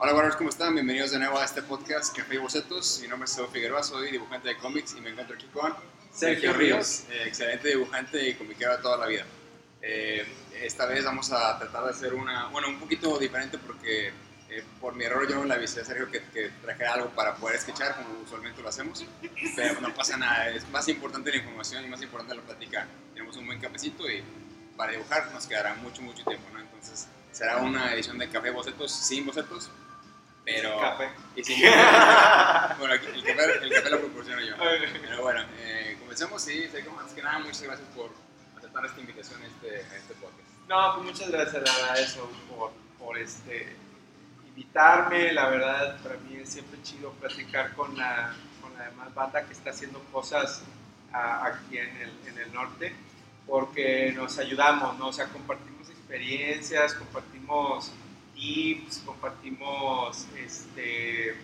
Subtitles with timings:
[0.00, 0.72] Hola, buenas, ¿cómo están?
[0.74, 3.00] Bienvenidos de nuevo a este podcast Café y Bocetos.
[3.02, 5.74] Mi nombre es Edo Figueroa, soy dibujante de cómics y me encuentro aquí con
[6.12, 7.04] Sergio Ríos.
[7.10, 9.26] eh, excelente dibujante y comiquero de toda la vida.
[9.82, 10.26] Eh,
[10.62, 14.12] esta vez vamos a tratar de hacer una, bueno, un poquito diferente porque
[14.50, 17.36] eh, por mi error yo no le avisé a Sergio que, que trajera algo para
[17.36, 19.04] poder sketchar como usualmente lo hacemos,
[19.56, 22.86] pero no pasa nada, es más importante la información y más importante la plática.
[23.12, 24.24] Tenemos un buen cafecito y
[24.76, 26.60] para dibujar nos quedará mucho, mucho tiempo, ¿no?
[26.60, 29.70] Entonces será una edición de Café Bocetos sin bocetos,
[30.44, 30.80] pero...
[30.80, 31.10] Café.
[31.36, 31.60] Y sin
[32.78, 34.54] bueno, aquí el café, el café lo proporciono yo.
[34.58, 36.40] Pero bueno, eh, comencemos.
[36.40, 38.10] Sí, Sergio, más que nada, muchas gracias por
[38.56, 40.48] aceptar esta invitación a este, a este podcast.
[40.68, 43.76] No, pues muchas gracias, la verdad, eso, por, por este,
[44.58, 45.32] invitarme.
[45.32, 49.52] La verdad, para mí es siempre chido platicar con la, con la demás banda que
[49.52, 50.62] está haciendo cosas
[51.12, 52.92] aquí en el, en el norte,
[53.46, 55.08] porque nos ayudamos, ¿no?
[55.08, 57.92] O sea, compartimos experiencias, compartimos
[58.34, 61.36] tips, compartimos, este,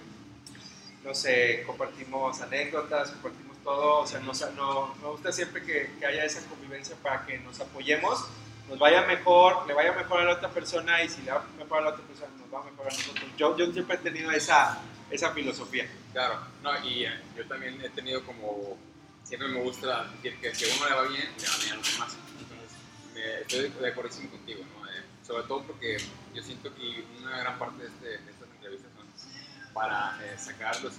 [1.02, 6.06] no sé, compartimos anécdotas, compartimos todo, o sea, nos, no, me gusta siempre que, que
[6.06, 8.28] haya esa convivencia para que nos apoyemos,
[8.68, 11.78] nos vaya mejor, le vaya mejor a la otra persona y si le va mejor
[11.78, 13.24] a la otra persona, nos va mejor a nosotros.
[13.36, 15.86] Yo, yo siempre he tenido esa, esa filosofía.
[16.12, 18.76] Claro, no, y eh, yo también he tenido como.
[19.24, 21.76] Siempre me gusta decir que si a uno le va bien, le va bien a
[21.76, 22.16] los demás.
[22.38, 22.78] Entonces,
[23.14, 24.86] me- estoy de acuerdo contigo, ¿no?
[24.86, 25.96] Eh, sobre todo porque
[26.34, 30.76] yo siento que una gran parte de, este- de estas entrevistas son para eh, sacar
[30.76, 30.98] a, las-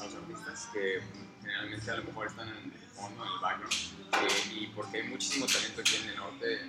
[0.00, 1.00] a los artistas que
[1.40, 5.08] generalmente a lo mejor están en el fondo, en el background, eh, y porque hay
[5.08, 6.60] muchísimo talento aquí en el norte,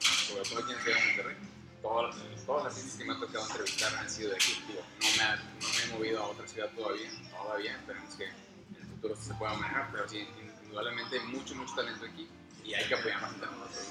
[0.00, 1.36] sobre todo aquí en Ciudad de Monterrey.
[1.82, 4.62] Todos, todos los que me ha tocado entrevistar han sido de aquí.
[4.68, 9.16] Digo, no, me he movido a otra ciudad todavía, todavía, esperemos que en el futuro
[9.16, 10.28] se pueda manejar, pero sí,
[10.64, 12.28] indudablemente mucho, mucho talento aquí
[12.64, 13.86] y hay que apoyar más nosotros.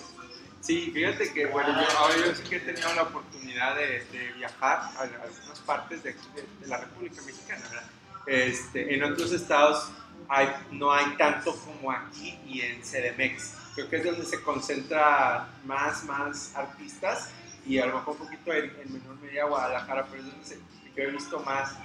[0.62, 4.06] Sí, fíjate que, bueno, yo, ahora sí que he tenido la oportunidad de,
[4.38, 7.90] viajar a, a algunas partes de, de- de la República Mexicana, ¿verdad?
[8.28, 9.90] Este, en otros estados
[10.28, 13.54] hay, no hay tanto como aquí y en CDMX.
[13.88, 17.30] Creo que es donde se concentra más, más artistas
[17.66, 20.60] y a lo mejor un poquito en, en menor medida Guadalajara, pero es donde se,
[20.94, 21.76] que he visto más,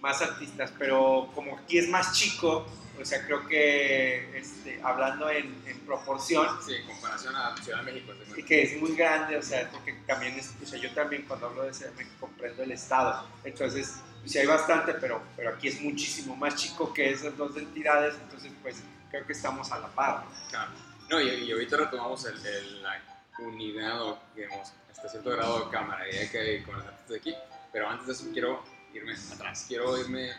[0.00, 0.72] más artistas.
[0.78, 2.66] Pero como aquí es más chico,
[3.00, 7.92] o sea, creo que este, hablando en, en proporción, Sí, en comparación a Ciudad de
[7.92, 8.12] México.
[8.36, 11.46] y que es muy grande, o sea, porque también es, o sea, yo también cuando
[11.46, 16.34] hablo de CDMX comprendo el estado, entonces, sí hay bastante, pero, pero aquí es muchísimo
[16.34, 20.24] más chico que esas dos entidades, entonces, pues, creo que estamos a la par.
[20.50, 20.87] Claro.
[21.08, 23.00] No, y, y ahorita retomamos el, el- la
[23.38, 25.76] unidad, o, digamos, hasta cierto grado de
[26.20, 27.34] hay que ir con los artistas de aquí,
[27.72, 30.32] pero antes de eso quiero irme atrás, quiero irme...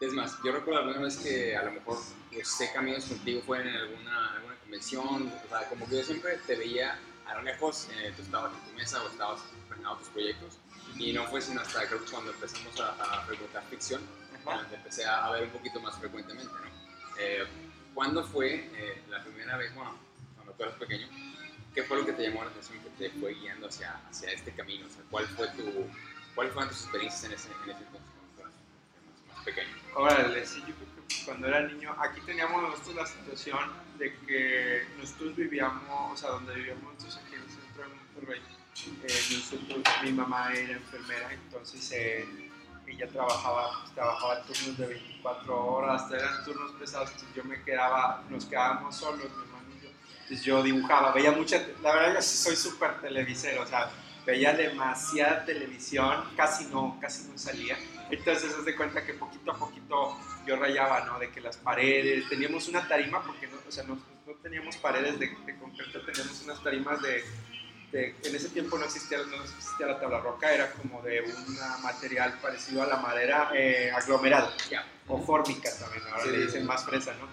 [0.00, 1.96] Es más, yo recuerdo alguna vez que a lo mejor
[2.42, 6.56] sé caminos contigo fueron en alguna, alguna convención, o sea, como que yo siempre te
[6.56, 10.58] veía a lo lejos, eh, tú estabas en tu mesa o estabas frenando tus proyectos,
[10.98, 14.02] y no fue sino hasta creo que cuando empezamos a, a frecuentar ficción,
[14.44, 17.16] donde empecé a, a ver un poquito más frecuentemente, ¿no?
[17.20, 17.46] Eh,
[17.94, 19.96] ¿Cuándo fue eh, la primera vez, bueno,
[20.34, 21.08] cuando tú eras pequeño,
[21.74, 24.52] qué fue lo que te llamó la atención que te fue guiando hacia, hacia este
[24.52, 24.86] camino?
[24.86, 25.86] O sea, ¿cuál fue tu,
[26.34, 28.52] ¿cuáles fueron tus experiencias en ese, en ese entonces cuando eras
[29.28, 29.70] más, más pequeño?
[29.94, 33.60] Órale, sí, yo creo que cuando era niño, aquí teníamos nosotros la situación
[33.98, 38.42] de que nosotros vivíamos, o sea, donde vivíamos nosotros aquí en el centro de Monterrey,
[39.02, 42.26] eh, nosotros, mi mamá era enfermera, entonces eh,
[42.92, 48.22] ella trabajaba, pues, trabajaba turnos de 24 horas, eran turnos pesados, entonces yo me quedaba,
[48.28, 49.90] nos quedábamos solos, mi hermano y yo,
[50.22, 53.90] entonces yo dibujaba, veía mucha, la verdad yo sí soy súper televisero, o sea,
[54.26, 57.76] veía demasiada televisión, casi no, casi no salía,
[58.10, 61.18] entonces haz de cuenta que poquito a poquito yo rayaba, ¿no?
[61.18, 65.18] De que las paredes, teníamos una tarima, porque no, o sea, no, no teníamos paredes
[65.18, 67.24] de, de concreto, teníamos unas tarimas de,
[67.92, 71.58] de- en ese tiempo no existía, no existía la tabla roca, era como de un
[71.82, 74.84] material parecido a la madera eh, aglomerado, Ya.
[75.06, 77.28] o fórmica también, ahora Sí, le dicen más fresa, ¿no?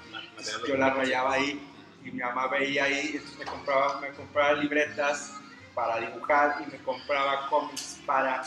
[0.68, 1.60] Yo la rayaba ahí
[2.04, 5.32] y mi mamá veía ahí, entonces me compraba, me compraba libretas
[5.74, 8.44] para dibujar y me compraba cómics para,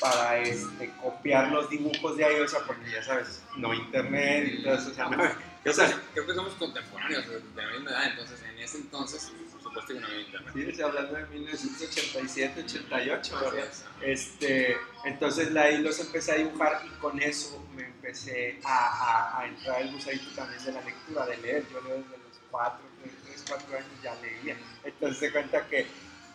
[0.00, 4.88] para este, copiar los dibujos de ahí, o sea, porque ya sabes, no internet, entonces,
[4.88, 8.06] o sea, no, Creo o que, sea, creo que somos contemporáneos de la misma edad,
[8.10, 9.30] entonces en ese entonces,
[9.72, 10.74] supuesto que no había internet.
[10.74, 13.68] sí, hablando de 1987, 88, Así ¿verdad?
[13.68, 13.84] es.
[14.02, 19.46] Este, entonces ahí los empecé a dibujar y con eso me empecé a, a, a
[19.46, 21.64] entrar el gusanito también de la lectura, de leer.
[21.72, 22.78] Yo leo desde los 4,
[23.24, 24.56] 3, 4 años ya leía.
[24.84, 25.86] Entonces se cuenta que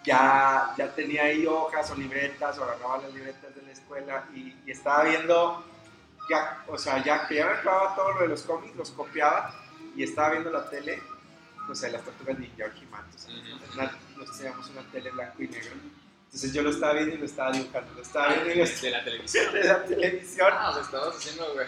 [0.04, 4.56] ya, ya tenía ahí hojas o libretas o agarraba las libretas de la escuela y,
[4.66, 5.66] y estaba viendo,
[6.30, 9.54] ya, o sea, ya que ya me acababa todo lo de los cómics, los copiaba
[9.95, 11.01] y estaba viendo la tele
[11.68, 13.06] no sé, las tortugas ninja o He-Man.
[14.16, 15.72] Nosotros teníamos una tele blanco y negro.
[16.25, 17.94] Entonces yo lo estaba viendo y lo estaba dibujando.
[17.94, 19.54] Lo estaba viendo y lo estaba de la televisión.
[19.54, 20.50] de la televisión.
[20.54, 21.68] Ah, o sea, estabas haciendo, güey.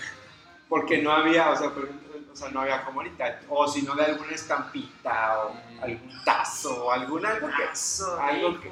[0.68, 3.42] Porque no había, o sea, por ejemplo, o sea, no había como ahorita.
[3.50, 5.84] O si no de alguna estampita o Ujú.
[5.84, 7.63] algún tazo o algún algo que...
[7.66, 8.69] Tazo, algo que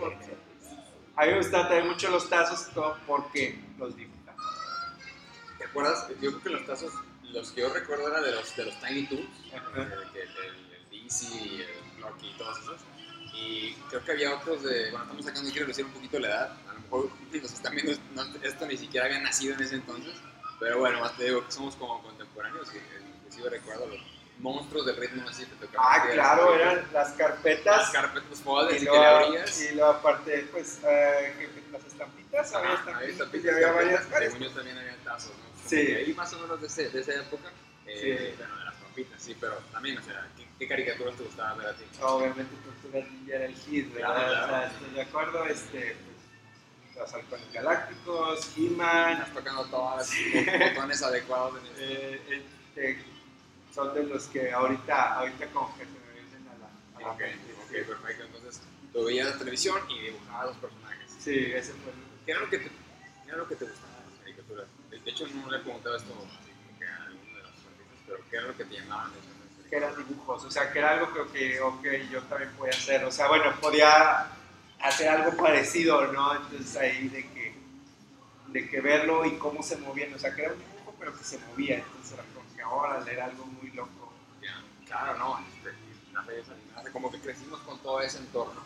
[1.20, 4.38] a mí me gustaba traer mucho los tazos todo porque los dibujaba.
[5.58, 6.08] ¿Te acuerdas?
[6.22, 6.94] Yo creo que los tazos,
[7.24, 9.82] los que yo recuerdo eran de los, de los Tiny Toons, Ajá.
[9.82, 10.67] el, que-
[11.12, 12.82] el, el Loki y todos esos.
[13.34, 16.58] Y creo que había otros de, bueno, estamos sacando, quiero decir un poquito la edad,
[16.70, 20.14] a lo mejor nos están viendo, no- esto ni siquiera había nacido en ese entonces,
[20.60, 22.78] pero bueno, más te digo que somos como contemporáneos, y
[23.20, 24.00] inclusive recuerdo los
[24.40, 25.86] monstruos del ritmo, no sé si te tocaba.
[25.96, 27.90] Ah, claro, esas eran las las carpetas.
[27.92, 29.62] carpetas folders Y que le abrías.
[29.62, 34.24] y luego aparte, pues, eh, las estampitas, había Ajá, estampitas, había y había varias, carpetas,
[34.34, 35.70] según yo también había tazos, ¿no?
[35.70, 35.76] Sí.
[35.76, 37.52] Y ahí más o menos de, ese- de esa época,
[37.86, 38.00] eh,
[38.32, 38.36] Sí.
[38.38, 41.68] bueno, de las papitas, sí, pero también, o sea, ¿qué, qué caricaturas te gustaban ver
[41.68, 41.84] a ti?
[42.02, 44.16] Obviamente Tortugas Ninja era el hit, ¿verdad?
[44.16, 45.96] Claro, O sea, estoy de acuerdo, este,
[46.94, 52.44] pues, los halcones galácticos, He-Man, Estás tocando todas los botones adecuados en eh,
[52.76, 53.04] este,
[53.74, 56.68] son de los que ahorita, ahorita como que se me vienen a la,
[56.98, 57.54] a la Ok, mente.
[57.64, 58.24] ok, perfecto.
[58.26, 58.62] Entonces,
[58.92, 61.12] tú veías la televisión y dibujabas los personajes.
[61.20, 63.94] Sí, ese fue el- ¿Qué era lo que te, qué era lo que te gustaba
[64.00, 64.68] de las caricaturas?
[64.90, 66.12] De hecho, no le he preguntado esto
[66.42, 69.14] así como que a alguno de los artistas, pero ¿qué era lo que te llamaban
[69.14, 69.37] de esas
[69.70, 73.04] que eran dibujos, o sea, que era algo que, que ok, yo también podía hacer,
[73.04, 74.28] o sea, bueno, podía
[74.82, 76.36] hacer algo parecido, ¿no?
[76.36, 77.56] Entonces ahí de que,
[78.48, 81.24] de que verlo y cómo se movían, o sea, que era un dibujo pero que
[81.24, 84.14] se movía, entonces era como que ahora era algo muy loco.
[84.42, 88.62] Ya, Claro, no, este, animadas, como que crecimos con todo ese entorno.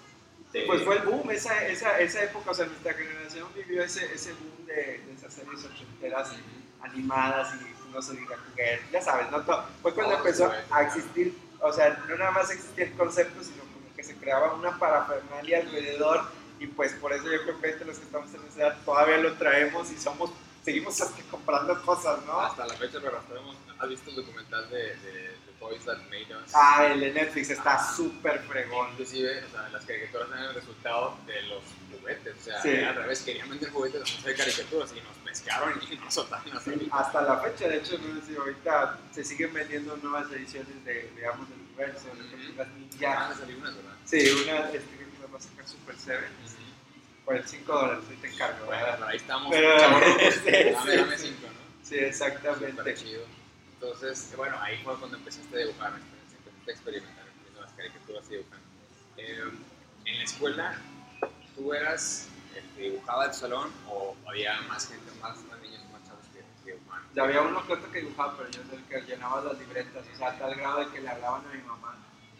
[0.51, 4.13] Sí, pues fue el boom, esa, esa, esa época, o sea, nuestra generación vivió ese,
[4.13, 6.33] ese boom de, de esas series ochenteras
[6.81, 9.41] animadas y no sé, diga juguetes, ya sabes, ¿no?
[9.41, 12.93] Todo- fue cuando Todo empezó fue, a existir, o sea, no nada más existía el
[12.93, 16.23] concepto, sino como que se creaba una parafernalia alrededor
[16.59, 19.17] y pues por eso yo creo que entre los que estamos en esa edad todavía
[19.17, 20.31] lo traemos y somos,
[20.63, 22.39] seguimos hasta comprando cosas, ¿no?
[22.39, 23.55] Hasta la fecha lo arrastramos.
[23.79, 26.51] ¿Has visto el documental de, de, de Toys That Made Us?
[26.53, 27.93] Ah, el de Netflix está Ah.
[27.95, 28.91] súper fregón.
[28.91, 31.63] Inclusive, o sea, las caricaturas eran el resultado de los
[31.99, 32.35] juguetes.
[32.39, 32.75] O sea, Sí.
[32.77, 36.71] al revés, querían vender juguetes, a hacer caricaturas y nos pescaron y nos soltaron así.
[36.71, 40.83] Sí, hasta la fecha, de hecho, no sé si ahorita se siguen vendiendo nuevas ediciones
[40.85, 42.67] de, digamos, del universo, de Tortugas
[42.99, 43.19] Ya Ninja.
[43.19, 43.91] van a salir unas, ¿verdad?
[44.05, 46.19] Sí, una este, que va a sacar Super 7
[47.25, 48.95] por 5 dólares, ahí te encargo, Bueno, ¿verdad?
[48.97, 49.47] pero ahí estamos.
[49.51, 51.27] Pero- dame, sí, dame sí.
[51.27, 51.87] cinco, ¿no?
[51.87, 52.93] Sí, exactamente.
[52.95, 53.23] chido.
[53.75, 58.31] Entonces, bueno, ahí fue cuando empezaste a dibujar, empezaste a experimentar viendo las caricaturas y
[58.31, 58.67] dibujando.
[59.17, 59.51] Eh,
[60.05, 60.75] en la escuela,
[61.55, 62.30] ¿tú eras el
[62.89, 67.03] dibujaba el salón o había más gente, más, más niños, más chavos que, que dibujaban?
[67.15, 70.05] Ya había uno que otro que dibujaba, pero yo era el que llenaba las libretas,
[70.13, 71.97] o sea, a tal grado de que le hablaban a mi mamá.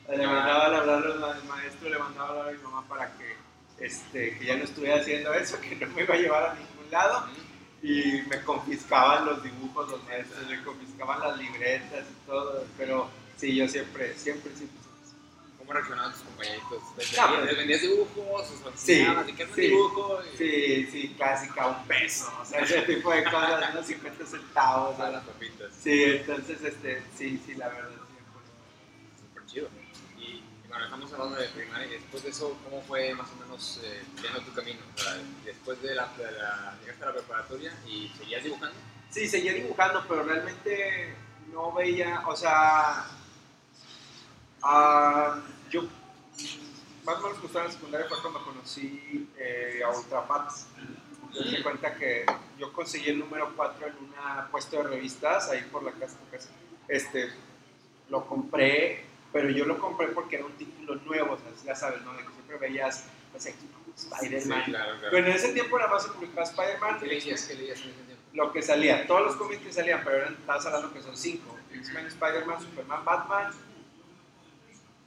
[0.10, 0.28] Le Ah.
[0.28, 3.36] mandaban a hablar los- al maestro, le mandaba a hablar a mi mamá para que,
[3.80, 6.92] este, que ya no estuviera haciendo eso, que no me iba a llevar a ningún
[6.92, 7.28] lado.
[7.84, 13.56] y me confiscaban los dibujos, los maestros, me confiscaban las libretas y todo, pero sí,
[13.56, 14.78] yo siempre, siempre, siempre.
[15.72, 16.84] ¿Cómo reaccionaban tus compañeritos?
[16.98, 18.52] ¿Les vendías, pues- dibujos?
[18.66, 19.08] ¿O Sí?
[19.28, 19.62] ¿Y qué es sí.
[19.62, 20.20] dibujo?
[20.22, 25.00] Y- Sí, sí, clásica, un peso, o sea, ese tipo de cosas, unos 50 centavos.
[25.00, 25.12] A ¿no?
[25.14, 25.72] las papitas.
[25.82, 29.22] Sí, entonces, este, sí, sí, la verdad, sí.
[29.22, 29.70] Súper chido.
[30.20, 33.80] Y bueno, estamos hablando de primaria y después de eso, ¿cómo fue más o menos
[33.84, 34.80] eh, viendo tu camino?
[34.94, 38.76] O sea, después de la, de la, llegaste a la preparatoria y seguías dibujando.
[39.10, 41.16] Sí, seguía dibujando, pero realmente
[41.54, 43.06] no veía, o sea,
[44.64, 45.84] ah, yo
[47.06, 50.68] más o menos cuando estaba en la secundaria fue cuando conocí eh, a Ultrapax.
[51.34, 52.26] Me di cuenta que
[52.60, 54.12] yo conseguí el número 4 en un
[54.52, 56.18] puesto de revistas ahí por la casa.
[56.88, 57.32] Este,
[58.10, 62.02] lo compré, pero yo lo compré porque era un título nuevo, o sea, ya sabes,
[62.02, 62.14] ¿no?
[62.14, 64.66] De que siempre veías, pues, aquí, Spider-Man.
[64.66, 65.08] Sí, claro, claro.
[65.10, 67.44] Pero en ese tiempo nada más se publicaba Spider-Man, ¿Qué leías?
[67.44, 68.12] ¿Qué leías en ese tiempo?
[68.34, 71.58] lo que salía, todos los cómics que salían, pero eran, estabas hablando que son cinco:
[71.74, 73.52] X-Men, Spider-Man, Superman, Batman.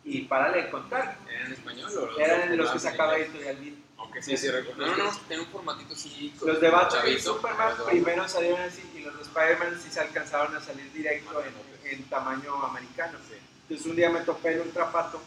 [0.04, 3.16] Y párale de contar, ¿Eran en español o los eran los que en sacaba?
[3.16, 3.74] Editorial Beat.
[3.96, 4.86] Aunque sí, sí, recuerdo.
[4.86, 6.34] No, no, no, tenía un formatito así.
[6.38, 9.90] con- Los de Batman y Superman de primero salieron así, y los de Spider-Man sí
[9.90, 11.54] se alcanzaron a salir directo en,
[11.90, 13.18] en tamaño americano.
[13.28, 13.36] Sí.
[13.62, 15.22] Entonces un día me topé el Ultrapato,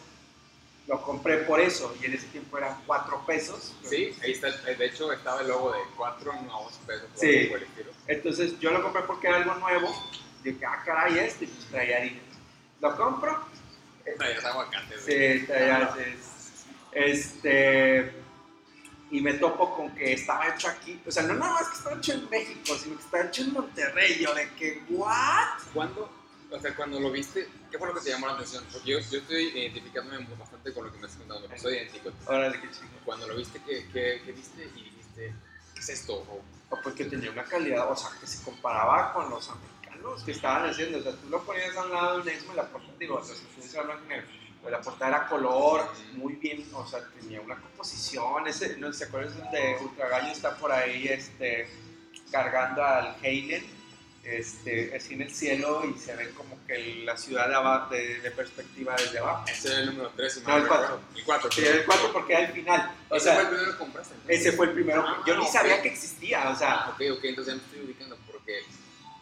[0.88, 3.74] lo compré por eso, y en ese tiempo eran cuatro pesos.
[3.84, 4.52] Sí, ahí está.
[4.52, 7.08] De hecho, estaba el logo de 4 nuevos pesos.
[7.16, 7.48] o Sí.
[7.50, 7.92] por el estilo.
[8.06, 9.90] Entonces yo lo compré porque era algo nuevo.
[10.44, 12.22] Dije, ah, caray, este, y pues traía dinero.
[12.80, 13.57] Lo compro.
[14.18, 15.02] Traías aguacates.
[15.06, 15.46] Sí, güey.
[15.46, 18.14] traía, Ah, es- este.
[19.10, 21.02] Y me topo con que estaba hecho aquí.
[21.08, 23.54] O sea, no nada más que estaba hecho en México, sino que estaba hecho en
[23.54, 24.18] Monterrey.
[24.20, 25.60] Yo de que, ¿what?
[25.74, 26.12] ¿Cuándo,
[26.52, 28.66] o sea, cuando lo viste, ¿qué fue lo que te llamó la atención?
[28.72, 32.12] Porque yo, yo estoy identificándome bastante con lo que me estás contando, soy idéntico.
[32.26, 32.88] Órale, qué chido.
[33.06, 34.64] Cuando lo viste, ¿qué, qué, qué viste?
[34.76, 35.34] Y dijiste,
[35.74, 36.14] ¿qué es esto?
[36.16, 39.77] O, O pues que tenía una calidad, o sea, que se comparaba con los americanos
[40.26, 41.00] que estaban haciendo.
[41.00, 43.22] O sea, tú lo ponías a un lado de un Exmo y la portada, digo,
[43.24, 44.28] y negro,
[44.64, 48.48] pero la portada era color, muy bien, o sea, tenía una composición.
[48.48, 50.32] Ese, no ¿se acuerdan de Ultra Gallo?
[50.32, 51.68] Está por ahí, este,
[52.32, 53.78] cargando al Halen.
[54.24, 57.48] Este, así en el cielo y se ve como que la ciudad
[57.90, 59.46] de, de, de perspectiva desde abajo.
[59.48, 60.44] ese era el número 3.
[60.46, 61.00] No, el cuatro.
[61.16, 61.52] El 4.
[61.54, 62.92] Sí, el 4 porque era el final.
[63.08, 64.14] O ese sea, fue el primero que compraste.
[64.16, 64.40] entonces.
[64.42, 65.06] ese fue el primero.
[65.08, 65.50] Ah, Yo ni ok.
[65.50, 68.60] sabía que existía, o sea, Ah, ok, ok, entonces ya me estoy ubicando porque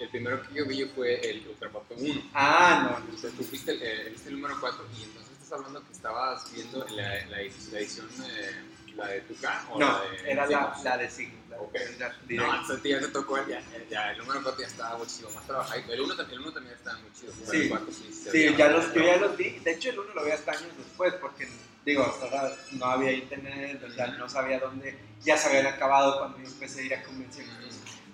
[0.05, 2.21] el primero que yo vi fue el Ultra Pop 1.
[2.33, 5.83] ah, no, sea, tú viste el, eh, viste el número 4 y entonces estás hablando
[5.85, 8.51] que estabas viendo la, la, edición, eh,
[8.95, 11.49] la de Tucán o No, la de era la, la de Signos.
[11.49, 11.73] la- Ok.
[11.99, 15.29] la No, entonces ya te tocó el, ya, ya, el número 4 ya estaba muchísimo
[15.31, 15.81] más trabajado.
[15.93, 17.33] El 1 también, el uno también estaba muy chido.
[17.49, 17.57] Sí.
[17.63, 19.49] el 4 sí, Sí, ya los, yo ya los vi.
[19.59, 21.47] De hecho, el uno lo vi hasta años después, porque,
[21.85, 26.19] digo, hasta ahora no había internet, o sea, no sabía dónde, ya se habían acabado
[26.19, 27.53] cuando yo empecé a ir a convenciones.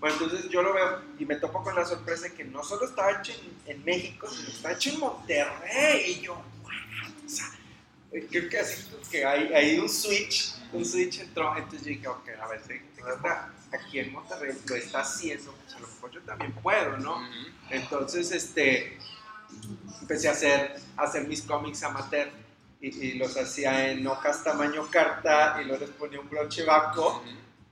[0.01, 2.85] Bueno, entonces yo lo veo y me topo con la sorpresa de que no solo
[2.87, 3.33] estaba hecho
[3.67, 6.11] en, en México, sino está hecho en Monterrey.
[6.17, 7.25] Y yo, "What?".
[7.25, 7.45] O sea,
[8.11, 11.55] eh, creo que así que hay, hay un switch, un switch entró.
[11.55, 15.75] Entonces yo dije, ok, a ver, si está aquí en Monterrey, lo está haciendo, pues
[15.75, 17.21] a lo mejor yo también puedo, ¿no?
[17.69, 18.97] Entonces, este,
[20.01, 22.27] empecé a hacer, a hacer mis cómics amateur
[22.81, 27.23] y, y los hacía en hojas tamaño carta y luego les ponía un broche vaco.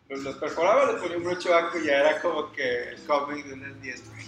[0.09, 3.45] Los, los perforaba, les ponía un broche vaco y ya era como que el cómic
[3.45, 4.03] de unas 10.
[4.17, 4.27] Ay,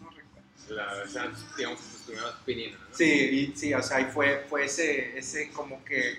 [0.00, 0.48] no recuerdo.
[0.68, 2.34] La, o sea, digamos, tus primeras
[2.90, 2.96] ¿no?
[2.96, 3.04] Sí,
[3.54, 6.18] y, sí, o sea, y fue, fue ese, ese como que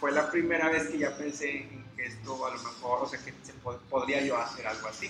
[0.00, 3.18] fue la primera vez que ya pensé en que esto a lo mejor, o sea,
[3.20, 5.08] que se po- podría yo hacer algo así.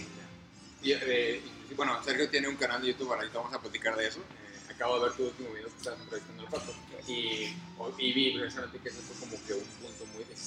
[0.82, 4.06] Y, eh, y, bueno, Sergio tiene un canal de YouTube, ahorita vamos a platicar de
[4.08, 4.20] eso.
[4.20, 6.74] Eh, acabo de ver tu último video que estás entrevistando el pato
[7.08, 7.56] y,
[7.98, 10.37] y vi precisamente que eso fue como que un punto muy decisivo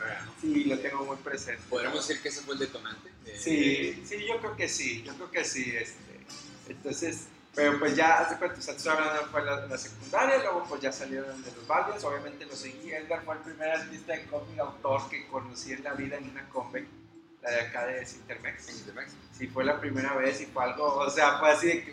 [0.00, 0.34] ¿no?
[0.40, 1.62] Sí, lo tengo muy presente.
[1.68, 3.10] ¿Podríamos decir que ese fue el detonante?
[3.24, 5.74] de- Sí, sí, yo creo que sí, yo creo que sí.
[5.76, 6.20] Este,
[6.68, 10.80] entonces, pero pues ya, hace cuenta, o sea, hablando fue la, la secundaria, luego pues
[10.80, 12.92] ya salieron de los barrios, obviamente lo seguí.
[12.92, 16.48] Edgar fue el primer artista de cómic autor que conocí en la vida en una
[16.48, 16.86] conve,
[17.42, 18.68] la de acá de Cintermex.
[18.68, 19.12] en Intermex.
[19.36, 21.92] Sí, fue la primera vez y fue algo, o sea, fue así de que,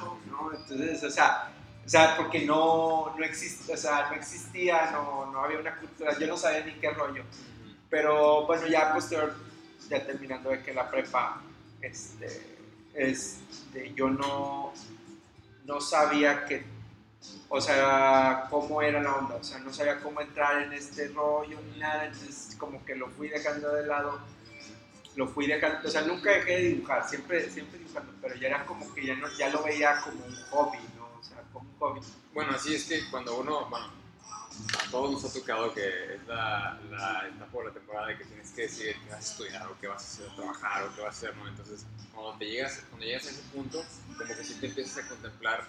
[0.00, 0.52] wow, ¿no?
[0.54, 1.50] Entonces, o sea,
[1.84, 6.16] o sea, porque no, no, exist, o sea, no existía, no, no había una cultura,
[6.18, 7.24] yo no sabía ni qué rollo.
[7.88, 9.34] Pero bueno, ya posterior,
[9.88, 11.42] ya terminando de que la prepa,
[11.80, 12.58] este,
[12.94, 14.72] este, yo no,
[15.64, 16.64] no sabía que,
[17.48, 21.58] o sea, cómo era la onda, o sea, no sabía cómo entrar en este rollo
[21.72, 24.20] ni nada, entonces como que lo fui dejando de lado,
[25.16, 28.66] lo fui dejando, o sea, nunca dejé de dibujar, siempre, siempre dibujando, pero ya era
[28.66, 30.99] como que ya, no, ya lo veía como un hobby, ¿no?
[31.80, 32.00] Hobby.
[32.34, 33.86] Bueno, así es que cuando uno, bueno,
[34.78, 38.24] a todos nos ha tocado que es la, la etapa o la temporada de que
[38.24, 41.00] tienes que decidir qué vas a estudiar o qué vas a hacer, trabajar o qué
[41.00, 41.48] vas a hacer, ¿no?
[41.48, 45.08] Entonces, cuando, te llegas, cuando llegas a ese punto, como que sí te empiezas a
[45.08, 45.66] contemplar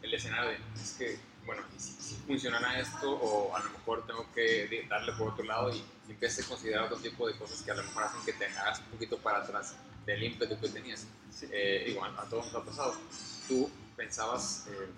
[0.00, 4.06] el escenario de, es que, bueno, ¿y si, si funcionará esto o a lo mejor
[4.06, 7.72] tengo que darle por otro lado y empiezas a considerar otro tipo de cosas que
[7.72, 9.74] a lo mejor hacen que te hagas un poquito para atrás
[10.06, 11.04] del ímpetu que tenías.
[11.34, 11.48] Sí.
[11.50, 12.94] Eh, igual, a todos nos ha pasado.
[13.48, 14.88] ¿Tú pensabas eh,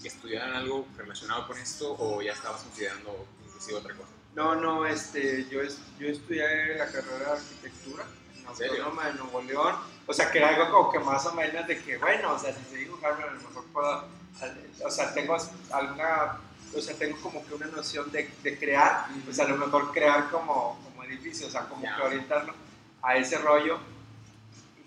[0.00, 4.08] que estudiaran algo relacionado con esto o ya estabas considerando inclusive otra cosa?
[4.34, 5.60] No, no, este, yo,
[5.98, 8.04] yo estudié la carrera de arquitectura
[8.36, 8.46] en.
[8.46, 9.74] Autónoma de Nuevo León.
[10.06, 12.54] O sea, que era algo como que más o menos de que, bueno, o sea,
[12.54, 14.04] si sé dibujar, a lo mejor puedo,
[14.84, 15.36] o sea, tengo
[15.70, 16.38] alguna,
[16.74, 20.30] o sea, tengo como que una noción de, de crear, pues a lo mejor crear
[20.30, 21.96] como, como edificio, o sea, como Ya.
[21.96, 22.54] que orientarlo
[23.02, 23.78] a ese rollo.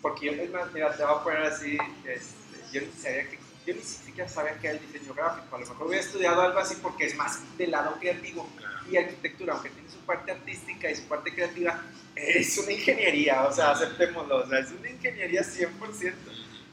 [0.02, 0.32] Porque yo,
[0.74, 3.40] mira, te voy a poner así, este, yo sabía que,
[3.74, 6.76] ni siquiera sabía que era el diseño gráfico, a lo mejor hubiera estudiado algo así
[6.82, 8.48] porque es más del lado creativo
[8.90, 11.82] y arquitectura, aunque tiene su parte artística y su parte creativa,
[12.16, 16.14] es una ingeniería, o sea, aceptémoslo, o sea, es una ingeniería 100%.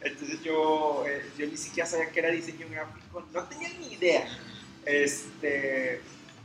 [0.00, 4.28] Entonces yo, eh, yo ni siquiera sabía que era diseño gráfico, no tenía ni idea.
[4.84, 6.00] Este,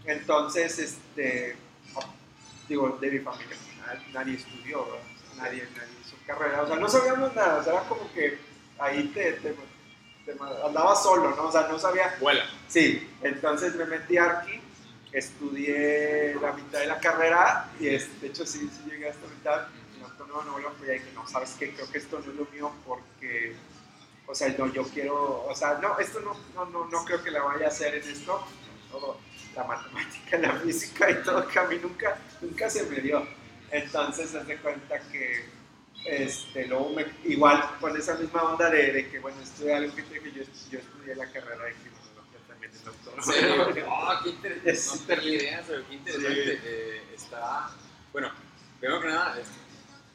[0.05, 1.55] entonces, este,
[2.67, 3.55] digo, de mi familia,
[4.13, 4.85] nadie, estudió,
[5.37, 8.37] nadie, nadie hizo carrera, o sea, no sabíamos nada, o sea, era como que
[8.79, 9.55] ahí te, te
[10.65, 11.43] andaba solo, ¿no?
[11.47, 12.45] O sea, no sabía Vuela.
[12.67, 14.59] Sí, entonces me metí a Arqui,
[15.11, 19.67] estudié la mitad de la carrera y es- de hecho sí, sí llegué hasta mitad.
[19.67, 21.73] De Nuevo León, pues ya dije, no, ¿sabes qué?
[21.73, 23.55] Creo que esto no es lo mío porque,
[24.25, 27.29] o sea, no, yo quiero, o sea, no, esto no, no, no, no creo que
[27.31, 28.43] la vaya a hacer en esto.
[28.91, 29.17] Todo,
[29.55, 33.25] la matemática, la física y todo que a mí nunca, nunca se me dio.
[33.69, 35.45] Entonces, haz de cuenta que,
[36.05, 40.03] este, luego me, igual con esa misma onda de, de que, bueno, estudié algo que,
[40.03, 43.13] que yo, yo estudié la carrera de criminología también en doctor.
[43.17, 43.85] ¿En serio?
[43.87, 44.71] Oh, qué interesante.
[44.71, 46.59] Es No tenía idea, pero qué interesante.
[46.63, 47.69] Eh, está,
[48.11, 48.31] bueno,
[48.79, 49.47] primero que nada, es-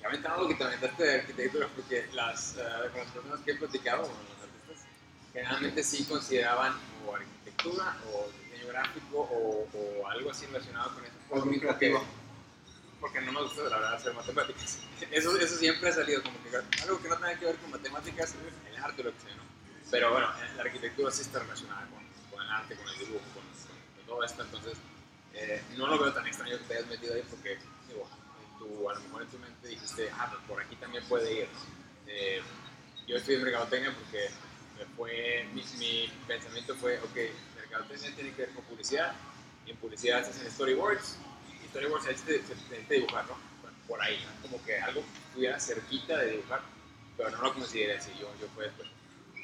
[0.01, 2.61] ya me algo que te aventaste de arquitectura, porque las, eh,
[2.93, 4.87] con las personas que he platicado, con los artistas,
[5.33, 6.75] generalmente sí consideraban
[7.07, 11.15] o arquitectura o diseño gráfico o, o algo así relacionado con eso.
[11.29, 12.05] Porque- creativo.
[13.01, 14.79] Porque no me gusta, la verdad, hacer matemáticas.
[15.11, 18.35] Eso, eso siempre ha salido, como que algo que no tenga que ver con matemáticas,
[18.69, 19.43] el arte lo que sea, ¿no?
[19.91, 23.25] Pero bueno, eh, la arquitectura sí está relacionada con, con el arte, con el dibujo,
[23.35, 24.73] con, con- todo esto, entonces
[25.35, 28.09] eh, no lo veo tan extraño que te hayas metido ahí porque, digo,
[28.59, 31.49] tu- a lo mejor en tu mente dijiste, ah, pues por aquí también puede ir.
[32.07, 32.41] Eh,
[33.07, 34.29] yo estudié mercadotecnia porque
[34.79, 37.17] me fue, mi, mi pensamiento fue, ok,
[37.57, 39.13] mercadotecnia tiene que ver con publicidad,
[39.67, 41.17] y en publicidad se hacen storyboards,
[41.69, 43.37] y storyboards se se necesita dibujar, ¿no?
[43.63, 44.43] Bueno, por ahí, ¿no?
[44.43, 46.61] como que algo que estuviera cerquita de dibujar,
[47.17, 48.89] pero no lo consideré así, yo, yo fue después.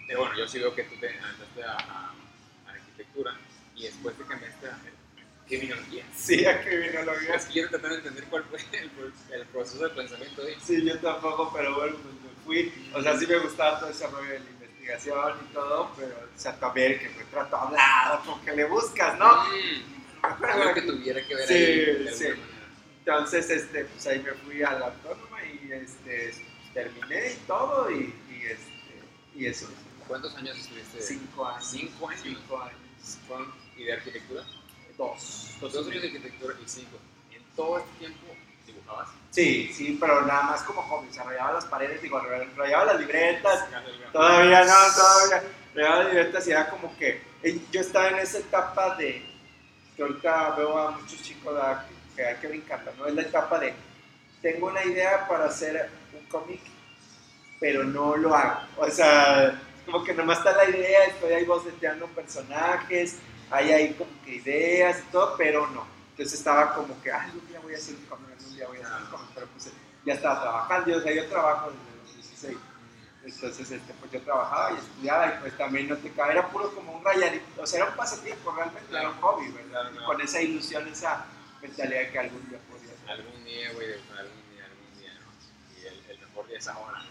[0.06, 2.14] Pero bueno, yo sí veo que tú te aventaste a, a-
[2.66, 3.36] a arquitectura
[3.76, 4.78] y después te cambiaste a
[5.46, 6.04] criminología.
[6.14, 7.34] Sí, a criminología.
[7.34, 8.90] Es que quiero tratar de entender cuál fue el,
[9.40, 10.56] el proceso de pensamiento ahí.
[10.64, 12.90] Sí, yo tampoco, pero bueno, pues me fui.
[12.94, 16.38] O sea, sí me gustaba todo ese rollo de la investigación y todo, pero o
[16.38, 19.44] sea, también que me trato hablado, como que le buscas, ¿no?
[19.44, 22.26] Mm, algo que tuviera que ver Sí, ahí sí.
[23.00, 26.34] Entonces, este, pues ahí me fui a la autónoma y este,
[26.72, 29.02] terminé y todo y, y, este,
[29.34, 29.68] y eso.
[30.08, 31.00] ¿Cuántos años estuviste?
[31.02, 31.66] Cinco años.
[31.70, 32.22] Cinco años.
[32.22, 33.18] Cinco años.
[33.28, 34.42] Con- ¿Y de arquitectura?
[34.96, 35.56] Dos.
[35.60, 36.96] Dos años de arquitectura y cinco.
[37.32, 38.26] ¿En todo este tiempo
[38.66, 39.08] dibujabas?
[39.30, 41.08] Sí, sí, pero nada más como hobby.
[41.08, 42.20] O sea, rayaba las paredes, digo,
[42.56, 43.66] rayaba las libretas,
[44.12, 45.42] Todavía no, todavía.
[45.74, 49.26] Real libretas y era como que eh, yo estaba en esa etapa de
[49.96, 51.54] que ahorita veo a muchos chicos
[52.16, 53.06] que, hay que brincarla, ¿no?
[53.06, 53.74] Es la etapa de
[54.42, 56.60] tengo una idea para hacer un cómic,
[57.58, 58.60] pero no lo hago.
[58.76, 63.16] O sea, como que nomás está la idea, estoy ahí boceteando personajes,
[63.50, 65.86] hay ahí como que ideas y todo, pero no.
[66.10, 68.78] Entonces estaba como que, ay, un día voy a hacer un cómic, un día voy
[68.78, 69.72] a hacer un cómic, pero pues
[70.04, 71.93] ya estaba trabajando, o sea, yo trabajo desde los 16.
[73.24, 76.74] Entonces, este, pues yo trabajaba y estudiaba y pues también no te cabe, era puro
[76.74, 79.70] como un rayadito, o sea, era un pasatiempo realmente, era un hobby, ¿verdad?
[79.70, 80.06] Claro, claro.
[80.06, 81.24] Con esa ilusión, esa
[81.62, 83.10] mentalidad de que algún día podría ser.
[83.10, 85.80] Algún día, güey, algún día, algún día, ¿no?
[85.80, 87.02] Y el, el mejor día es ahora.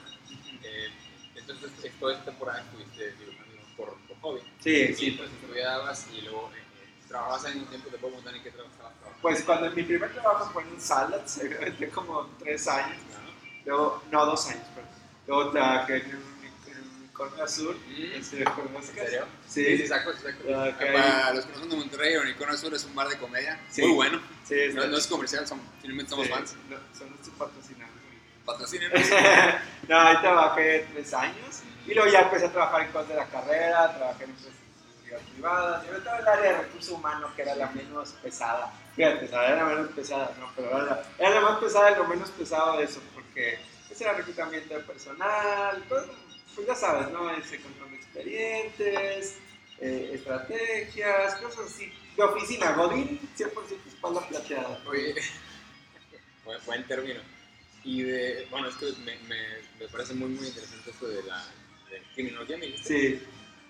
[0.63, 0.89] Eh,
[1.35, 4.41] entonces, es- toda esta temporada estuviste dibujando por, por hobby.
[4.59, 5.11] Sí, sí.
[5.11, 6.61] Pues estudiabas y luego eh,
[7.07, 8.93] trabajabas en un tiempo, te puedo preguntar en qué trabajabas.
[9.21, 12.97] Pues cuando mi primer trabajo fue en un salad, se me metí como tres años,
[13.65, 14.87] luego, no, dos años, pero
[15.27, 16.33] luego trabajé en un,
[17.03, 18.13] unicornio azul, Mm.
[18.15, 18.51] ¿En serio?
[19.47, 20.69] Sí, sí, sí, saco, saco.
[20.69, 20.77] Ok.
[20.79, 23.81] Para los que no son de Monterrey, Unicornio Azul es un bar de comedia Sí.
[23.83, 24.19] muy bueno.
[24.47, 26.55] sí, No, no es comercial, son, simplemente somos sí, fans.
[26.69, 27.93] no, son nuestros patrocinadores.
[28.45, 28.99] Patrocínenos.
[29.87, 33.25] no, ahí trabajé tres años y luego ya empecé a trabajar en cosas de la
[33.27, 37.31] carrera, trabajé en empresas de seguridad privada, sobre todo en el área de recursos humanos,
[37.35, 38.73] que era la menos pesada.
[38.95, 42.03] Fíjate, era la menos pesada, no, pero era la, era la más pesada y lo
[42.05, 43.59] menos pesado de eso, porque
[43.93, 46.03] ese era reclutamiento de personal, pues,
[46.55, 47.29] pues ya sabes, ¿no?
[47.35, 49.37] Ese control de expedientes,
[49.79, 51.91] eh, estrategias, cosas así.
[52.17, 54.83] De oficina, Godín, 100% espalda plateada.
[54.87, 55.15] Oye,
[56.65, 57.21] buen, término.
[57.83, 59.39] Y de, bueno, es que me, me,
[59.79, 61.45] me parece muy, muy interesante esto de la
[61.89, 62.87] de criminología, dijiste.
[62.87, 63.23] Sí,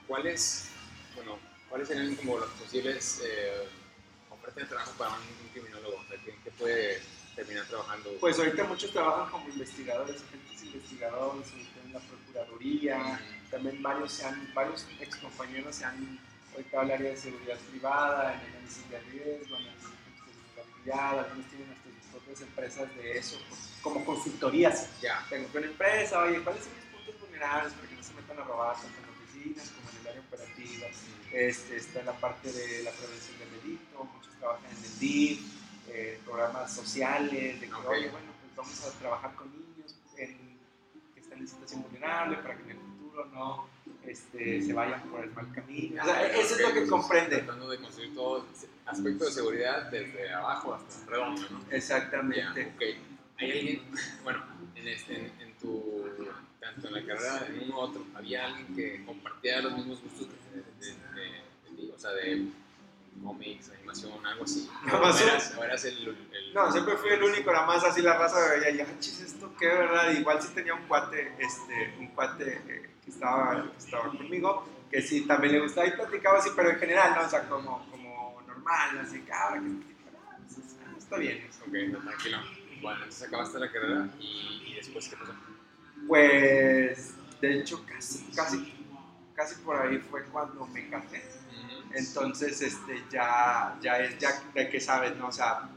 [0.08, 0.70] ¿Cuáles,
[1.16, 3.68] bueno, cuáles serían como los posibles eh,
[4.30, 5.98] ofertas de trabajo para un, un criminólogo?
[5.98, 7.02] O sea, ¿qué, qué puede
[7.36, 8.12] terminar trabajando?
[8.20, 11.48] Pues ahorita muchos trabajan como investigadores, agentes investigadores,
[11.86, 13.20] en la Procuraduría,
[13.52, 16.20] también varios, se han, varios ex compañeros se han
[16.54, 21.70] ahorita al área de seguridad privada, en análisis de riesgo, análisis de vulnerabilidad, algunos tienen
[21.72, 23.38] hasta sus propias empresas de eso,
[23.82, 24.90] como consultorías.
[25.02, 25.26] ya.
[25.30, 28.40] Tengo que una empresa, oye, ¿cuáles son mis puntos vulnerables para que no se metan
[28.40, 30.88] a robar tanto en oficinas como en el área operativa?
[31.32, 35.42] Este, está en la parte de la prevención del delito, muchos trabajan en el DIF,
[35.94, 37.88] eh, programas sociales, de que, Ok.
[37.90, 40.58] oye, bueno, pues vamos a trabajar con niños en-
[41.14, 43.68] que están en situación vulnerable para que en el futuro no
[44.06, 46.02] este, se vayan por el mal camino.
[46.02, 47.38] O sea, eso es lo que comprende.
[47.38, 48.46] Tratando de construir todo
[48.86, 51.62] aspecto de seguridad desde abajo hasta redondo, ¿no?
[51.72, 52.66] Exactamente.
[52.76, 52.82] ok.
[53.40, 53.82] ¿Hay alguien,
[54.24, 54.44] bueno,
[54.76, 56.16] en, este, en, en tu,
[56.60, 60.28] tanto en la carrera, en uno u otro, había alguien que compartía los mismos gustos
[60.52, 61.92] de, de, de- de ti?
[61.96, 62.48] O sea, de
[63.22, 64.70] cómics, animación, algo así.
[64.86, 65.24] No, ¿O sí.
[65.24, 68.38] eras, o eras el, el- No, siempre fui el único, nada más así la raza
[68.56, 70.12] veía, y ah, chis, esto qué, ¿verdad?
[70.12, 75.02] Igual sí tenía un cuate, este, un cuate eh, que, estaba, que estaba conmigo, que
[75.02, 77.22] sí también le gustaba y platicaba así, pero en general, ¿no?
[77.26, 79.68] O sea, como, como normal, así, cabra, que
[80.18, 81.48] ah, pues, ah, está bien.
[81.62, 82.38] Ok, no, tranquilo.
[82.82, 85.34] Bueno, entonces acabaste la carrera y, y después, ¿qué pasó?
[86.08, 88.74] Pues, de hecho, casi, casi,
[89.34, 91.24] casi por ahí fue cuando me casé.
[91.94, 95.28] Entonces, este, ya, ya es ya de que sabes, ¿no?
[95.28, 95.70] O sea,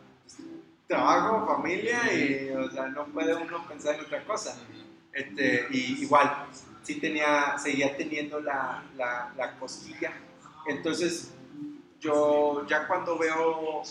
[0.86, 4.56] trabajo, familia y, o sea, no puede uno pensar en otra cosa.
[5.12, 6.46] Este, y igual,
[6.82, 10.12] sí tenía, seguía teniendo la, la, la cosquilla.
[10.66, 11.32] Entonces,
[12.00, 13.82] yo ya cuando veo,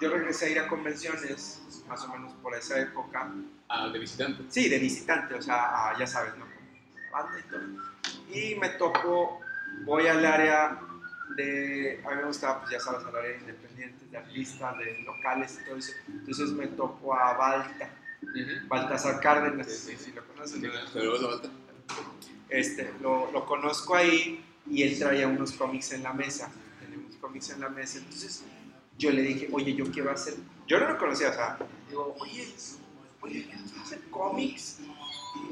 [0.00, 3.30] yo regresé a ir a convenciones, más o menos por esa época,
[3.70, 4.44] Ah, de visitante.
[4.48, 6.46] sí, de visitante, o sea, a- ya sabes, ¿no?
[7.12, 7.60] Banda y todo.
[8.32, 9.40] Y me topo,
[9.84, 10.78] voy al área
[11.36, 15.58] de, a mí me gustaba, pues ya sabes, área de independientes, de artistas, de locales
[15.60, 15.92] y todo eso.
[16.08, 17.90] Entonces me topo a Balta,
[18.22, 18.66] Ujú.
[18.68, 20.04] Baltasar Cárdenas, Sí, sí.
[20.06, 20.60] si lo conoces.
[20.60, 20.66] Sí,
[21.26, 21.48] Balta.
[22.48, 27.16] este, lo, lo conozco ahí y él traía unos cómics en la mesa, tenía unos
[27.16, 28.42] cómics en la mesa, entonces
[28.98, 30.34] yo le dije, oye, yo quiero hacer,
[30.66, 32.52] yo no lo conocía, o sea, digo, oye,
[33.20, 34.78] oye, quiero hacer cómics,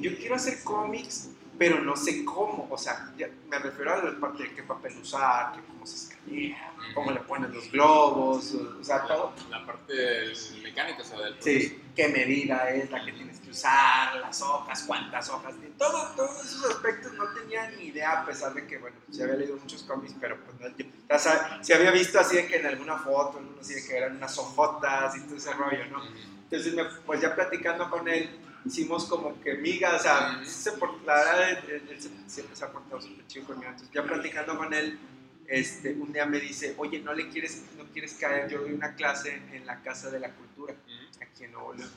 [0.01, 4.19] yo quiero hacer cómics, pero no sé cómo, o sea, ya me refiero a la
[4.21, 8.79] parte de qué papel usar, que cómo se escanea, cómo le ponen los globos, o,
[8.81, 9.33] o sea, todo.
[9.51, 14.17] La parte mecánica, o sea, del Sí, qué medida es la que tienes que usar,
[14.17, 18.67] las hojas, cuántas hojas, todo, todos esos aspectos no tenía ni idea, a pesar de
[18.67, 21.91] que, bueno, sí había leído muchos cómics, pero pues no, yo, ya sabes, sí había
[21.91, 25.37] visto así de que en alguna foto, así de que eran unas hojotas y todo
[25.37, 26.03] ese rollo, ¿no?
[26.45, 28.31] Entonces, me- pues ya platicando con él,
[28.67, 33.47] hicimos como que miga, o sea, se él, él siempre se ha portado súper chido
[33.47, 34.99] conmigo, entonces ya platicando con él,
[35.47, 38.51] este, un día me dice, oye, ¿no le quieres, no quieres caer?
[38.51, 40.75] Yo doy una clase en la Casa de la Cultura
[41.21, 41.91] aquí en Nuevo León.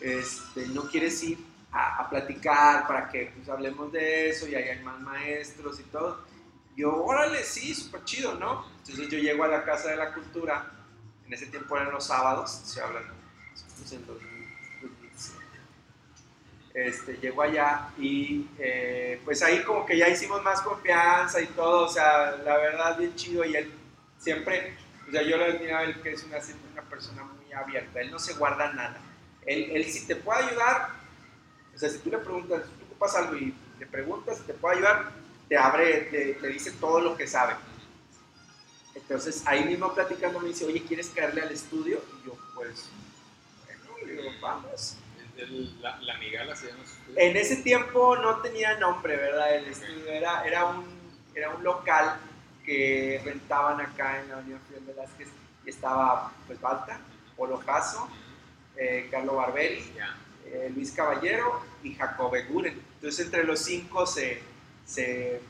[0.00, 1.38] Este, no quieres ir
[1.72, 6.24] a, a platicar para que pues, hablemos de eso y hay más maestros y todo.
[6.76, 8.66] Yo, órale, sí, súper chido, ¿no?
[8.78, 10.70] Entonces yo llego a la Casa de la Cultura,
[11.26, 13.04] en ese tiempo eran los sábados, se hablan,
[13.78, 14.29] pues, en 2000, 2017.
[16.72, 21.86] Este, llego allá y eh, pues ahí como que ya hicimos más confianza y todo,
[21.86, 23.72] o sea, la verdad bien chido y él
[24.18, 24.76] siempre,
[25.08, 26.38] o sea, yo lo admiraba él que es una,
[26.88, 28.98] persona muy abierta, él no se guarda nada.
[29.46, 30.90] Él, si te puede ayudar,
[31.74, 34.76] o sea, si tú le preguntas, tú ocupas algo y le preguntas si te puede
[34.76, 35.10] ayudar,
[35.48, 37.54] te abre, te, te dice todo lo que sabe.
[38.94, 42.00] Entonces ahí mismo platicando me dice, oye, ¿quieres caerle al estudio?
[42.20, 42.88] Y yo, pues,
[43.66, 44.96] bueno, le digo, vamos.
[45.40, 46.82] El- la, la migala se llama.
[47.16, 49.54] En ese tiempo no tenía nombre, ¿verdad?
[49.56, 50.84] El estudio era, era, un,
[51.34, 52.16] era un local
[52.64, 55.28] que rentaban acá en la Unión Fidel Velázquez
[55.64, 57.00] y estaba pues Balta,
[57.36, 58.08] Polo Jasso,
[58.76, 59.92] eh, Carlo Barberi,
[60.46, 62.80] eh, Luis Caballero y Jacob Guren.
[62.94, 64.40] Entonces entre los cinco se,
[64.86, 65.40] se,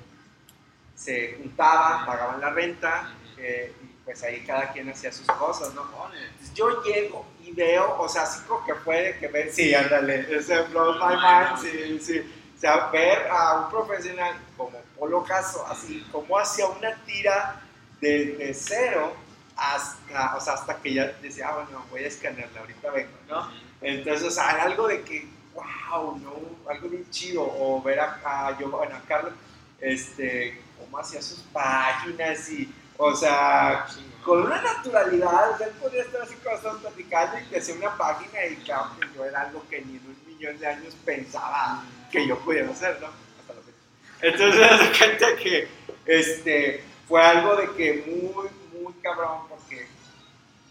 [0.94, 5.82] se juntaban, pagaban la renta eh, y pues ahí cada quien hacía sus cosas, ¿no?
[5.82, 10.26] Entonces, yo llego y veo, o sea, así como que puede que ver, sí, ándale,
[10.36, 12.32] ese blows my mind, sí, sí.
[12.56, 17.62] O sea, ver a un profesional como Polo Caso, así como hacía una tira
[18.00, 19.12] desde cero
[19.56, 23.50] hasta, o sea, hasta que ya decía, ah, bueno, voy a escanearla, ahorita vengo, ¿no?
[23.80, 26.70] Entonces, o sea, algo de que, wow, ¿no?
[26.70, 27.42] Algo bien chido.
[27.42, 29.32] O ver a, a yo, bueno, a Carlos,
[29.80, 33.86] este, cómo hacía sus páginas y, o sea,
[34.22, 37.96] con una naturalidad, o sea, él podría estar así estamos platicando y te hacía una
[37.96, 41.82] página y claro que yo era algo que ni en un millón de años pensaba
[42.12, 43.06] que yo pudiera hacer, ¿no?
[43.06, 43.78] Hasta la fecha.
[44.20, 45.68] Entonces, de cuenta que
[46.04, 49.86] este, fue algo de que muy, muy cabrón porque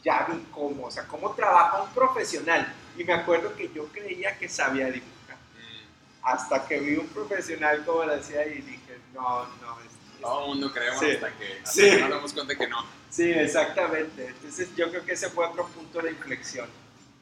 [0.04, 2.72] ya vi cómo, o sea, cómo trabaja un profesional.
[2.96, 5.38] Y me acuerdo que yo creía que sabía dibujar.
[5.56, 6.28] Mm.
[6.28, 10.48] Hasta que vi un profesional como lo hacía y dije, no, no, es, Todo el
[10.50, 11.12] mundo creemos Sí.
[11.12, 11.82] hasta, que, hasta Sí.
[11.82, 12.86] que nos damos cuenta que no.
[13.10, 14.28] Sí, exactamente.
[14.28, 16.70] Entonces yo creo que ese fue otro punto de inflexión.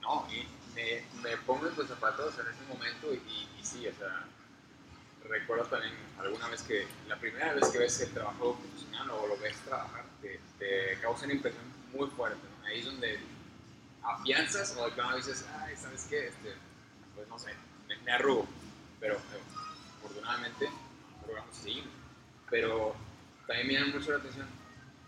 [0.02, 3.18] No, y me, me pongo en tus zapatos en ese momento y,
[3.60, 4.26] y sí, o sea,
[5.28, 9.38] recuerdo también alguna vez que la primera vez que ves el trabajo profesional o lo
[9.38, 12.40] ves trabajar, te, te causa una impresión muy fuerte.
[12.62, 12.68] ¿no?
[12.68, 13.20] Ahí es donde
[14.04, 16.28] afianzas o de plano dices, ay, ¿sabes qué?
[16.28, 16.54] Este,
[17.16, 17.54] pues no sé,
[17.88, 18.48] me, me arrugo.
[19.00, 19.20] Pero eh,
[20.00, 20.70] afortunadamente
[21.28, 21.84] logramos seguir.
[22.50, 22.96] Pero
[23.46, 24.48] también me llama mucho la atención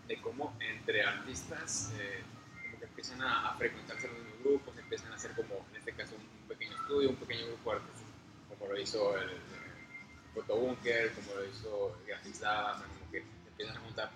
[0.06, 2.22] de cómo entre artistas eh,
[2.64, 5.92] como que empiezan a, a frecuentarse los mismos grupos, empiezan a hacer como, en este
[5.92, 8.06] caso, un pequeño estudio, un pequeño grupo de artistas,
[8.48, 9.30] como lo hizo el,
[10.34, 14.10] Fotobunker, como lo hizo Graphics Lab, o sea, como que empiezan a juntar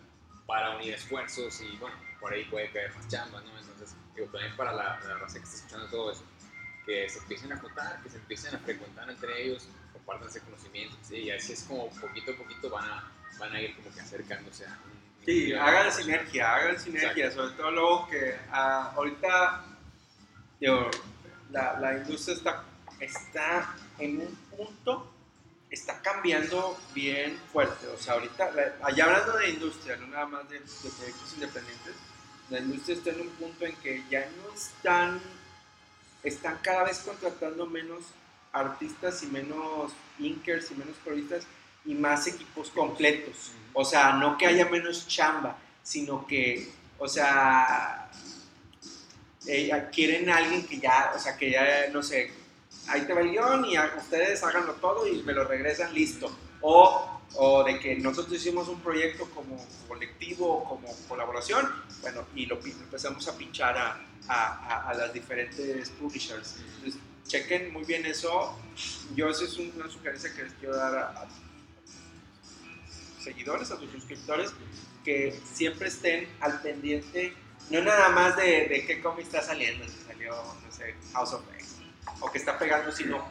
[0.46, 3.58] para unir esfuerzos y bueno, por ahí puede caer más chamba, ¿no?
[3.58, 6.22] Entonces, digo, también para la raza que está escuchando todo eso,
[6.86, 11.16] que se empiecen a juntar, que se empiecen a frecuentar entre ellos, compartanse conocimientos, ¿sí?
[11.16, 14.66] y así es como poquito a poquito van a, van a ir como que acercándose
[14.66, 15.04] a un...
[15.24, 19.64] Sí, hagan sinergia, hagan sinergia, sobre todo luego que ah, ahorita
[20.60, 20.90] digo,
[21.50, 22.64] la, la industria está,
[23.00, 25.10] está en un punto
[25.70, 27.88] está cambiando bien fuerte.
[27.88, 31.94] O sea, ahorita, la- allá hablando de industria, no nada más de, de proyectos independientes,
[32.50, 35.20] la industria está en un punto en que ya no están,
[36.24, 38.02] están cada vez contratando menos
[38.52, 41.44] artistas y menos inkers y menos coristas
[41.84, 43.52] y más equipos completos.
[43.72, 48.10] O sea, no que haya menos chamba, sino que, o sea,
[49.46, 52.32] eh, quieren a alguien que ya, o sea, que ya, no sé,
[52.88, 56.34] ahí te va el guion y a- ustedes háganlo todo y me lo regresan listo.
[56.66, 62.58] O, de que nosotros hicimos un proyecto como colectivo o como colaboración, bueno, y lo,
[62.64, 66.56] empezamos a pinchar a, a- las diferentes publishers.
[66.76, 68.56] Entonces, chequen muy bien eso.
[69.14, 71.28] Yo, esa es una sugerencia que les quiero dar a, a
[73.22, 74.52] seguidores, a tus suscriptores,
[75.04, 77.34] que siempre estén al pendiente,
[77.70, 80.34] no nada más de, qué cómic está saliendo, si salió,
[81.12, 81.76] House of X,
[82.20, 83.22] o que está pegando, sino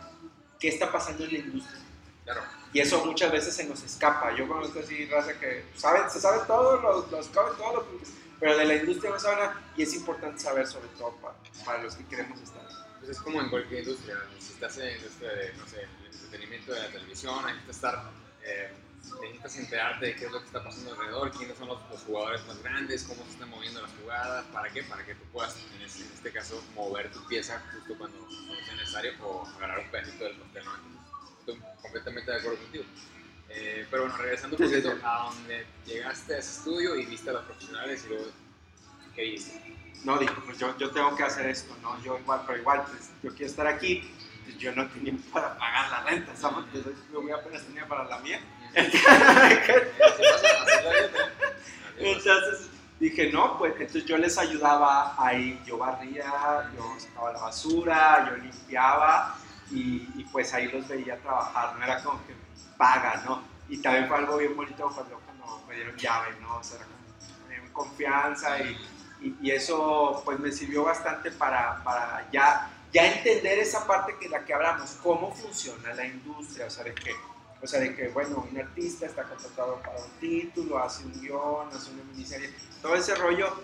[0.59, 1.79] qué está pasando en la industria.
[2.23, 2.41] Claro.
[2.71, 4.35] Y eso muchas veces se nos escapa.
[4.35, 8.05] Yo conozco así raza que saben, se sabe todo, los, los cómics, todo lo que-
[8.39, 11.83] pero de la industria no saben nada, y es importante saber sobre todo para, para
[11.83, 12.63] los que queremos estar.
[12.99, 16.05] Pues es como en cualquier industria, si estás en la industria de, no sé, el
[16.07, 18.11] entretenimiento de la televisión, necesitas estar,
[18.43, 18.73] eh,
[19.21, 22.45] necesitas enterarte de qué es lo que está pasando alrededor, quiénes son los, los jugadores
[22.47, 25.81] más grandes, cómo se están moviendo las jugadas, para qué, para que tú puedas, en
[25.81, 29.91] este, en este caso, mover tu pieza justo cuando, cuando sea necesario o agarrar un
[29.91, 31.02] pedacito del pastel, ¿no?
[31.45, 32.85] Estoy completamente de acuerdo contigo.
[33.49, 34.97] Eh, pero bueno, regresando un poquito sí.
[35.03, 38.25] a donde llegaste a ese estudio y viste a los profesionales y luego,
[39.13, 39.61] ¿qué viste?
[40.05, 42.01] No, dijo, pues yo, yo tengo que hacer esto, ¿no?
[42.01, 44.09] Yo igual, pero igual, pues yo quiero estar aquí,
[44.45, 46.65] pues yo no tenía para pagar la renta, ¿sabes?
[46.73, 48.39] Yo, yo apenas tenía para la mía.
[51.97, 58.29] Entonces dije, no, pues entonces yo les ayudaba ahí, yo barría, yo sacaba la basura,
[58.29, 59.37] yo limpiaba
[59.73, 62.33] y, y pues ahí los veía trabajar, no era como que
[62.77, 63.43] paga, ¿no?
[63.69, 66.57] Y también fue algo bien bonito cuando, cuando me dieron llave, ¿no?
[66.57, 68.77] O sea, era como, confianza y,
[69.21, 74.29] y, y eso pues me sirvió bastante para, para ya, ya entender esa parte que
[74.29, 77.15] la que hablamos, cómo funciona la industria, o sea, de que
[77.63, 81.69] o sea, de que, bueno, un artista está contratado para un título, hace un guion,
[81.73, 83.55] hace una miniserie, todo ese rollo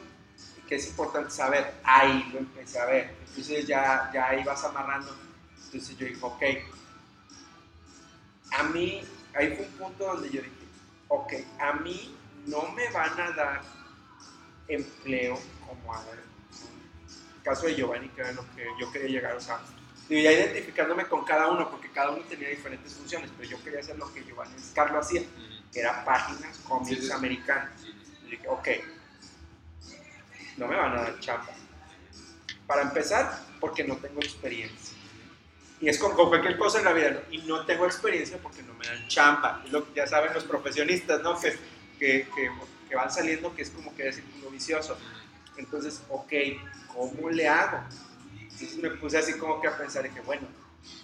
[0.69, 3.13] que es importante saber, ahí lo empecé a ver.
[3.28, 5.13] Entonces ya, ya ahí vas amarrando.
[5.71, 6.43] Entonces yo dije, ok,
[8.51, 9.01] a mí,
[9.36, 10.51] ahí fue un punto donde yo dije,
[11.10, 12.15] ok, a mí
[12.47, 13.62] no me van a dar
[14.67, 16.23] empleo como a ver,
[17.38, 19.60] el caso de Giovanni, que era lo que yo quería llegar, o sea,
[20.08, 23.82] digo, ya identificándome con cada uno, porque cada uno tenía diferentes funciones, pero yo quería
[23.82, 25.21] hacer lo que Giovanni Carlos hacía,
[25.71, 27.12] que era páginas, cómics Sí, sí, sí.
[27.12, 27.71] americanos.
[28.25, 28.67] Y dije, ok,
[30.58, 31.49] no me van a dar chamba.
[32.65, 34.98] Para empezar, porque no tengo experiencia.
[35.82, 37.20] Y es como con cualquier cosa en la vida, ¿no?
[37.32, 39.62] Y no tengo experiencia porque no me dan chamba.
[39.65, 41.39] Es lo que ya saben los profesionistas, ¿no?
[41.39, 41.52] Que,
[41.98, 42.52] que, que,
[42.89, 44.98] que van saliendo, que es como que es círculo vicioso.
[45.58, 46.34] Entonces, ok,
[46.94, 47.82] ¿cómo le hago?
[48.42, 50.48] Entonces me puse así como que a pensar y que, bueno,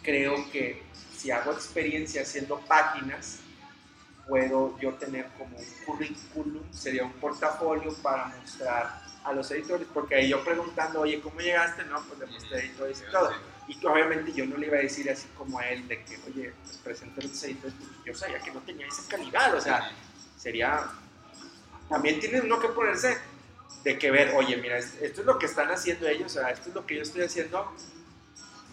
[0.04, 0.84] creo que
[1.16, 3.40] si hago experiencia haciendo páginas,
[4.28, 10.16] puedo yo tener como un currículum, sería un portafolio para mostrar a los editores, porque
[10.16, 11.84] ahí yo preguntando, oye, ¿cómo llegaste?
[11.86, 13.32] No, pues le mostré editores y todo.
[13.68, 16.54] Y obviamente yo no le iba a decir así como a él de que, oye,
[16.64, 19.92] pues presenta los editores, porque yo sabía que no tenía esa calidad, o sea,
[20.38, 20.84] sería...
[21.90, 23.18] También tiene uno que ponerse
[23.84, 26.50] de que ver, oye, mira, es- esto es lo que están haciendo ellos, o sea,
[26.50, 27.72] esto es lo que yo estoy haciendo,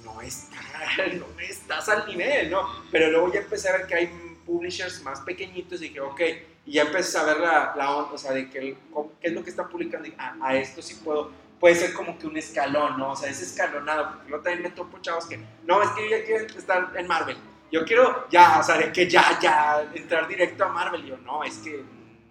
[0.05, 0.57] no, está,
[1.19, 2.67] no estás al nivel, ¿no?
[2.91, 6.21] Pero luego ya empecé a ver que hay publishers más pequeñitos y dije, ok,
[6.67, 8.77] y ya empecé a ver la, la onda, o sea, de que,
[9.21, 11.31] qué es lo que están publicando, y a, a esto sí puedo,
[11.63, 13.13] puede ser como que un escalón, ¿no?
[13.13, 16.17] O sea, es escalonado, porque yo también me topo chavos que, no, es que yo
[16.17, 17.37] ya quiero estar en Marvel,
[17.71, 21.45] yo quiero ya, o sea, de que ya, ya, entrar directo a Marvel, yo, no,
[21.45, 21.85] es que,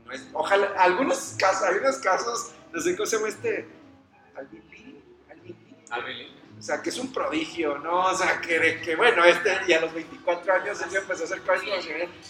[0.03, 3.69] no es, ojalá, algunos casos, hay unos casos, no sé cómo se llama este,
[4.35, 5.01] Alvin Lee,
[5.91, 6.40] Alvin.
[6.61, 8.05] O sea, que es un prodigio, ¿no?
[8.05, 11.23] O sea, que, de que bueno, este y a los 24 años él ya empezó
[11.23, 11.63] a hacer cosas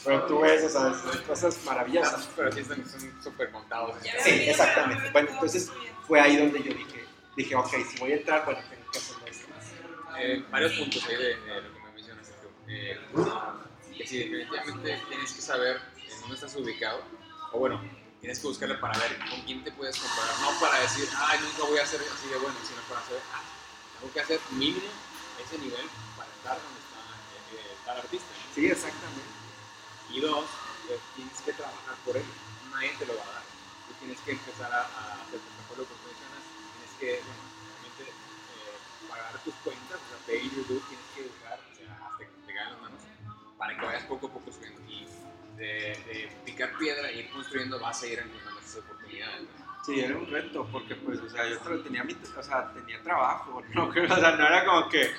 [0.06, 2.30] pero tú ves, o sea, cosas maravillosas.
[2.34, 3.98] Pero sí están son súper montados.
[4.24, 5.10] Sí, exactamente.
[5.12, 5.70] Bueno, entonces
[6.08, 9.26] fue ahí donde yo dije, dije, ok, si voy a entrar, bueno, tengo que hacerlo
[9.26, 9.48] esto.
[10.18, 12.32] Eh, varios puntos ahí de, de lo que me mencionas.
[12.70, 13.00] Eh,
[13.98, 17.02] que sí, definitivamente tienes que saber en dónde estás ubicado,
[17.52, 17.82] o bueno,
[18.22, 21.70] tienes que buscarle para ver con quién te puedes comparar, no para decir, ay, nunca
[21.70, 23.51] voy a ser así de bueno, sino para saber, ah,
[24.02, 24.90] tengo que hacer mínimo
[25.38, 25.86] ese nivel
[26.18, 27.02] para estar donde está
[27.38, 28.34] eh, eh, el artista.
[28.54, 29.30] Sí, exactamente.
[30.10, 30.50] Y dos,
[30.88, 32.26] pues, tienes que trabajar por él.
[32.74, 33.46] Nadie te lo va a dar.
[33.88, 36.44] Tú tienes que empezar a, a hacer tu lo que mencionas.
[36.74, 41.22] Tienes que, bueno, realmente eh, pagar tus cuentas, o sea, pay your due, tienes que
[41.22, 43.02] educar, o sea, hasta que te las manos,
[43.58, 44.82] para que vayas poco a poco subiendo.
[44.90, 45.06] Y
[45.58, 49.46] de, picar piedra y ir construyendo, vas a ir encontrando esas oportunidades.
[49.86, 53.62] Sí, era un reto, porque pues, o sea, yo tenía, mi, o sea, tenía trabajo,
[53.74, 53.88] ¿no?
[53.88, 55.12] o sea, no era como que,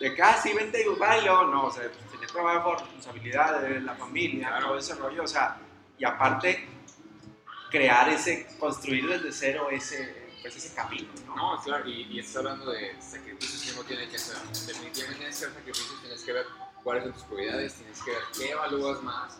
[0.00, 4.66] de casi vente y bailo, no, o sea, pues, tenía trabajo, responsabilidades, la familia, Claro.
[4.68, 5.58] todo ese rollo, o sea,
[5.98, 6.66] y aparte,
[7.70, 11.36] crear ese, construir desde cero ese, pues, ese camino, ¿no?
[11.56, 14.36] No, claro, y, y estás hablando de sacrificios que uno tiene que hacer.
[14.66, 16.46] Definitivamente tienes que hacer sacrificios, tienes que ver
[16.82, 19.38] cuáles son tus prioridades, tienes que ver qué evalúas más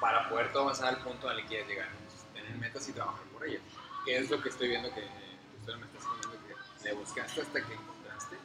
[0.00, 1.88] para poder avanzar al punto al que quieres llegar.
[1.88, 3.62] Entonces, tener metas y trabajar por ellas.
[4.06, 7.74] Es lo que estoy viendo que tú me estás contando que le buscaste hasta que
[7.74, 8.36] encontraste,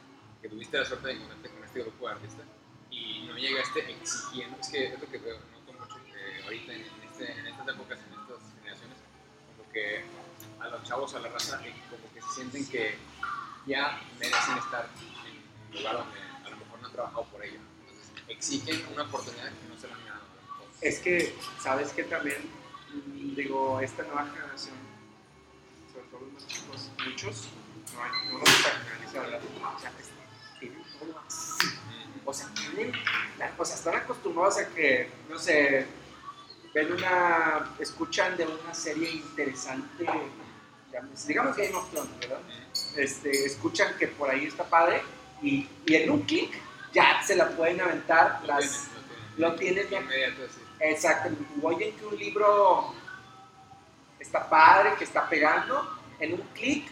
[0.42, 2.46] que tuviste la suerte de encontrarte con este grupo de artistas
[2.90, 4.58] y no llegaste exigiendo.
[4.60, 7.98] Es que es lo que veo, noto mucho que ahorita en, este, en estas épocas,
[8.00, 8.98] en estas generaciones,
[9.56, 10.04] como que
[10.58, 12.96] a los chavos, a la raza, eh, como que se sienten que
[13.66, 14.88] ya merecen estar
[15.26, 17.60] en un lugar donde a lo mejor no han trabajado por ello.
[17.86, 20.66] Entonces exigen una oportunidad que no se la han mejor.
[20.80, 22.50] Es que, ¿sabes que También,
[23.36, 24.91] digo, esta nueva generación,
[26.20, 27.48] más chicos, muchos,
[27.94, 29.40] no, hay, no vamos a generalizar, ¿verdad?
[29.76, 29.92] o sea,
[30.58, 31.22] tienen todo.
[32.24, 32.92] O sea, tienen,
[33.58, 35.86] o sea, están acostumbrados a que, no sé,
[36.74, 40.04] ven una, escuchan de una serie interesante,
[40.88, 42.40] digamos, digamos Game of Thrones, ¿verdad?
[42.96, 45.02] Este, escuchan que por ahí está padre
[45.42, 46.52] y, y en un clic
[46.92, 48.88] ya se la pueden aventar Lo las...
[49.58, 50.34] tienen, lo tienen.
[50.80, 51.30] Exacto,
[51.62, 52.94] oyen que un libro
[54.18, 56.86] está padre, que está pegando, en un clic,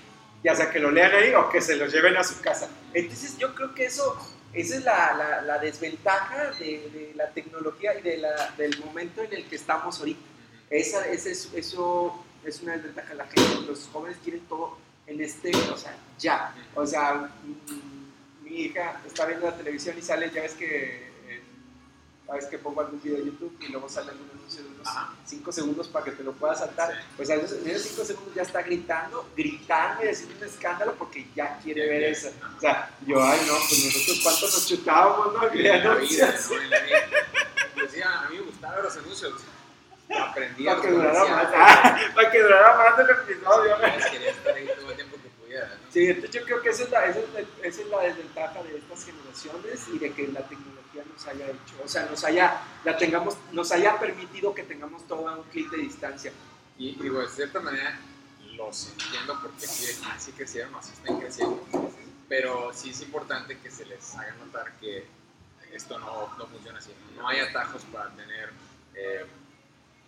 [0.44, 2.68] ya sea que lo lean ahí o que se lo lleven a su casa.
[2.92, 4.16] Entonces yo creo que eso,
[4.52, 9.22] esa es la, la- la desventaja de, de la tecnología y de la- del momento
[9.22, 10.20] en el que estamos ahorita.
[10.68, 13.14] Esa, ese es- eso es una desventaja.
[13.14, 16.54] La gente, los jóvenes quieren todo en este, o sea, ya.
[16.74, 21.09] O sea, mm, mi hija está viendo la televisión y sale, ya ves que,
[22.30, 25.12] sabes que pongo algún video de YouTube y luego sale algún anuncio de unos Ajá.
[25.24, 26.92] 5 segundos para que te lo puedas saltar.
[26.92, 26.98] Sí.
[27.16, 30.94] Pues a esos, en esos 5 segundos ya está gritando, gritando y haciendo un escándalo
[30.94, 32.30] porque ya quiere ver eso.
[32.56, 35.42] O sea, yo, ay no, pues nosotros cuántos nos chutábamos, ¿no?
[35.42, 35.84] En la vida.
[35.84, 35.98] ¿no?
[35.98, 36.98] En la vida.
[37.82, 39.34] Decía, a mí me gustaban los anuncios.
[40.08, 43.76] Aprendí a Para que durara más, ah, para que durara más el episodio.
[43.76, 44.10] ¿no?
[44.10, 45.66] Quería estar ahí todo el tiempo que pudiera.
[45.66, 45.92] ¿no?
[45.92, 48.62] Sí, entonces yo creo que esa es, la, esa, es la, esa es la desventaja
[48.62, 52.60] de estas generaciones y de que la tecnología nos haya hecho, o sea, nos haya,
[52.84, 56.32] la tengamos, nos haya permitido que tengamos todo a un clic de distancia.
[56.78, 57.98] Y digo, de cierta manera
[58.56, 61.64] los entiendo porque sí, así crecieron, así están creciendo.
[62.28, 65.06] Pero sí es importante que se les haga notar que
[65.72, 66.92] esto no, no funciona así.
[67.16, 68.50] No hay atajos para tener
[68.94, 69.26] eh,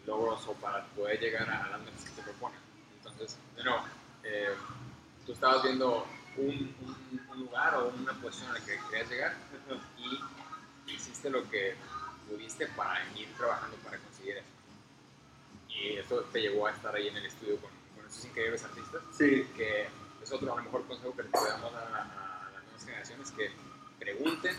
[0.07, 2.59] logros o para poder llegar a las metas que te proponen.
[2.97, 3.83] Entonces, de nuevo,
[4.25, 4.55] eh,
[5.27, 6.47] tú estabas viendo un,
[6.81, 9.35] un- un lugar o una posición a la que querías llegar
[9.99, 10.21] y
[11.23, 11.75] hiciste lo que
[12.29, 14.47] pudiste para ir trabajando para conseguir eso.
[15.69, 19.03] Y eso te llevó a estar ahí en el estudio con, con esos increíbles artistas,
[19.17, 19.87] Sí, que
[20.23, 23.31] es otro a lo mejor consejo que les podemos dar a, a las nuevas generaciones,
[23.33, 23.51] que
[23.99, 24.57] pregunten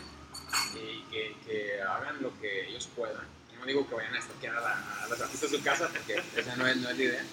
[0.74, 3.26] y que, que hagan lo que ellos puedan.
[3.52, 5.88] Y no digo que vayan a estoquear a, la- a los artistas de su casa,
[5.88, 7.24] porque esa no es, no es la idea,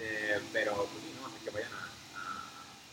[0.00, 2.42] Eh, pero pues no, o sea, que vayan a, a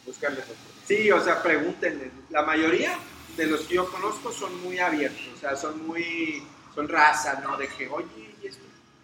[0.06, 0.88] buscarles oportunidades.
[0.88, 2.12] sí, o sea, pregúntenle.
[2.30, 2.97] La mayoría
[3.38, 6.44] de los que yo conozco son muy abiertos, o sea, son muy,
[6.76, 7.58] son raza, ¿no?
[7.58, 8.06] De que, oye,
[8.41, 8.48] ¿y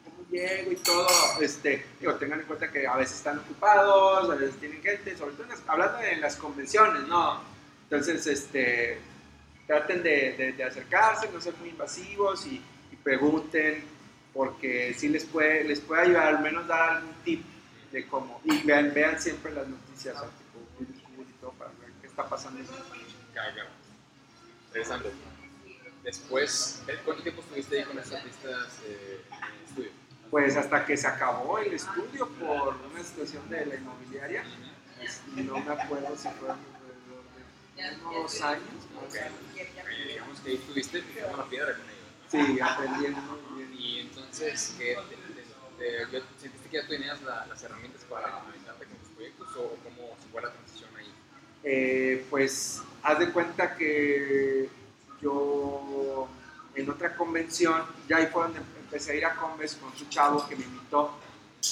[0.03, 1.07] cómo llego y todo?
[1.41, 5.33] Este, digo, tengan en cuenta que a veces están ocupados, a veces tienen gente, sobre
[5.33, 7.41] todo en las- hablando de las convenciones, ¿no?
[7.83, 8.99] Entonces, este,
[9.65, 12.61] traten de, de- acercarse, no ser muy invasivos y,
[12.91, 13.83] y pregunten,
[14.33, 17.43] porque sí les puede, les puede ayudar, al menos dar algún tip
[17.91, 20.15] de cómo, y vean, vean siempre las noticias,
[20.77, 22.59] tipo, para ver qué está pasando.
[24.77, 25.09] Interesante.
[26.03, 29.89] Después, ¿eh, ¿cuánto tiempo estuviste ahí con esos artistas eh, en el estudio?
[30.29, 34.43] Pues hasta que se acabó el estudio por una situación de la inmobiliaria,
[35.35, 38.61] y no me acuerdo si fueron alrededor de unos años,
[38.93, 39.31] más o menos.
[39.55, 41.97] Eh, digamos que ahí estuviste picando la piedra con ellos.
[42.33, 42.45] ¿no?
[42.55, 43.73] Sí, aprendiendo muy bien.
[43.79, 45.15] Y entonces, ¿qué, te-
[45.79, 49.61] te- te- ¿sentiste que ya tenías la- las herramientas para aventarte con tus proyectos o,
[49.61, 51.11] o cómo se fue la transición ahí?
[51.63, 54.69] Eh, pues haz de cuenta que
[55.21, 56.27] yo
[56.75, 60.45] en otra convención, ya ahí fue donde empecé a ir a Conves con su chavo
[60.47, 61.17] que me invitó,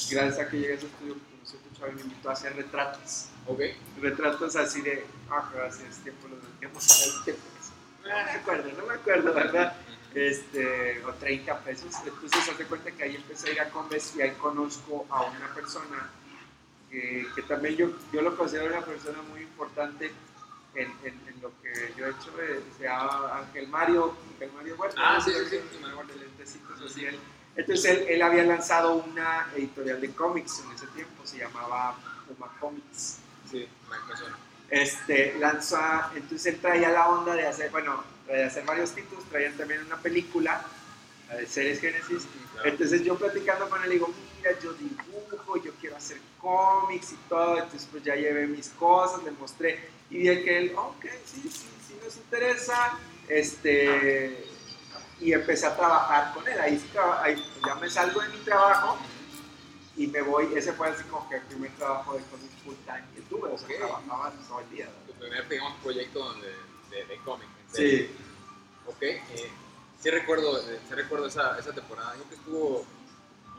[0.09, 2.33] gracias a que llegué a ese estudio, conocí a otro chavo y me invitó a
[2.33, 3.27] hacer retratos.
[3.47, 3.59] Ok.
[4.01, 7.71] Retratos así de, ah, gracias, tiempo los vendíamos a 20 pesos.
[8.01, 9.75] No me acuerdo, no me acuerdo, ¿verdad?
[10.13, 11.93] Este, o 30 pesos.
[12.05, 15.23] Entonces, haz de cuenta que ahí empecé a ir a Conves y ahí conozco a
[15.23, 16.09] una persona
[16.89, 20.13] que, que también yo, yo lo considero una persona muy importante
[20.75, 22.31] en, en, en lo que yo he hecho.
[22.41, 25.01] eh, se llama Ángel Mario, Ángel Mario Huerta.
[25.01, 25.57] Ah, sí, sí, sí.
[25.57, 27.19] Ángel Mario Huerta, de lentecitos, así él.
[27.55, 31.97] Entonces él, él había lanzado una editorial de cómics en ese tiempo, se llamaba
[32.27, 33.19] Puma Comics.
[33.49, 33.95] Sí, me.
[34.67, 35.79] Este, lanzó,
[36.15, 39.97] entonces él traía la onda de hacer, bueno, de hacer varios títulos, traían también una
[39.97, 40.65] película,
[41.29, 42.27] la de Series Genesis.
[42.51, 42.69] Claro.
[42.69, 47.59] Entonces yo platicando con él digo, mira, yo dibujo, yo quiero hacer cómics y todo,
[47.59, 51.67] entonces pues ya llevé mis cosas, le mostré y vi que él, ok, sí, sí,
[51.87, 52.97] sí nos interesa,
[53.27, 54.45] este,
[55.19, 56.91] y empecé a trabajar con él, ahí,
[57.21, 58.97] ahí ya me salgo de mi trabajo
[59.97, 63.03] y me voy, ese fue así como que el primer trabajo de cómics full time
[63.15, 64.89] que tuve, o sea, trabajaba todo el día.
[65.07, 66.53] Tu primer, digamos, proyecto donde,
[66.89, 67.47] de, de cómic.
[67.71, 68.11] Sí.
[68.87, 69.51] Ok, eh,
[69.99, 72.11] sí recuerdo, eh, sí recuerdo esa, esa temporada.
[72.13, 72.85] Creo que estuvo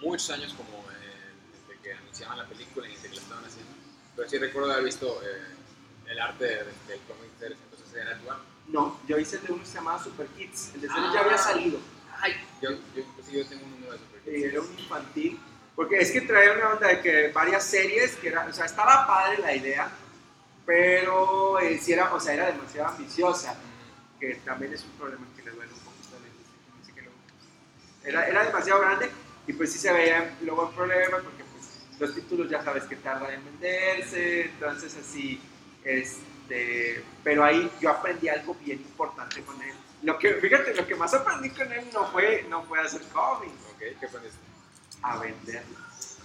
[0.00, 3.72] muchos años como eh, desde que anunciaban la película y desde que la estaban haciendo.
[4.14, 5.55] Pero sí recuerdo haber visto eh,
[6.08, 8.38] el arte de- de- del cómic ese entonces era actual.
[8.68, 11.12] no, yo hice el de uno que se llamaba Super Kids, el de Series Ah.
[11.14, 11.78] ya había salido.
[12.20, 12.32] Ay,
[12.62, 14.44] yo, yo, pues yo tengo un número de Super Kids.
[14.44, 15.40] era un infantil.
[15.76, 19.06] Porque es que traía una onda de que varias series, que era, o sea, estaba
[19.06, 19.90] padre la idea,
[20.64, 23.54] pero eh, sí era, o sea, era demasiado ambiciosa,
[24.18, 29.10] que también es un problema que le duele un poco a Era, era demasiado grande
[29.46, 32.96] y pues sí se veía luego el problema porque pues los títulos ya sabes que
[32.96, 35.40] tardan en venderse, entonces así,
[35.86, 39.74] este, pero ahí yo aprendí algo bien importante con él.
[40.02, 43.54] Lo que, fíjate, lo que más aprendí con él no fue, no fue hacer cómics,
[43.72, 44.46] Ok, ¿qué aprendiste?
[45.02, 46.18] a venderlas,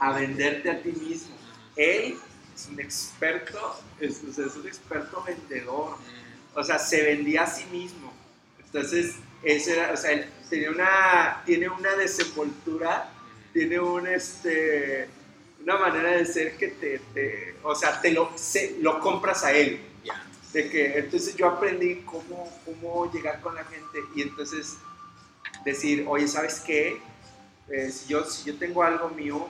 [0.00, 1.36] a venderte a ti mismo.
[1.76, 2.16] Él
[2.54, 5.96] es un experto, es, un experto vendedor,
[6.54, 8.12] o sea, se vendía a sí mismo.
[8.58, 13.10] Entonces, eso era, o sea, él tenía una, tiene una desenvoltura,
[13.52, 15.08] tiene un, este,
[15.66, 19.52] una manera de ser que te, te- o sea, te lo, se- lo compras a
[19.52, 19.80] él.
[20.04, 20.24] Ya.
[20.52, 24.76] De que, entonces yo aprendí cómo, cómo llegar con la gente y entonces
[25.64, 27.00] decir, oye, ¿sabes qué?
[27.68, 29.48] Eh, si, yo, si yo tengo algo mío,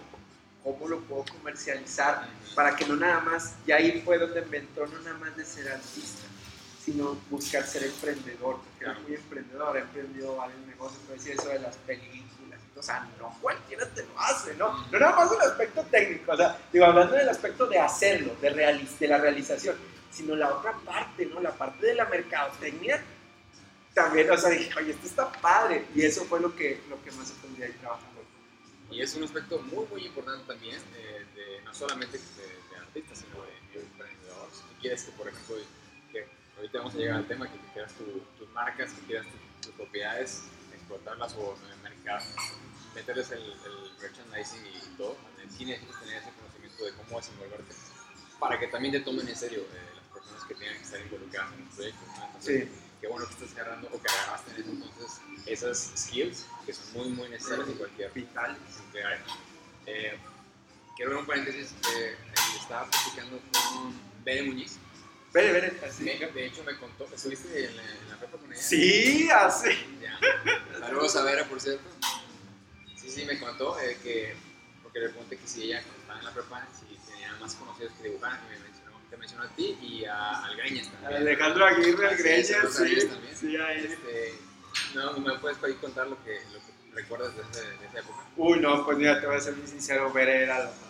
[0.64, 2.27] ¿cómo lo puedo comercializar?
[2.55, 5.45] Para que no nada más, y ahí fue donde me entró no nada más de
[5.45, 6.27] ser artista,
[6.83, 11.49] sino buscar ser emprendedor, porque era muy emprendedor, he emprendido varios negocios, pero decía eso
[11.51, 12.25] de las películas,
[12.77, 14.87] o sea, no cualquiera te lo hace, ¿no?
[14.91, 18.51] No nada más el aspecto técnico, o sea, digo, hablando del aspecto de hacerlo, de,
[18.51, 19.77] realiz de la realización,
[20.11, 21.41] sino la otra parte, ¿no?
[21.41, 23.03] La parte de la mercadotecnia,
[23.95, 27.11] también, o sea, dije, oye, esto está padre, y eso fue lo que, lo que
[27.12, 28.20] más aprendí ahí trabajando.
[28.91, 32.24] Y es un aspecto muy, muy importante también, eh, de, no solamente de,
[32.70, 34.55] de artistas, sino de, de emprendedores.
[34.55, 35.57] Si quieres que, por ejemplo,
[36.12, 39.66] que ahorita vamos a llegar al tema, que quieras tu- tus marcas, que quieras tu-
[39.66, 40.43] tus propiedades,
[40.74, 41.57] explotarlas o
[42.95, 47.19] meterles el, el merchandising y todo, en el cine necesitas tener ese conocimiento de cómo
[47.21, 47.75] desenvolverte,
[48.39, 51.53] para que también te tomen en serio eh, las personas que tienen que estar involucradas
[51.55, 52.01] en el proyecto.
[52.07, 52.25] ¿no?
[52.27, 52.75] Entonces, Sí.
[53.01, 56.93] qué bueno que estás agarrando o que agarraste en ese entonces esas skills que son
[56.95, 58.59] muy, muy necesarias en cualquier Vital.
[58.93, 59.25] Claro.
[59.87, 60.19] Eh,
[60.97, 61.75] quiero ver un paréntesis.
[61.95, 62.17] Eh,
[62.61, 63.95] estaba platicando con
[64.25, 64.79] Bere Muñiz.
[65.37, 66.05] Vere, vere, así.
[66.05, 67.07] De, de hecho, me contó.
[67.14, 68.62] ¿Estuviste en la, en la prepa con ella?
[68.62, 69.68] Sí, así.
[70.03, 70.18] Ya.
[70.80, 71.82] Saludos a Vera, por cierto.
[72.97, 74.34] Sí, sí, me contó eh, que.
[74.82, 77.93] Porque le pregunté que si ella, cuando estaba en la prepa, si tenía más conocidos
[78.01, 78.41] que dibujaban.
[78.47, 81.16] Y me mencionó, te mencionó a ti y a, al Greñas también.
[81.22, 83.09] Alejandro Aguirre, el Así Greñas, ellos sí.
[83.09, 83.37] también.
[83.37, 83.84] Sí, ahí.
[83.84, 84.34] Este,
[84.95, 88.24] no, ¿Me puedes ahí contar lo que, lo que recuerdas de, ese- de esa época?
[88.39, 90.86] Uy, no, pues mira, te voy a ser muy sincero, Vere era lo.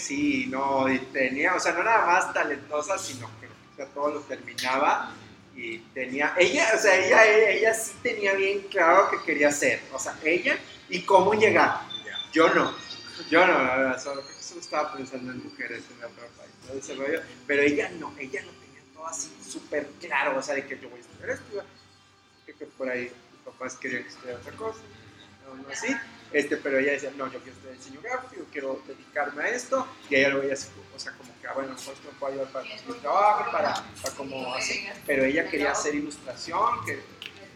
[0.00, 0.46] Sí.
[0.46, 4.20] No, y tenía, o sea, no nada más talentosa, sino que o sea, todo lo
[4.20, 5.12] terminaba
[5.56, 9.98] y tenía, ella, o sea, ella, ella sí tenía bien claro que quería hacer, o
[9.98, 10.58] sea, ella
[10.88, 11.80] y cómo llegar.
[12.32, 12.74] Yo no,
[13.30, 14.22] yo no, la verdad, solo,
[14.60, 18.42] estaba pensando en mujeres en la prepa y todo ese rollo, pero ella no, ella
[18.42, 21.64] lo tenía todo así súper claro, o sea, de que yo voy a estudiar esto,
[22.44, 24.80] creo que por ahí mis papás querían que estudiara otra cosa,
[25.46, 25.94] no, no así,
[26.34, 30.16] este, pero ella decía, no, yo quiero estudiar diseño gráfico, quiero dedicarme a esto, y
[30.16, 32.48] ella lo veía así, o sea, como que, ah, bueno, mejor esto me puede ayudar
[32.52, 37.00] para conseguir trabajo, para, para como así, pero ella quería hacer ilustración, que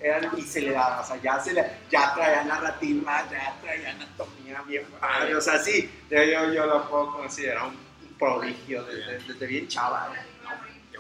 [0.01, 3.91] era, y se le daba, o sea, ya, se le, ya traía narrativa, ya traía
[3.91, 9.19] anatomía bien padre, o sea, sí, yo, yo, yo lo puedo considerar un, prodigio desde,
[9.21, 10.11] desde bien chaval,
[10.43, 10.51] ¿no?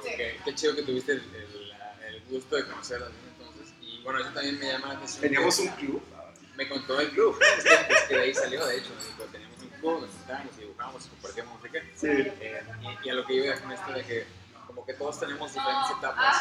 [0.04, 3.74] Qué, qué- chido que tuviste el, el- el gusto de conocerla entonces.
[3.82, 5.20] Y bueno, eso también me llama la atención.
[5.22, 6.00] Teníamos un club,
[6.58, 8.90] Me contó el club, es que, es que de ahí salió, de hecho.
[8.98, 11.92] me dijo, teníamos un club, nos sentábamos y dibujábamos y compartíamos no sé qué.
[11.94, 12.06] sí,
[12.40, 14.26] Eh, y, y a lo que yo iba con esto de que
[14.66, 16.36] como que todos tenemos diferentes etapas,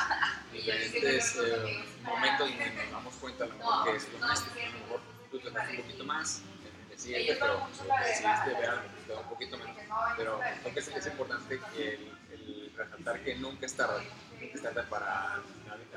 [0.51, 4.51] diferentes eh, momentos donde nos damos cuenta a lo mejor que es lo nuestro.
[4.53, 4.99] A lo mejor
[5.29, 8.83] tú te das un poquito más en el siguiente, pero lo que decidiste ver algo
[9.05, 9.75] te da un poquito menos.
[10.17, 14.01] Pero creo que es, es importante el, el resaltar que nunca es tarde
[14.39, 15.41] contestarte para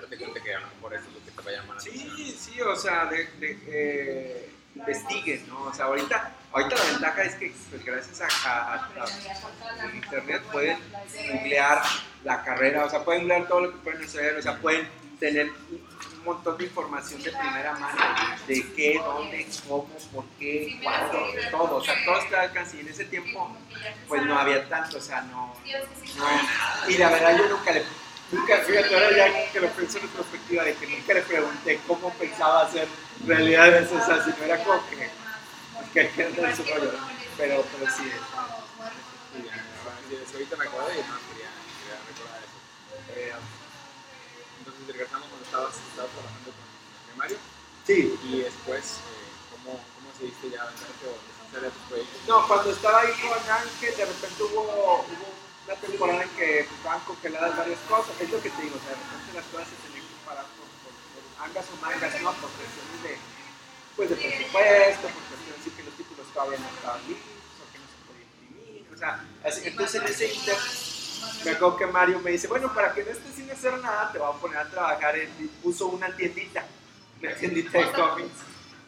[0.01, 2.16] darte cuenta que a lo mejor eso es lo que te va a llamar atención.
[2.16, 5.64] Sí, sí, o sea, de, de, eh, investiguen, ¿no?
[5.64, 10.42] O sea, ahorita, ahorita la ventaja es que pues, gracias a, a- a- a internet
[10.53, 10.78] pueden
[11.32, 11.82] googlear
[12.24, 14.88] la carrera, o sea, pueden googlear todo lo que pueden hacer, o sea, pueden
[15.18, 17.98] tener un montón de información de primera mano,
[18.46, 21.18] de qué, dónde, cómo, por qué, cuándo,
[21.51, 23.57] todo, o sea, todo está al alcance y en ese tiempo
[24.09, 25.55] pues no había tanto, o sea, no,
[26.16, 26.88] no.
[26.90, 27.82] y la verdad yo nunca le,
[28.33, 32.12] nunca, fíjate, ahora ya que lo pienso en perspectiva de que nunca le pregunté cómo
[32.14, 32.89] pensaba hacer
[33.26, 35.11] realidad eso, o sea, si no era como que,
[35.93, 36.93] que, que anda en su rollo,
[37.37, 38.11] pero, pero sí,
[39.37, 42.59] Y que ahorita me acordé y no quería, quería recordar eso.
[43.16, 43.33] Eh,
[44.59, 47.39] entonces regresamos cuando estabas, estabas trabajando con el primario
[47.91, 52.20] sí, y después, eh, ¿cómo, ¿cómo decidiste ya aventarte o deshacer de tus proyectos?
[52.28, 55.30] No, cuando estaba ahí con Ángel, de repente hubo, hubo
[55.70, 58.20] una temporada en que estaban congeladas varias cosas.
[58.20, 58.96] Es lo que te digo, o sea,
[59.34, 62.32] las cosas se tenían que parar por, por, por angas o mangas, ¿no?
[62.34, 63.14] Por cuestiones de,
[63.94, 67.78] pues, de presupuesto, por cuestiones de que los títulos todavía no estaban listos, o que
[67.78, 69.22] no se podía imprimir, o sea,
[69.62, 70.58] entonces en ese inter,
[71.44, 74.18] me acuerdo que Mario me dice, bueno, para que no estés sin hacer nada, te
[74.18, 75.30] voy a poner a trabajar en,
[75.62, 76.66] puso una tiendita,
[77.22, 78.38] una tiendita de cómics,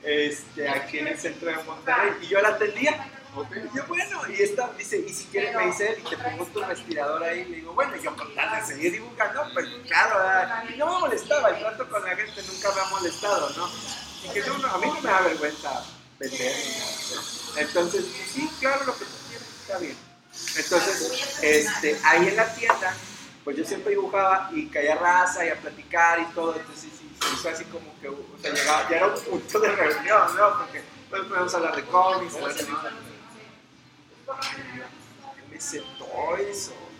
[0.02, 3.08] este, aquí en el centro de Monterrey, y yo la atendía.
[3.34, 6.62] Y yo, bueno, y esta dice, y si quieres me dice y te pongo tu
[6.62, 10.86] respirador ahí, le digo, bueno, yo con tal de seguir dibujando, pues claro, y no
[10.92, 13.70] me molestaba, el trato con la gente nunca me ha molestado, ¿no?
[14.24, 15.82] Y que no, a mí no me da vergüenza
[16.18, 16.56] vender.
[17.56, 19.96] Entonces, sí, claro, lo que tú quieres está bien.
[20.56, 22.94] Entonces, este, ahí en la tienda,
[23.44, 27.48] pues yo siempre dibujaba y caía raza y a platicar y todo, entonces se hizo
[27.48, 28.08] así como que,
[28.50, 30.58] llegaba, ya era un punto de reunión, ¿no?
[30.58, 33.11] Porque pues podemos hablar de cómics, hablar de
[35.54, 36.92] ese Toys o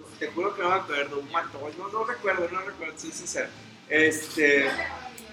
[0.00, 3.12] pues, te juro que no me acuerdo, un Matoy, no, no recuerdo, no recuerdo, soy
[3.12, 3.48] sincero.
[3.88, 4.68] Este,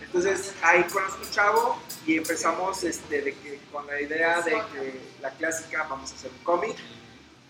[0.02, 5.00] entonces ahí conozco un chavo y empezamos este, de que, con la idea de que
[5.22, 6.76] la clásica vamos a hacer un cómic.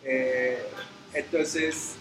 [0.03, 0.69] Eh,
[1.13, 1.95] entonces,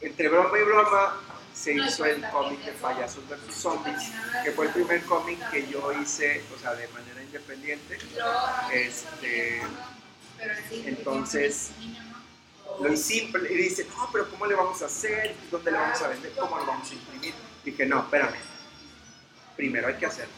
[0.00, 1.20] entre broma y broma,
[1.56, 4.12] se hizo el cómic de Payasos vs Zombies,
[4.44, 7.98] que fue el primer cómic que yo hice, o sea, de manera independiente.
[8.72, 9.62] Este,
[10.84, 11.70] entonces,
[12.80, 15.34] lo hicimos y dice, no, pero ¿cómo le vamos a hacer?
[15.50, 16.32] ¿Dónde le vamos a vender?
[16.38, 17.34] ¿Cómo lo vamos a imprimir?
[17.64, 18.36] Dije, no, espérame.
[19.56, 20.34] Primero hay que hacerlo.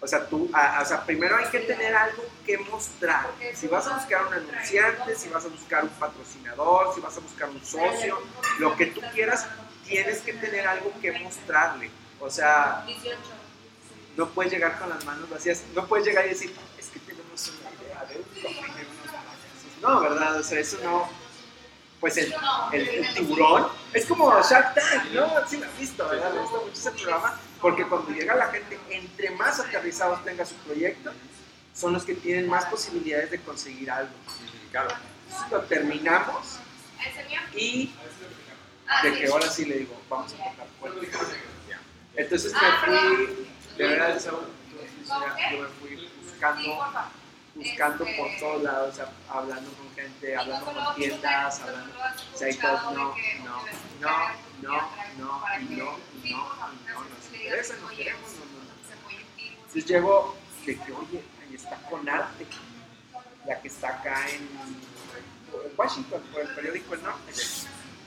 [0.00, 3.26] O sea, tú, a- o sea, primero hay que tener algo que mostrar.
[3.54, 7.20] Si vas a buscar un anunciante, si vas a buscar un patrocinador, si vas a
[7.20, 8.16] buscar un socio,
[8.60, 9.48] lo que tú quieras,
[9.88, 11.90] tienes que tener algo que mostrarle.
[12.20, 12.84] O sea,
[14.16, 17.52] no puedes llegar con las manos vacías, no puedes llegar y decir, es que tenemos
[17.60, 19.82] una idea de un cómic de unos payasos".
[19.82, 20.36] No, ¿verdad?
[20.36, 21.08] O sea, eso no.
[22.00, 22.32] Pues el,
[22.72, 25.48] el, el tiburón es como Shark Tank, ¿no?
[25.48, 26.32] Sí lo has visto, ¿verdad?
[26.32, 30.54] Me gusta mucho ese programa porque cuando llega la gente, entre más aterrizados tenga su
[30.56, 31.10] proyecto,
[31.74, 34.12] son los que tienen más posibilidades de conseguir algo.
[34.70, 34.90] Claro.
[35.50, 36.58] Lo terminamos
[37.54, 37.92] y
[39.02, 41.08] de que ahora sí le digo, vamos a tocar fuerte.
[42.16, 44.42] Entonces me fui, de verdad, yo
[45.60, 46.92] me fui buscando,
[47.54, 51.94] buscando por todos lados, o sea, hablando con gente, hablando con tiendas, hablando,
[52.34, 53.14] o sea, y todos, no, no,
[54.00, 54.18] no,
[54.62, 54.82] no, no,
[55.18, 59.10] no, no, no, nos interesa, queremos, no, no, no.
[59.38, 60.36] Entonces llego
[60.66, 62.46] de que, oye, ahí está Conarte,
[63.46, 67.32] la que está acá en, en Washington, por el periódico El Norte.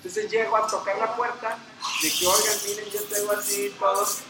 [0.04, 1.60] Entonces llego a tocar la puerta
[2.02, 4.22] de que, oigan, miren, yo tengo así todos,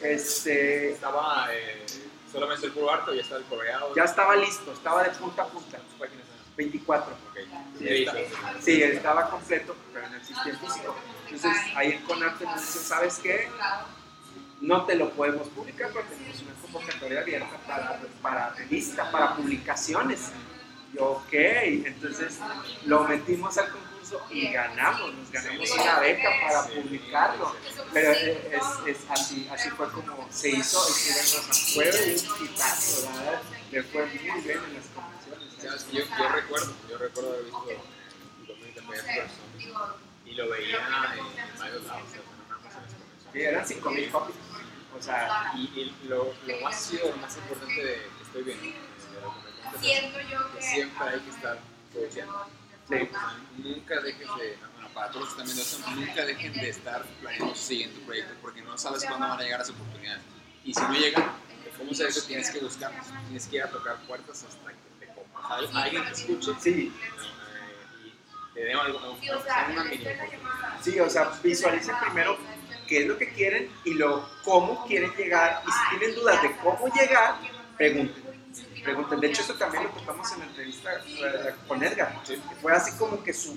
[0.00, 1.84] este, Estaba eh,
[2.32, 3.94] solamente el puro arte o ya estaba el coloreado.
[3.94, 6.56] ya estaba listo, estaba de punta a punta, ¿Cuántas páginas eran?
[6.56, 7.12] 24.
[7.12, 7.38] Ok.
[7.78, 10.94] Sí, está- Sí, estaba completo, pero no existía en físico.
[11.28, 13.48] Entonces ahí en Conarte nos dicen, ¿sabes qué?
[14.62, 20.30] No te lo podemos publicar porque tenemos una convocatoria abierta para, para revista, para publicaciones.
[20.94, 22.38] Yo, ok, entonces
[22.86, 23.93] lo metimos al concurso
[24.30, 27.56] y ganamos, nos ganamos una beca para publicarlo.
[27.92, 28.38] Pero es,
[28.86, 33.42] es- así, así fue como se hizo y fue un hitazo, ¿verdad?
[33.70, 35.92] Le fue muy bien en las convenciones.
[35.92, 37.78] Yo, yo recuerdo, yo recuerdo haber visto de
[40.26, 42.18] y lo veía en varios lados, Sí,
[43.34, 43.34] convenciones.
[43.34, 44.36] eran 5.000 copies.
[44.96, 45.62] O sea, Y,
[46.04, 49.38] y lo, lo más chido, lo más importante de que estoy viendo, de lo que
[49.38, 51.58] me cuentas, es Siento yo que que siempre hay que estar
[51.92, 52.46] produciendo.
[52.88, 53.08] Sí.
[53.58, 57.02] Nunca dejes de, bueno, para todos los que están viendo esto, nunca dejen de estar
[57.20, 60.22] planeando su siguiente proyecto porque no sabes cuándo van a llegar las oportunidades.
[60.64, 61.24] Y si no llegan,
[61.78, 62.22] ¿cómo se dice?
[62.22, 65.74] Tienes que buscarlas, tienes que ir a tocar puertas hasta que te copas.
[65.74, 68.12] Alguien te escuche Sí, eh,
[68.54, 69.84] te den algo, algo- Sí, o sea, una.
[70.82, 72.38] Sí, o sea, visualicen primero
[72.86, 75.62] qué es lo que quieren y luego cómo quieren llegar.
[75.66, 77.36] Y si tienen dudas de cómo llegar,
[77.76, 78.23] pregunten.
[78.84, 79.20] Pregunten.
[79.20, 80.90] De hecho, eso también lo tocamos en la entrevista
[81.66, 82.22] con Edgar.
[82.60, 83.56] Fue así como que su,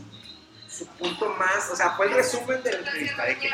[0.69, 3.49] su punto más, o sea, fue el resumen de la entrevista, de que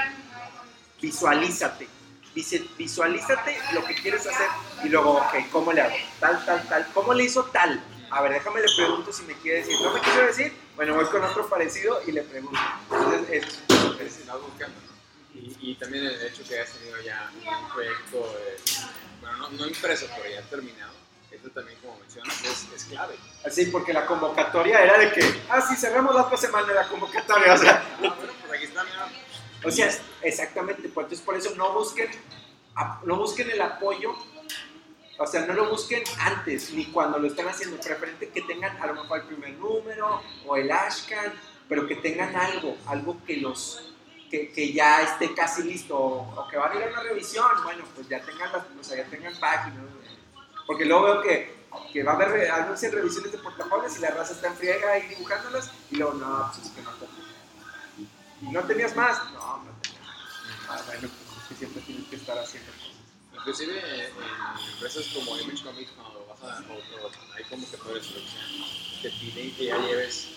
[1.01, 1.87] visualízate.
[2.33, 4.47] Dice, visualízate lo que quieres hacer
[4.83, 5.95] y luego, ok, ¿cómo le hago?
[6.19, 6.87] Tal, tal, tal.
[6.93, 7.83] ¿Cómo le hizo tal?
[8.09, 9.75] A ver, déjame le pregunto si me quiere decir.
[9.81, 10.53] ¿No me quiere decir?
[10.75, 12.59] Bueno, voy con otro parecido y le pregunto.
[12.91, 13.59] Entonces, es,
[14.41, 14.93] buscando, ¿no?
[15.39, 18.57] Y, y también el hecho que hayas tenido ya un proyecto, eh,
[19.21, 20.93] bueno, no, no impreso, pero ya terminado,
[21.43, 23.15] eso también, como mencionas, es, es clave.
[23.45, 27.53] Así, porque la convocatoria era de que, ah, sí, cerramos la otra semana la convocatoria.
[27.53, 29.09] O sea, Ah, bueno, pues aquí está, mira.
[29.65, 29.91] o sea
[30.21, 30.87] exactamente.
[30.89, 32.09] Pues entonces, por eso no busquen,
[33.03, 34.15] no busquen el apoyo.
[35.19, 37.77] O sea, no lo busquen antes, ni cuando lo están haciendo.
[37.79, 41.33] Preferente que tengan a lo mejor el primer número o el ashcan,
[41.69, 43.93] pero que tengan algo, algo que los
[44.31, 47.45] que, que ya esté casi listo o, o que van a ir a una revisión.
[47.63, 49.83] Bueno, pues ya tengan las, o sea, ya tengan páginas.
[50.65, 51.55] Porque luego veo que,
[51.91, 54.91] que va a haber re- anuncian revisiones de portafolios y la raza está en friega
[54.91, 57.11] ahí dibujándolas y luego no, pues es que no tengo.
[58.41, 59.17] ¿Y no tenías más?
[59.33, 60.69] No, no tenía más.
[60.69, 62.89] Ah, bueno, pues es que siempre tienes que estar haciendo cosas.
[63.33, 66.73] Inclusive eh, en empresas como Image Comics, cuando vas a, o,
[67.05, 70.29] o hay convocatorias o lo que sea, te piden que ya lleves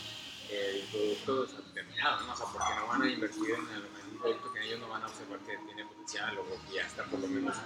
[0.50, 2.32] eh, el producto o sea, terminado, ¿no?
[2.32, 5.02] O sea, porque no van a invertir en, el- un producto que ellos no van
[5.02, 7.56] a observar que tiene potencial o que ya está por lo menos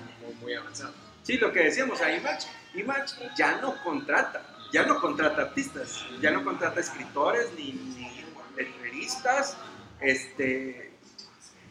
[0.40, 0.92] muy avanzado.
[1.22, 4.42] Sí, lo que decíamos, a Image, Image ya no contrata,
[4.72, 8.24] ya no contrata artistas, ya no contrata escritores ni, ni
[8.56, 9.56] letreristas,
[10.00, 10.92] este,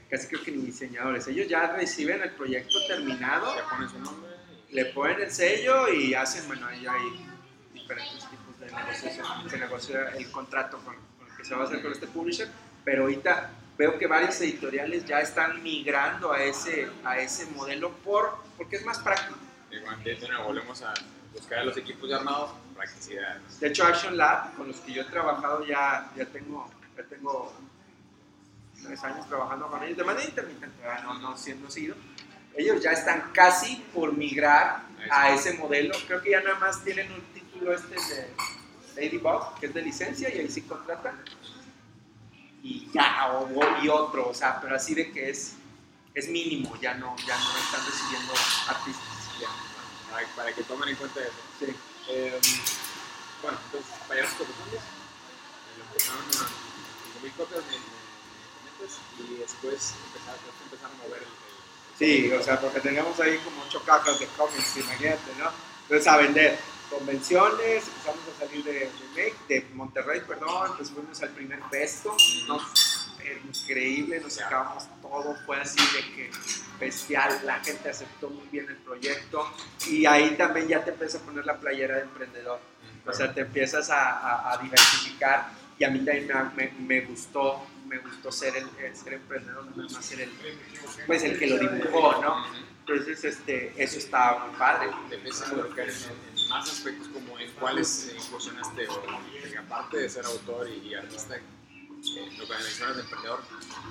[0.10, 1.28] casi creo que ni diseñadores.
[1.28, 4.39] Ellos ya reciben el proyecto terminado, Ya ponen su nombre
[4.72, 7.26] le ponen el sello y hacen, bueno, ahí hay
[7.74, 9.50] diferentes tipos de negociación.
[9.50, 12.47] Se negocia el contrato con, con el que se va a hacer con este publisher,
[12.84, 18.38] pero ahorita veo que varias editoriales ya están migrando a ese, a ese modelo por,
[18.57, 19.39] porque es más práctico.
[19.69, 20.93] de nuevo, volvemos a
[21.34, 23.38] buscar a los equipos armados, practicidad.
[23.38, 27.53] De hecho, Action Lab, con los que yo he trabajado, ya, ya, tengo, ya tengo
[28.84, 31.95] tres años trabajando con ellos, de manera intermitente, no, no siendo sido.
[32.57, 35.95] Ellos ya están casi por migrar a ese modelo.
[36.05, 38.34] Creo que ya nada más tienen un título este de
[38.97, 41.23] Ladybug, que es de licencia, y ahí sí contratan.
[42.62, 45.53] Y ya, o, y otro, o sea, pero así de que es,
[46.14, 48.34] es mínimo, ya no, ya no están recibiendo
[48.68, 49.05] artistas.
[49.39, 49.47] Ya,
[50.12, 51.32] para, para que tomen en cuenta eso.
[51.60, 51.74] Sí.
[52.10, 52.39] Eh,
[53.41, 54.80] bueno, entonces, payasos eh,
[55.78, 56.49] lo empezaron a
[57.22, 61.39] 5.000 copias, comentas, y después empezaron, empezaron a mover el, el-
[61.97, 65.51] Sí, o sea, porque teníamos ahí como ocho cajas de cómics, imagínate, ¿no?
[65.84, 71.29] Entonces a vender convenciones, empezamos a salir de, de, de Monterrey, perdón, pues fuimos al
[71.29, 72.15] primer festo,
[72.47, 72.57] ¿no?
[73.23, 76.31] Eh, increíble, nos sacamos todo, fue así de que
[76.79, 79.51] bestial, la gente aceptó muy bien el proyecto
[79.87, 82.59] y ahí también ya te empieza a poner la playera de emprendedor,
[83.05, 88.55] o sea, te empiezas a, diversificar y a mí también me, gustó, me gustó ser,
[88.55, 90.31] el, ser emprendedor, no más ser el,
[91.05, 92.45] pues el que lo dibujó, ¿no?
[92.79, 94.89] Entonces, este, eso estaba muy padre.
[95.09, 99.97] te empiezas a en, en más aspectos como en cuáles eh, incursionaste o que aparte
[99.97, 101.41] de ser autor y, y artista, eh,
[102.38, 103.41] lo que mencionas de emprendedor,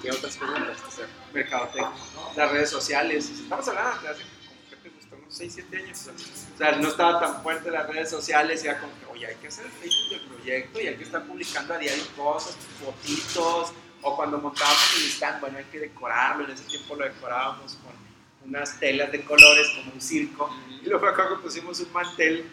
[0.02, 1.08] ¿qué otras cosas empezaste hacer?
[1.32, 1.92] Mercadotecnia,
[2.36, 3.30] las redes sociales.
[3.30, 5.16] Estamos hablando de hace como, ¿qué te gustó?
[5.16, 6.08] Unos 6, 7 años.
[6.54, 9.36] O sea, no estaba tan fuerte las redes sociales, y era como que, oye, hay
[9.36, 13.72] que hacer el Facebook del proyecto y hay que estar publicando a diario cosas, fotitos,
[14.02, 16.44] o cuando montábamos el stand, bueno, hay que decorarlo.
[16.44, 18.07] En ese tiempo lo decorábamos con
[18.48, 20.50] unas telas de colores, como un circo.
[20.82, 22.44] Y luego acá pusimos un mantel,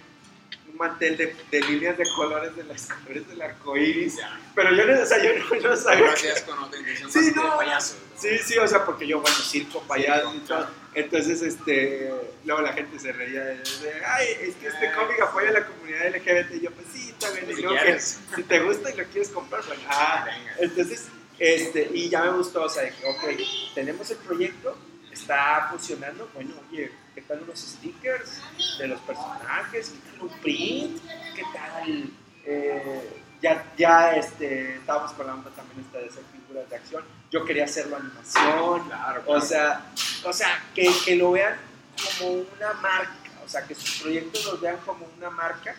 [0.71, 4.17] un mantel de, de líneas de colores de los colores del arco iris.
[4.53, 7.57] Pero yo no, o sea, yo no, no sabía que- con Sí, no.
[7.57, 7.95] payaso.
[8.17, 10.67] Sí, sí, o sea, porque yo, bueno, circo, payaso y Circo, todo.
[10.95, 12.09] Entonces, este,
[12.45, 15.65] luego la gente se reía de, de, ay, es que este cómic apoya a la
[15.65, 16.55] comunidad LGBT.
[16.55, 17.51] Y yo, pues sí, bien.
[17.51, 17.99] Y Si que,
[18.37, 20.23] si te gusta y lo quieres comprar, bueno, ah.
[20.25, 20.55] Venga.
[20.59, 24.77] Entonces, este, y ya me gustó, o sea, dije, ok, tenemos el proyecto,
[25.15, 28.41] está funcionando, bueno, oye, ¿qué tal unos stickers
[28.77, 29.89] de los personajes?
[29.89, 31.01] ¿Qué tal un print?
[31.35, 32.09] ¿Qué tal?
[32.45, 37.03] Eh, ya, ya este, estábamos con la onda también esta de hacer figuras de acción.
[37.31, 39.85] Yo quería hacerlo animación, Claro, o sea,
[40.23, 41.55] o sea que, que lo vean
[41.95, 45.75] como una marca, o sea, que sus proyectos los vean como una marca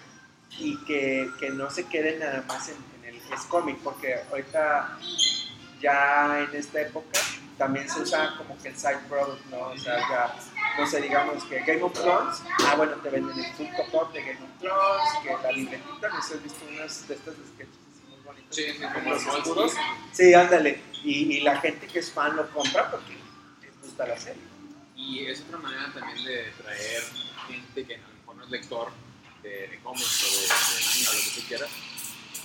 [0.59, 4.99] y que, que no se queden nada más en, en el es cómic, porque ahorita
[5.81, 7.21] ya en esta época
[7.59, 9.69] también se usa como que el side product, ¿no?
[9.69, 10.37] O sea, ya,
[10.79, 14.21] no sé, digamos que Game of Thrones, ah, bueno, te venden el Funko Pop de
[14.21, 17.77] Game of Thrones, que la libretita, no sé, has visto unas de estas sketches
[18.09, 18.57] muy bonitos.
[18.57, 19.73] Sí, sí, como los moldes.
[20.13, 20.83] Sí, ándale.
[21.03, 23.17] Y, y la gente que es fan lo compra porque
[23.63, 24.43] les gusta la serie.
[24.95, 27.03] Y es otra manera también de traer
[27.47, 28.89] gente que a lo mejor no es lector
[29.43, 31.71] de, de cómics o de, de manga o lo que tú quieras,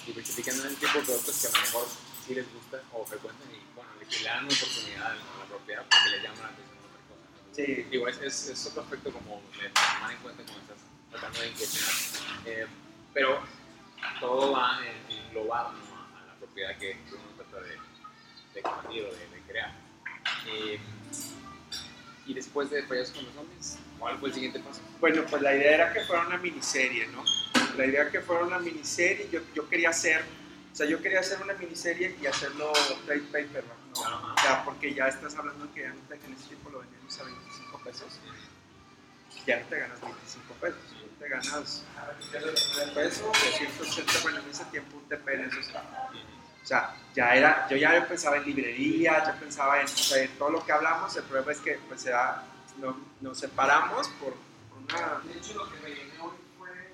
[0.06, 1.88] diversificando en el tipo de productos que a lo mejor
[2.26, 6.10] sí les gusta o frecuentan y bueno, le, dan una oportunidad a la propiedad porque
[6.12, 7.26] les llama la atención otra cosa.
[7.32, 7.56] ¿no?
[7.56, 7.88] Sí.
[7.92, 10.78] Digo, es, es, es otro aspecto como de tomar en cuenta cuando estás
[11.12, 11.94] tratando de incursionar.
[12.46, 12.68] Eh,
[13.14, 13.40] pero
[14.20, 15.96] todo va en- englobado ¿no?
[16.18, 17.70] a, la propiedad que uno trata de,
[18.54, 19.74] de expandir o de, de crear.
[20.48, 20.80] Eh,
[22.28, 24.80] y después de Payasos con los Zombies, ¿cuál fue el siguiente paso?
[25.00, 27.24] Bueno, pues la idea era que fuera una miniserie, ¿no?
[27.78, 30.24] La idea que fuera una miniserie, yo, yo quería hacer,
[30.72, 32.72] o sea, yo quería hacer una miniserie y hacerlo
[33.06, 34.06] trade paperback, ¿no?
[34.06, 34.34] Ajá.
[34.34, 37.80] O sea, porque ya estás hablando que antes en ese tiempo lo vendíamos a 25
[37.84, 38.20] pesos,
[39.46, 41.84] ya no te ganas 25 pesos, ya te ganas
[42.32, 45.68] 9 pesos, 280, bueno, en ese tiempo un TP en esos
[46.64, 50.30] o sea, ya era, yo ya pensaba en librería, yo pensaba en, o sea, en
[50.38, 52.44] todo lo que hablamos, el problema es que pues era,
[52.78, 54.36] no- nos separamos por
[54.78, 55.22] una,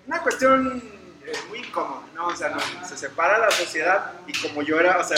[0.07, 0.81] una cuestión
[1.27, 2.27] eh, muy incómoda, ¿no?
[2.27, 5.17] O sea, no- se separa la sociedad y como yo era, o sea,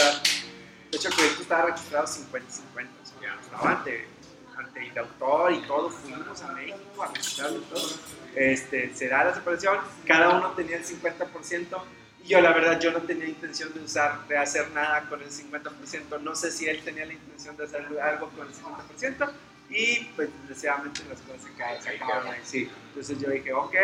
[0.90, 4.06] de hecho el proyecto estaba registrado 50-50, o sea, estaba ante,
[4.56, 7.88] ante el autor y todo, fuimos a México a registrarlo y todo.
[8.34, 11.82] Este, se da la separación, cada uno tenía el 50%.
[12.22, 15.30] Y yo la verdad, yo no tenía intención de usar, de hacer nada con el
[15.30, 16.20] 50%.
[16.20, 19.32] No sé si él tenía la intención de hacer algo con el 50%.
[19.70, 22.40] Y pues desgraciadamente las cosas se, caen, se acabaron ahí.
[22.44, 22.70] Sí.
[22.88, 23.74] Entonces yo dije, ok,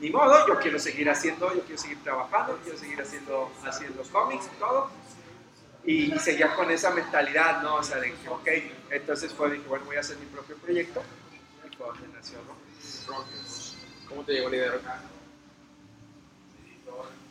[0.00, 4.46] ni modo, yo quiero seguir haciendo, yo quiero seguir trabajando, quiero seguir haciendo, haciendo cómics
[4.46, 4.90] y todo.
[5.84, 7.76] Y, y seguía con esa mentalidad, ¿no?
[7.76, 8.48] O sea, de que, ok,
[8.90, 11.02] entonces fue, dije, bueno, voy a hacer mi propio proyecto.
[11.70, 12.54] Y fue donde nació, ¿no?
[13.14, 13.76] Rockers.
[14.08, 14.72] ¿Cómo te llegó la idea?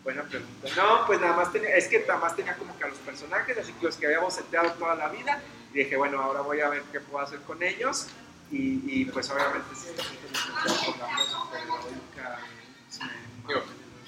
[0.04, 0.70] Buena pregunta.
[0.76, 3.58] No, pues nada más tenía, es que nada más tenía como que a los personajes,
[3.58, 5.42] así que los que habíamos seteado toda la vida.
[5.74, 8.08] Y dije, bueno, ahora voy a ver qué puedo hacer con ellos.
[8.52, 12.59] Y, y pues obviamente si esta gente me está cobrando superheroica, pues, me-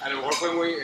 [0.02, 0.76] A lo mejor fue muy.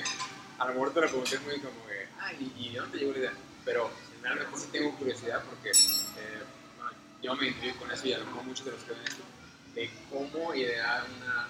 [0.57, 2.07] A lo mejor te lo pregunté muy como que.
[2.19, 3.33] Ay, ¿y de dónde llegó la idea?
[3.65, 3.91] Pero
[4.21, 5.69] realmente sí tengo curiosidad porque.
[5.69, 6.43] eh,
[7.21, 9.23] yo me identifico con eso y a lo mejor muchos de los que ven esto.
[9.73, 11.47] De cómo idear una,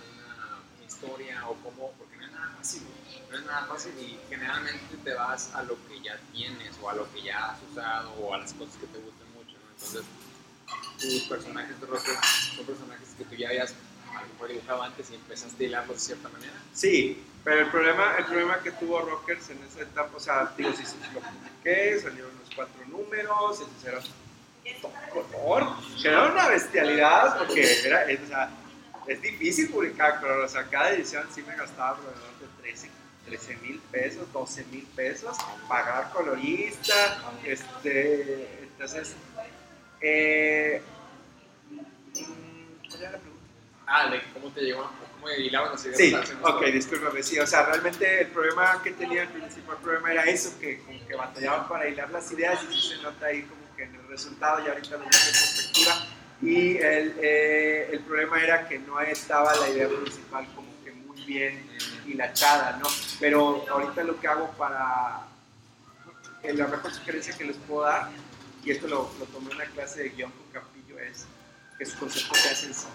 [0.85, 1.91] historia o cómo.
[1.97, 2.83] Porque no es nada fácil.
[3.29, 6.95] No es nada fácil y generalmente te vas a lo que ya tienes o a
[6.95, 9.69] lo que ya has usado o a las cosas que te gustan mucho, ¿no?
[9.71, 10.03] Entonces,
[10.99, 12.19] tus personajes de Rockers
[12.55, 13.73] son personajes que tú ya habías
[14.17, 16.53] a lo mejor dibujado antes y empezaste a hilarlos de cierta manera.
[16.73, 20.71] Sí, pero el problema, el problema que tuvo Rockers en esa etapa, o sea, digo,
[20.73, 24.01] sí, sí, lo publiqué, salieron los cuatro números, entonces era
[25.09, 25.67] color,
[26.03, 28.49] era una bestialidad, porque era, es, o sea,
[29.07, 32.89] es difícil publicar color, o sea, cada edición sí me gastaba alrededor de 13
[33.27, 35.35] 13 mil pesos, 12 mil pesos,
[35.67, 39.15] pagar colorista, este, entonces,
[40.01, 40.81] eh,
[42.89, 43.19] ¿cuál era la?
[43.89, 45.97] Ah, de cómo te llegó, cómo hilaban las ideas.
[45.97, 50.23] Sí, ok, discúlpame, sí, o sea, realmente el problema que tenía, el principal problema era
[50.25, 53.83] eso, que como que batallaban para hilar las ideas y se nota ahí como que
[53.83, 56.05] en el resultado y ahorita lo veo en perspectiva.
[56.41, 61.21] Y el, eh, el problema era que no estaba la idea principal como que muy
[61.23, 61.65] bien
[62.05, 62.87] hilachada, ¿no?
[63.21, 65.21] Pero ahorita lo que hago para,
[66.43, 68.09] eh, la mejor sugerencia que les puedo dar,
[68.65, 71.25] y esto lo, lo tomé en una clase de guion con Campillo, es
[71.77, 72.91] que su concepto sea sencillo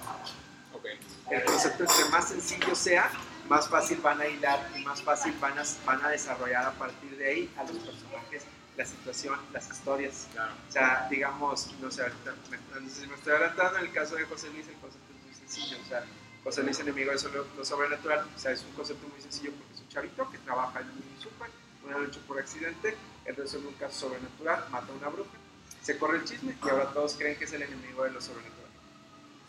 [0.83, 1.33] Ok.
[1.33, 3.11] el concepto entre más sencillo sea,
[3.49, 7.16] más fácil van a hilar y más fácil van a, van a desarrollar a partir
[7.16, 8.45] de ahí a los personajes,
[8.76, 10.28] la situación, las historias.
[10.33, 10.53] Claro.
[10.68, 12.05] O sea, digamos, no sé,
[12.51, 15.35] me, si me estoy adelantando, en el caso de José Luis el concepto es muy
[15.35, 16.05] sencillo, o sea,
[16.43, 19.74] José Luis enemigo de lo, lo sobrenatural, o sea, es un concepto muy sencillo porque
[19.74, 21.49] es un chavito que trabaja en un super,
[21.85, 25.30] una noche por accidente, él resuelve un caso sobrenatural, mata a una bruja,
[25.83, 28.61] se corre el chisme y ahora todos creen que es el enemigo de lo sobrenatural.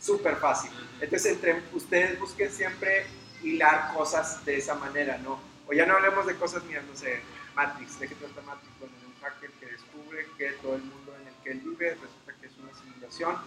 [0.03, 0.69] Súper fácil.
[0.99, 3.05] Entonces, entre ustedes busquen siempre
[3.41, 5.39] hilar cosas de esa manera, ¿no?
[5.67, 7.21] O ya no hablemos de cosas mías, no sé,
[7.55, 8.71] Matrix, ¿de qué trata Matrix?
[8.79, 11.91] Bueno, de un hacker que descubre que todo el mundo en el que él vive
[11.91, 13.37] resulta que es una simulación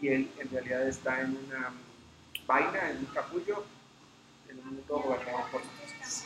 [0.00, 1.70] y él en realidad está en una
[2.46, 3.64] vaina, en un capullo,
[4.48, 6.24] en un mundo gobernado por nosotros.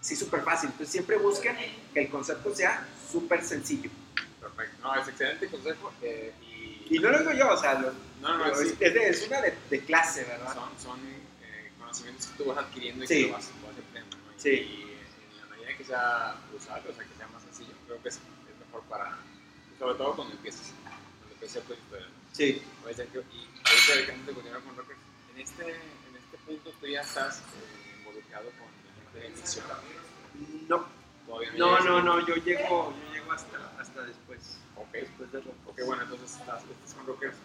[0.00, 0.70] Sí, súper fácil.
[0.70, 1.56] Entonces, siempre busquen
[1.94, 3.90] que el concepto sea súper sencillo.
[4.40, 4.76] Perfecto.
[4.82, 5.92] No, es excelente consejo.
[6.02, 7.92] eh, y, Y no lo digo yo, o sea, lo-
[8.24, 10.54] no, no, sí, es, es de- es una de, de clase, ¿verdad?
[10.54, 11.00] son, son
[11.42, 13.14] eh, conocimientos que tú vas adquiriendo y Sí.
[13.22, 14.16] que lo vas, lo vas aprendiendo.
[14.16, 14.32] ¿no?
[14.36, 14.50] Y, Sí.
[14.50, 14.82] y
[15.34, 18.16] en la medida que sea usable, o sea, que sea más sencillo, creo que es,
[18.16, 19.16] es mejor para,
[19.78, 22.06] sobre todo cuando empiezas, cuando empiezas tu historia.
[22.06, 22.14] ¿no?
[22.32, 22.62] Sí.
[22.84, 24.98] Oye, Sergio, y ahorita de que antes de continuar con Rockers,
[25.34, 29.64] en este, en este punto tú ya estás eh, involucrado con la gente de Misión.
[30.68, 30.86] No,
[31.40, 34.58] llegas- no, no, yo llego, yo llego hasta, hasta después.
[34.76, 35.54] Ok, Después de rock.
[35.68, 37.36] ok, bueno, entonces las estas son rockers.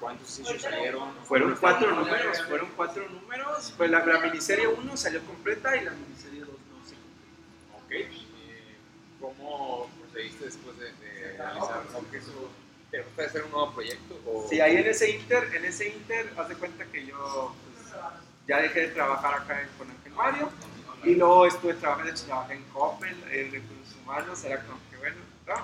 [0.00, 1.14] ¿Cuántos issues salieron?
[1.24, 3.74] Fueron ¿Cómo cuatro números, fueron cuatro números.
[3.76, 7.76] Pues la, la miniserie 1 salió completa y la miniserie 2 no se completó.
[7.84, 8.76] Ok, eh,
[9.20, 11.82] ¿cómo procediste después de, de realizar
[12.90, 14.20] te gusta hacer un nuevo proyecto?
[14.26, 14.46] O...
[14.48, 17.94] Sí, ahí en ese inter, en ese inter, haz de cuenta que yo pues,
[18.46, 20.50] ya dejé de trabajar acá en- con Ángel Mario
[21.04, 25.16] y luego estuve trabajando, trabajé en Coppel, en Recursos Humanos, era como que bueno,
[25.46, 25.54] no,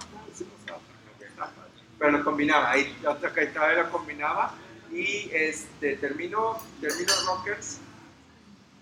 [2.03, 4.53] pero lo combinaba, ahí otra que todavía lo combinaba
[4.90, 7.78] y este, termino, termino Rockers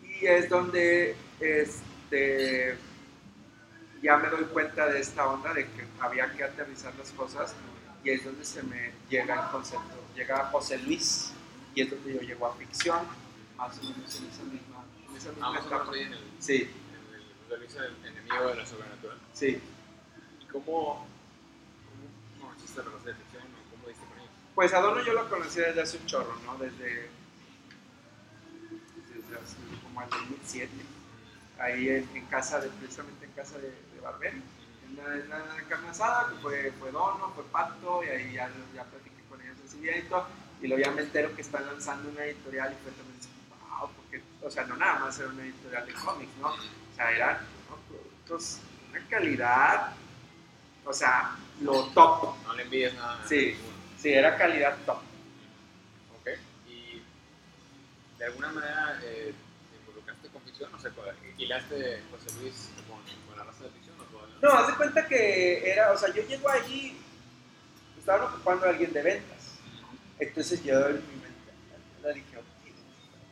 [0.02, 2.78] y es donde este,
[4.02, 7.54] ya me doy cuenta de esta onda de que había que aterrizar las cosas
[8.02, 11.32] y es donde se me llega el concepto, llega José Luis
[11.74, 13.00] y es donde yo llego a ficción,
[13.58, 15.94] más o menos en esa misma, en esa misma Ah, etapa.
[15.94, 19.18] en el, Sí, en el, Luis, el enemigo de la sobrenatural.
[19.34, 19.60] sí.
[20.40, 21.06] ¿Y cómo,
[22.76, 24.30] la o cómo diste con ellos?
[24.54, 26.56] Pues a Dono yo lo conocí desde hace un chorro, ¿no?
[26.58, 27.10] Desde,
[29.08, 30.70] desde hace como el 2007.
[31.58, 34.36] Ahí en, en casa, de, precisamente en casa de, de Barbero.
[34.36, 38.50] En una, en una carne asada, que fue, fue Dono, fue Pato, y ahí ya,
[38.74, 40.26] ya platiqué con ellos así bien y todo.
[40.62, 43.90] Y luego ya me entero que están lanzando una editorial y fue también así, wow,
[43.96, 46.48] porque, o sea, no nada más era una editorial de cómics, ¿no?
[46.48, 47.76] O sea, eran ¿no?
[47.88, 48.58] productos,
[48.90, 49.94] una calidad,
[50.90, 52.34] o sea, lo top.
[52.44, 53.24] No le envíes nada.
[53.28, 53.54] Sí.
[53.56, 53.76] ninguno.
[54.00, 54.98] Sí, era calidad top.
[56.18, 56.28] Ok.
[56.68, 57.02] ¿Y
[58.18, 59.32] de alguna manera eh,
[59.70, 60.74] te involucraste con ficción?
[60.74, 60.90] O sea,
[61.38, 65.06] ¿hilaste José Luis con, con la raza de ficción o todavía No, haz de cuenta
[65.06, 66.98] que era, o sea, yo llego allí,
[67.98, 69.58] estaban ocupando a alguien de ventas.
[70.18, 71.52] Entonces yo en mi mente
[72.02, 72.44] le dije, "Ok,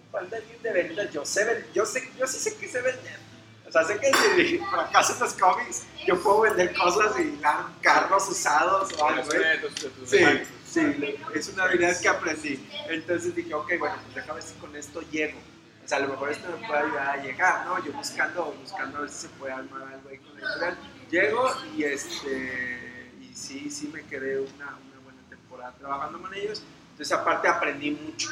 [0.03, 3.28] ocupando a alguien de ventas, yo sé, yo sé, yo sí sé que sé vender.
[3.69, 8.29] O sea, sé que si fracaso los cómics, yo puedo vender cosas y dar carros
[8.29, 9.31] usados o algo.
[9.35, 9.61] ¿eh?
[10.07, 10.19] Sí,
[10.65, 12.67] sí, es una habilidad que aprendí.
[12.89, 15.39] Entonces dije, ok, bueno, pues déjame ver si con esto llego.
[15.85, 17.85] O sea, a lo mejor esto me puede ayudar a llegar, ¿no?
[17.85, 20.79] Yo buscando, buscando a ver si se puede armar algo ahí con la editorial.
[21.11, 26.63] Llego y este, y sí, sí me quedé una, una buena temporada trabajando con ellos.
[26.91, 28.31] Entonces aparte aprendí mucho.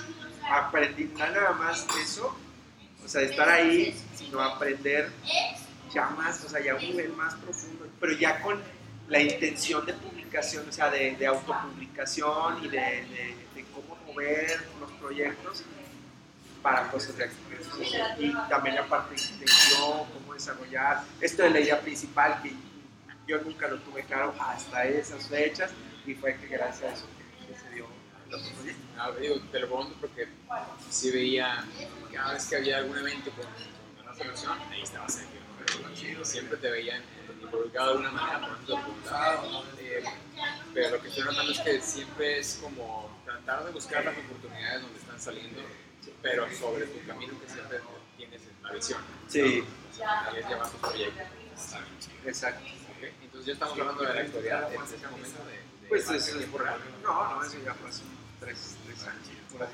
[0.50, 2.36] Aprendí nada más eso,
[3.06, 5.10] o sea, de estar ahí, sino aprender
[5.94, 8.60] ya más, o sea, ya un nivel más profundo, pero ya con
[9.08, 14.60] la intención de publicación, o sea, de, de autopublicación y de, de- de cómo mover
[14.80, 15.62] los proyectos
[16.60, 18.02] para cosas de expresión.
[18.18, 22.52] Y también la parte de intención, cómo desarrollar esto de la idea principal, que
[23.28, 25.70] yo nunca lo tuve claro hasta esas fechas,
[26.04, 27.85] y fue que gracias a eso que, que se dio.
[28.98, 30.28] Ah, digo, te lo pregunto porque
[30.90, 31.64] sí veía
[32.12, 33.44] cada vez que había algún evento con,
[33.96, 35.40] con la ficción, ahí estaba Sergio.
[36.18, 36.24] ¿no?
[36.24, 37.02] Siempre te veían
[37.42, 39.44] involucrado de alguna manera, por te preguntaba.
[39.78, 40.04] Eh,
[40.74, 44.82] pero lo que estoy notando es que siempre es como tratar de buscar las oportunidades
[44.82, 45.60] donde están saliendo,
[46.22, 47.80] pero sobre tu camino que siempre
[48.16, 49.00] tienes en la visión.
[49.28, 49.64] Sí.
[49.92, 51.26] O sea, es llevar tus proyectos.
[52.26, 52.64] Exacto.
[53.22, 56.78] Entonces ya estamos hablando de la historia en ese momento de Pues en es, real.
[57.02, 58.02] no, no, eso ya hace
[58.40, 59.28] tres, tres años.
[59.52, 59.68] por.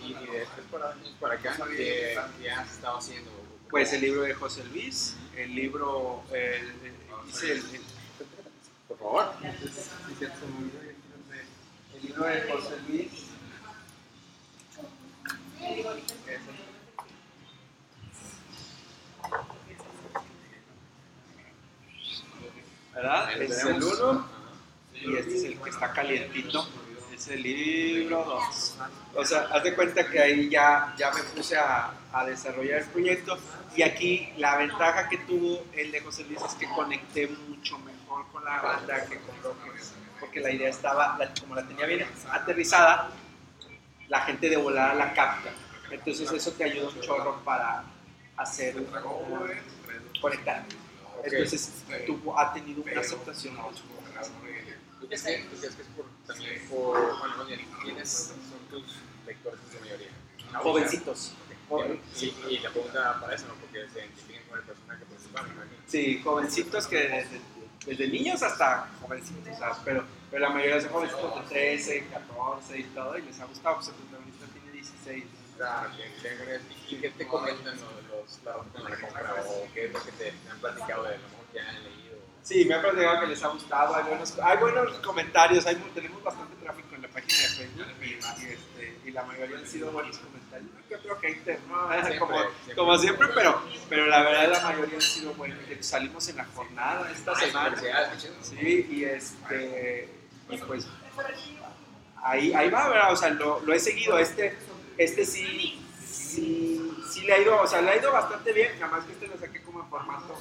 [0.00, 3.30] Y, y después para, para acá, ¿qué, qué has estado haciendo?
[3.70, 6.72] Pues el libro de José Luis, el libro, el,
[7.28, 7.62] hice el,
[8.88, 9.32] Por favor.
[11.94, 13.10] el libro de José Luis.
[22.94, 23.32] ¿Verdad?
[23.42, 24.26] Es el uno
[25.04, 26.68] y este es el que está calientito.
[27.14, 28.78] Es el libro 2.
[29.14, 32.86] O sea, haz de cuenta que ahí ya, ya me puse a, a desarrollar el
[32.86, 33.38] proyecto
[33.76, 38.26] y aquí la ventaja que tuvo el de José Luis es que conecté mucho mejor
[38.30, 43.10] con la banda que con Rockers, porque la idea estaba, como la tenía bien aterrizada,
[44.08, 45.50] la gente de volada la capta.
[45.90, 47.84] Entonces eso te ayuda un chorro para
[48.36, 48.74] hacer
[50.20, 50.64] conectar.
[51.18, 51.26] Ok.
[51.26, 53.84] Entonces tuvo, ha tenido una aceptación mucho.
[55.02, 58.38] ¿Tú crees que, tú crees que es por, también por, bueno, más bien, ¿quiénes son
[58.70, 60.10] tus lectores en su mayoría?
[60.62, 61.32] Jovencitos.
[62.20, 63.54] Y, y la pregunta para eso, ¿no?
[63.54, 65.82] Porque se identifican con el personaje principal, me imagino.
[65.88, 67.40] Sí, jovencitos que desde,
[67.84, 69.78] desde niños hasta jovencitos, ¿sabes?
[69.84, 73.74] Pero, pero la mayoría son jovencitos de 13, 14 y todo, y les ha gustado,
[73.76, 75.24] pues el protagonista tiene 16.
[75.56, 75.90] Claro.
[76.88, 80.32] ¿Y qué te comentan los, los, la la compra o qué es lo que te
[80.48, 82.01] han platicado de lo mejor que han leído?
[82.42, 86.22] Sí, me ha platicado que les ha gustado, hay buenos, hay buenos comentarios, hay, tenemos
[86.22, 90.18] bastante tráfico en la página de Facebook y, este, y la mayoría han sido buenos
[90.18, 90.70] comentarios.
[90.88, 91.88] Que otro hater, ¿no?
[91.92, 92.74] Siempre, como, siempre.
[92.74, 95.58] como siempre, pero, pero la verdad la mayoría han sido buenos.
[95.80, 97.82] Salimos en la jornada esta Ay, semana.
[98.42, 100.08] Sí, y este,
[100.50, 100.86] y pues
[102.22, 103.12] ahí, ahí va, ¿verdad?
[103.12, 104.18] O sea, lo, lo he seguido.
[104.18, 104.56] Este,
[104.98, 108.78] este sí, sí, sí le ha ido, o sea, le ha ido bastante bien.
[108.80, 110.40] Nada más que este lo saqué como en formato,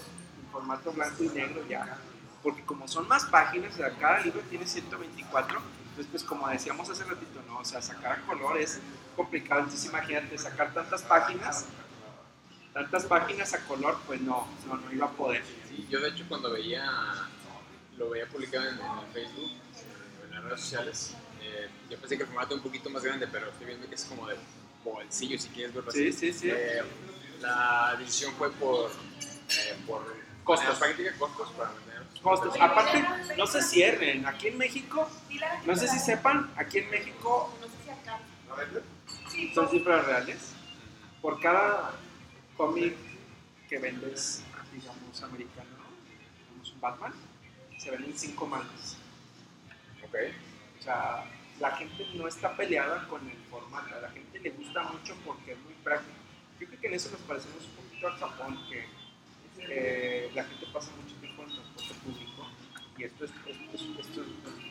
[0.52, 1.98] formato blanco y negro ya.
[2.44, 5.62] Porque como son más páginas, o sea, cada libro tiene 124.
[5.90, 7.60] Entonces, pues como decíamos hace ratito, ¿no?
[7.60, 8.80] O sea, sacar a color es
[9.16, 9.62] complicado.
[9.62, 11.66] Entonces, imagínate, sacar tantas páginas,
[12.74, 15.44] tantas páginas a color, pues no, no, no iba a poder.
[15.68, 16.90] Sí, yo de hecho cuando veía,
[17.98, 18.78] lo veía publicado en,
[19.14, 19.52] Facebook,
[20.24, 23.28] en las redes sociales, eh, yo pensé que el formato era un poquito más grande,
[23.28, 24.38] pero estoy viendo que es como de
[24.84, 26.12] bolsillo si quieres verlo así.
[26.12, 26.50] Sí, sí, sí.
[26.50, 26.82] Eh,
[27.42, 30.21] la decisión fue por, eh, por
[30.58, 30.80] Costos.
[30.80, 31.72] práctica, costos para
[32.22, 32.56] costos.
[32.60, 33.06] Aparte,
[33.38, 34.26] no se cierren.
[34.26, 35.10] Aquí en México,
[35.66, 38.20] no sé si sepan, aquí en México No sé si acá.
[39.56, 40.54] son cifras reales.
[41.22, 41.92] Por cada
[42.58, 42.96] cómic
[43.70, 44.44] que vendes,
[44.74, 45.70] digamos, americano,
[46.06, 47.14] digamos un Batman,
[47.78, 48.98] se venden 5 manos.
[50.04, 50.16] Ok.
[50.80, 51.24] O sea,
[51.60, 55.54] la gente no está peleada con el formato, a la gente le gusta mucho porque
[55.54, 56.18] es muy práctico.
[56.60, 59.01] Yo creo que en eso nos parecemos un poquito a Japón, que
[59.70, 62.48] eh, la gente pasa mucho tiempo en transporte público
[62.98, 63.32] y esto es,
[64.00, 64.22] esto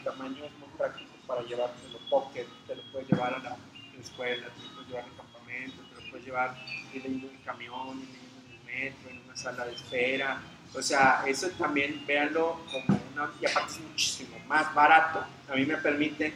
[0.05, 3.57] tamaño es muy práctico para llevárselo pocket, te lo puedes llevar a la,
[4.01, 6.57] escuela, te lo puedes llevar al campamento, te lo puedes llevar
[6.93, 10.41] leyendo en el camión, en el metro, en una sala de espera.
[10.75, 15.25] O sea, eso también véanlo como una, y aparte es muchísimo más barato.
[15.49, 16.33] A mí me permite,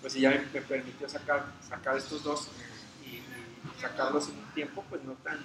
[0.00, 2.48] pues ya me, permitió sacar, sacar estos dos
[3.04, 3.20] y
[3.80, 5.38] sacarlos en un tiempo, pues no tan,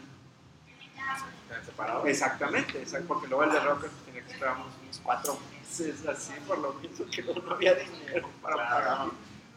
[1.43, 2.07] Están separados.
[2.07, 6.57] Exactamente, porque luego el de Rocker pues, tenía que esperar unos, cuatro meses así, por
[6.59, 8.83] lo mismo que no, no había dinero para pagar.
[8.83, 9.11] Claro.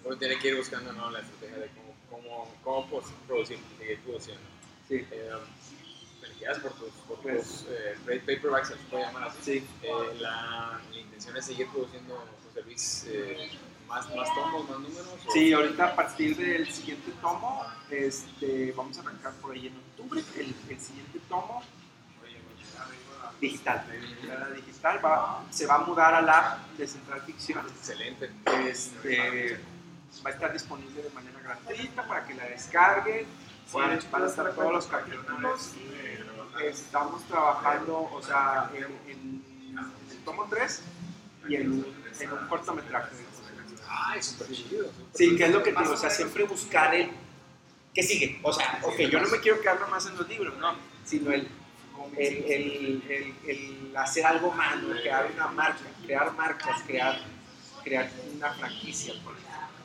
[0.05, 1.11] Uno tiene que ir buscando ¿no?
[1.11, 4.43] la estrategia de cómo, cómo, cómo pues, producir, seguir produciendo.
[4.89, 5.31] Sí, Eh,
[6.21, 9.39] felicidades por tus, por Pues- tus eh, trade paperbacks, se puede llamar así.
[9.43, 9.67] sí.
[9.83, 13.51] Eh, la, la intención es seguir produciendo José Luis eh,
[13.93, 15.09] más, más tomos, más números.
[15.29, 19.77] o- Sí, ahorita a partir del siguiente tomo, este, vamos a arrancar por ahí en
[19.77, 21.63] octubre, el, el siguiente tomo
[23.41, 23.85] digital.
[24.55, 27.67] Digital va, se va a mudar a la app de Central Ficción.
[27.69, 28.31] Excelente.
[28.67, 29.59] Este,
[30.25, 33.27] va a estar disponible de manera gratuita para que la descarguen.
[33.73, 35.73] Van, van a estar todos los capítulos.
[36.63, 39.79] Estamos trabajando, o sea, en, en- en
[40.11, 40.83] el tomo 3
[41.49, 41.85] y en,
[42.21, 43.17] en un cortometraje.
[43.95, 44.87] Ay, súper chido.
[44.87, 47.11] súper Sí, que es lo que te digo, o sea, siempre buscar el
[47.95, 48.41] que sigue.
[48.43, 50.75] O sea, ok, yo no me quiero quedar nomás en los libros, no,
[51.05, 51.47] sino el,
[52.17, 54.95] el, el, el- el hacer algo más, ¿no?
[54.97, 57.21] crear una marca, crear marcas, crear,
[57.85, 59.13] crear una franquicia.
[59.23, 59.35] por.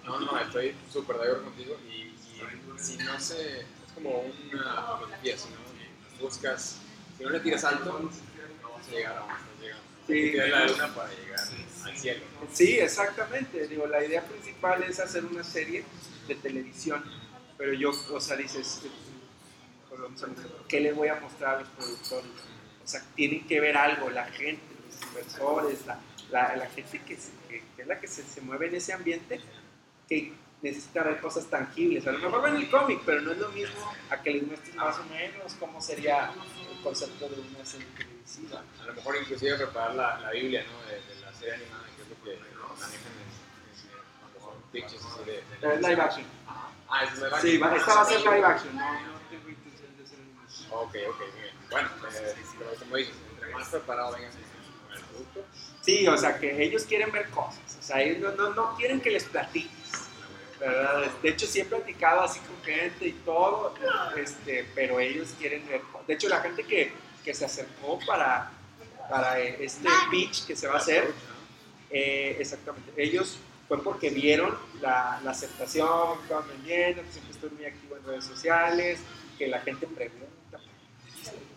[0.05, 2.15] No, no, estoy súper de acuerdo contigo y, y
[2.77, 6.77] si no se, es como una filosofía, si no buscas,
[7.17, 7.99] si no le tiras alto,
[8.61, 9.86] no vas a llegar a donde estás llegando.
[10.07, 10.13] Sí.
[10.13, 11.39] Hay que tirar la luna para llegar
[11.85, 12.23] al cielo.
[12.53, 13.67] Sí, exactamente.
[13.67, 15.83] Digo, la idea principal es hacer una serie
[16.27, 17.03] de televisión,
[17.57, 18.81] pero yo, o sea, dices,
[19.91, 20.27] mismo,
[20.67, 22.29] ¿qué le voy a mostrar a los productores?
[22.83, 25.99] O sea, tienen que ver algo, la gente, los inversores, la,
[26.31, 28.93] la, la gente que, se- que- que es la que se, se mueve en ese
[28.93, 29.41] ambiente,
[30.07, 32.07] que necesita ver cosas tangibles.
[32.07, 34.75] A lo mejor ven el cómic, pero no es lo mismo a que les muestres
[34.75, 36.31] más o menos cómo sería
[36.71, 37.87] el concepto de una serie
[38.27, 38.63] televisiva.
[38.81, 40.89] A lo mejor inclusive preparar la, la Biblia ¿no?
[40.89, 42.39] de, de la serie animada, que es lo que
[42.79, 45.37] manejan en, cuando pitches así de...
[45.75, 46.25] es live action.
[46.89, 47.41] Ah, es live action.
[47.41, 50.69] Sí, va- esta va a ser live action, no, no tengo intención de hacer animación.
[50.71, 51.55] Ok, ok, bien.
[51.69, 52.35] Bueno, eh,
[52.79, 55.45] como dices, entre más preparado vengas con el producto,
[55.81, 58.99] Sí, o sea, que ellos quieren ver cosas, o sea, ellos no, no, no quieren
[58.99, 60.09] que les platiques,
[60.59, 61.09] ¿verdad?
[61.23, 63.73] De hecho, sí he platicado así con gente y todo,
[64.17, 65.81] este, pero ellos quieren ver.
[66.05, 66.91] De hecho, la gente que,
[67.27, 68.49] que se acercó para,
[69.09, 71.13] para eh, este pitch que se va a hacer,
[71.89, 77.65] eh, exactamente, ellos fue porque vieron la, la aceptación, estaban vendiendo, que siempre estoy muy
[77.65, 79.01] activo en redes sociales,
[79.37, 80.57] que la gente pregunta,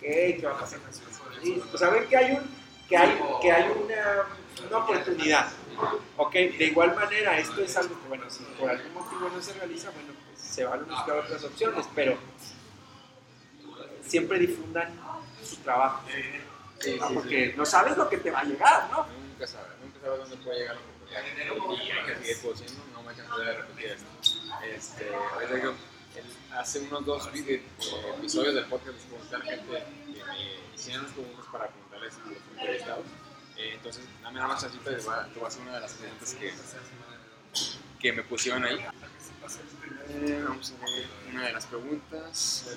[0.01, 0.39] ¿qué?
[0.41, 0.81] ¿Qué va a pasar?
[0.81, 2.43] Pues saben que hay, un,
[2.89, 4.27] que hay, que hay una,
[4.67, 5.53] una oportunidad.
[6.17, 9.53] Ok, de igual manera, esto es algo que, bueno, si por algún motivo no se
[9.53, 12.19] realiza, bueno, pues se van a buscar otras opciones, pero
[14.05, 14.99] siempre difundan
[15.51, 16.03] su trabajo.
[16.81, 17.09] Sí, ¿no?
[17.09, 19.07] sí, Porque no sabes lo que te va a llegar, ¿no?
[19.07, 21.85] Nunca sabes, nunca sabes dónde puede llegar la oportunidad.
[21.85, 24.07] Y hay que seguir produciendo, no me cansaré de repetir esto.
[24.65, 25.73] Este, ahorita
[26.57, 31.13] hace unos dos episodios del podcast les pregunté a la gente que me hicieran las
[31.13, 33.07] preguntas para preguntarles a los entrevistados.
[33.57, 35.75] Eh, entonces, dame nada más chancita y te voy a te voy a hacer una
[35.75, 36.53] de las preguntas que,
[38.01, 38.79] que me pusieron ahí.
[40.09, 42.77] Eh, vamos a ver una de las preguntas.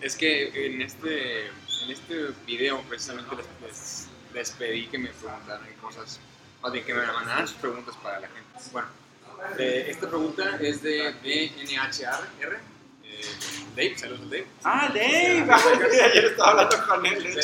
[0.00, 5.66] Es que en este, en este video precisamente les, les- les pedí que me preguntaran
[5.80, 6.18] cosas,
[6.62, 8.42] más bien que me mandaran sus preguntas para la gente.
[8.72, 8.88] Bueno,
[9.58, 12.58] eh, esta pregunta es de DNHR.
[13.04, 13.20] Eh,
[13.76, 14.46] Dave, saludos Dave.
[14.64, 15.46] Ah, Dave.
[16.04, 17.38] Ayer estaba hablando con él.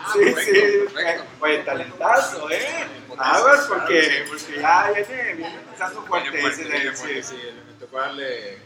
[0.00, 0.94] Ah, Sí, perfecto, sí.
[0.94, 1.24] perfecto.
[1.40, 2.86] Oye, talentazo, ¿eh?
[3.16, 7.36] Aguas porque, porque ya viene, viene empezando fuerte Viene fuerte, sí.
[7.36, 7.42] sí.
[7.66, 8.58] Me tocó darle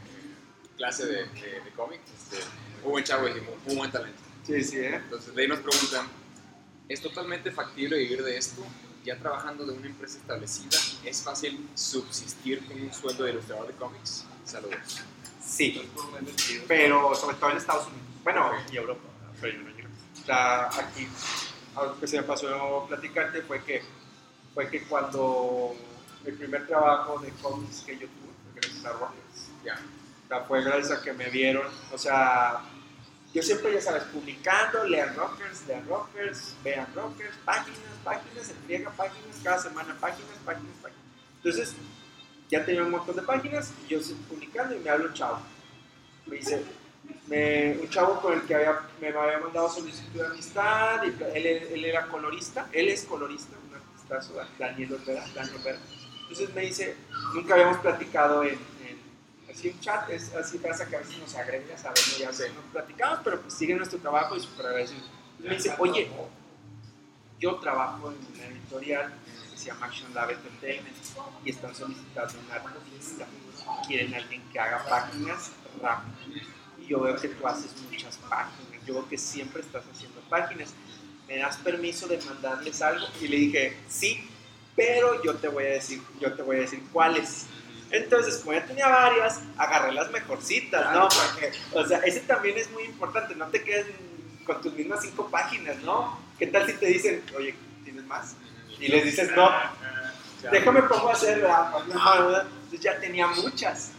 [0.77, 2.01] clase de, de, de cómic.
[2.17, 2.45] Este,
[2.83, 4.21] muy buen chavo y muy, muy buen talento.
[4.47, 4.97] Sí, sí, ¿eh?
[4.97, 6.07] Entonces, de ahí nos preguntan,
[6.89, 8.63] ¿es totalmente factible vivir de esto?
[9.05, 13.75] Ya trabajando de una empresa establecida, ¿es fácil subsistir con un sueldo de ilustrador de
[13.75, 14.25] cómics?
[14.45, 15.03] Saludos.
[15.43, 15.89] Sí,
[16.67, 18.05] pero sobre todo en Estados Unidos.
[18.23, 19.01] Bueno, Y Europa,
[19.41, 19.89] pero yo no llego.
[20.23, 21.09] o sea, aquí
[21.75, 23.83] algo que se me pasó platicarte fue que
[24.53, 25.75] fue que cuando
[26.25, 29.51] el primer trabajo de cómics que yo tuve fue gracias a Rockets.
[29.65, 29.75] Ya.
[29.75, 29.98] O
[30.29, 32.61] sea, fue gracias a que me vieron, o sea,
[33.35, 39.37] yo siempre, ya sabes, publicando, lean Rockers, lean Rockers, vean Rockers, páginas, páginas, entrega páginas,
[39.43, 41.03] cada semana páginas, páginas, páginas.
[41.43, 41.75] Entonces,
[42.51, 45.41] ya tenía un montón de páginas y yo sigo publicando y me habla un chavo.
[46.27, 46.63] Me dice,
[47.27, 51.47] me- un chavo con el que había, me había mandado solicitud de amistad, y él,
[51.47, 55.79] él era colorista, él es colorista, un artistazo, Daniel Olvera, Daniel Olvera.
[56.23, 56.97] Entonces me dice,
[57.35, 58.59] nunca habíamos platicado en,
[59.59, 62.45] así un chat, es así pasa que a veces nos agregas, a veces ya Sí.
[62.55, 65.01] no platicamos, pero pues sigue nuestro trabajo y súper agradecido.
[65.39, 66.11] Entonces me dice, oye,
[67.41, 69.13] yo trabajo en una editorial
[69.51, 70.97] que se llama Action Lab Entertainment
[71.45, 73.27] y están solicitando un artista.
[73.87, 75.51] Quieren alguien que haga páginas
[75.83, 76.17] rápido.
[76.79, 78.87] Y yo veo que tú haces muchas páginas.
[78.87, 80.73] Yo veo que siempre estás haciendo páginas.
[81.27, 83.07] ¿Me das permiso de mandarles algo?
[83.21, 84.29] Y le dije, sí,
[84.75, 87.47] pero yo te voy a decir, yo te voy a decir cuáles.
[87.91, 91.09] Entonces, como ya tenía varias, agarré las mejorcitas, ¿no?
[91.09, 93.87] Porque, o sea, ese también es muy importante, no te quedes
[94.45, 96.19] con tus mismas cinco páginas, ¿no?
[96.39, 98.35] ¿Qué tal si te dicen, oye, ¿tienes más?
[98.79, 99.51] Y les dices, no,
[100.51, 101.15] déjame pongo a.
[101.15, 103.93] Entonces ya tenía muchas.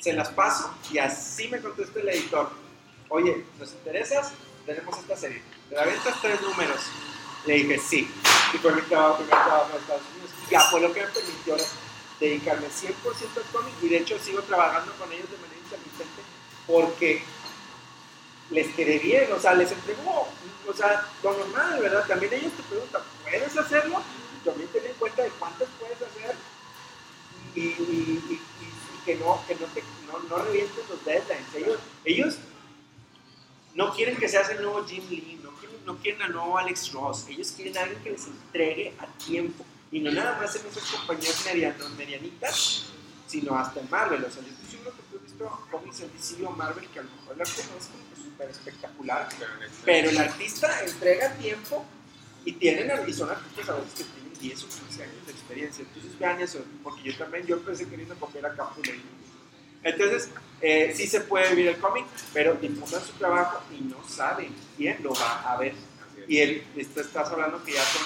[0.00, 2.50] Se las paso y así me contestó el editor.
[3.08, 4.32] Oye, ¿nos interesas?
[4.66, 5.42] Tenemos esta serie.
[5.68, 6.80] ¿Te la ventas tres números?
[7.46, 8.10] Le dije, sí.
[8.52, 10.30] Y fue mi trabajo, primer trabajo en Estados Unidos.
[10.50, 11.56] Ya fue lo que me permitió
[12.26, 12.92] dedicarme 100%
[13.36, 16.22] al cómic y de hecho sigo trabajando con ellos de manera intermitente
[16.66, 17.22] porque
[18.50, 20.28] les quedé bien, o sea, les entregó,
[20.68, 22.04] o sea, lo normal, ¿verdad?
[22.06, 24.02] También ellos te preguntan, ¿puedes hacerlo?
[24.44, 26.36] También ten en cuenta de cuántas puedes hacer
[27.54, 28.40] y,
[29.04, 31.54] que no, que no, te, no, no revientes los deadlines.
[31.54, 32.38] Ellos, ellos
[33.74, 36.92] no quieren que seas el nuevo Jim Lee, no quieren, no quieren al nuevo Alex
[36.92, 39.64] Ross, ellos quieren a alguien que les entregue a tiempo.
[39.92, 42.86] Y no nada más en esas compañías medianas, medianitas,
[43.26, 44.24] sino hasta en Marvel.
[44.24, 46.98] O sea, yo estoy seguro que tú has visto cómics en DC o Marvel que
[46.98, 49.28] a lo mejor la conozco, es súper espectacular.
[49.84, 51.84] Pero el artista entrega tiempo
[52.44, 55.84] y, tienen, y son artistas a veces que tienen 10 o 15 años de experiencia.
[55.84, 59.02] Entonces vean eso, porque yo también, yo empecé queriendo copiar a Capulino.
[59.84, 60.30] Entonces,
[60.60, 65.02] eh, sí se puede vivir el cómic, pero difundan su trabajo y no saben quién
[65.02, 65.74] lo va a ver.
[66.28, 68.02] Y él, estás hablando que ya son,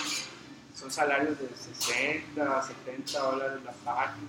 [0.79, 4.27] son salarios de 60, 70 dólares la página.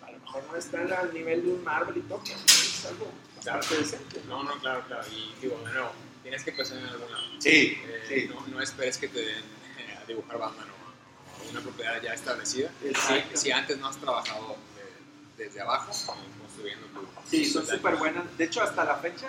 [0.00, 0.06] ¿no?
[0.06, 3.10] A lo mejor no están al nivel de un Marvel y todo, pero es algo
[3.36, 4.20] bastante decente.
[4.28, 5.04] No, no, claro, claro.
[5.10, 5.92] Y digo, de nuevo,
[6.22, 7.24] tienes que empezar en algún lado.
[7.38, 8.30] Sí, Eh, sí.
[8.34, 9.44] no, no esperes que te den
[9.78, 12.70] eh, a dibujar Batman o, o una propiedad ya establecida.
[12.84, 13.30] Exacto.
[13.36, 14.92] Si, si antes no has trabajado eh,
[15.38, 17.06] desde abajo, eh, construyendo tu.
[17.30, 18.24] Sí, son súper buenas.
[18.36, 19.28] De hecho, hasta la fecha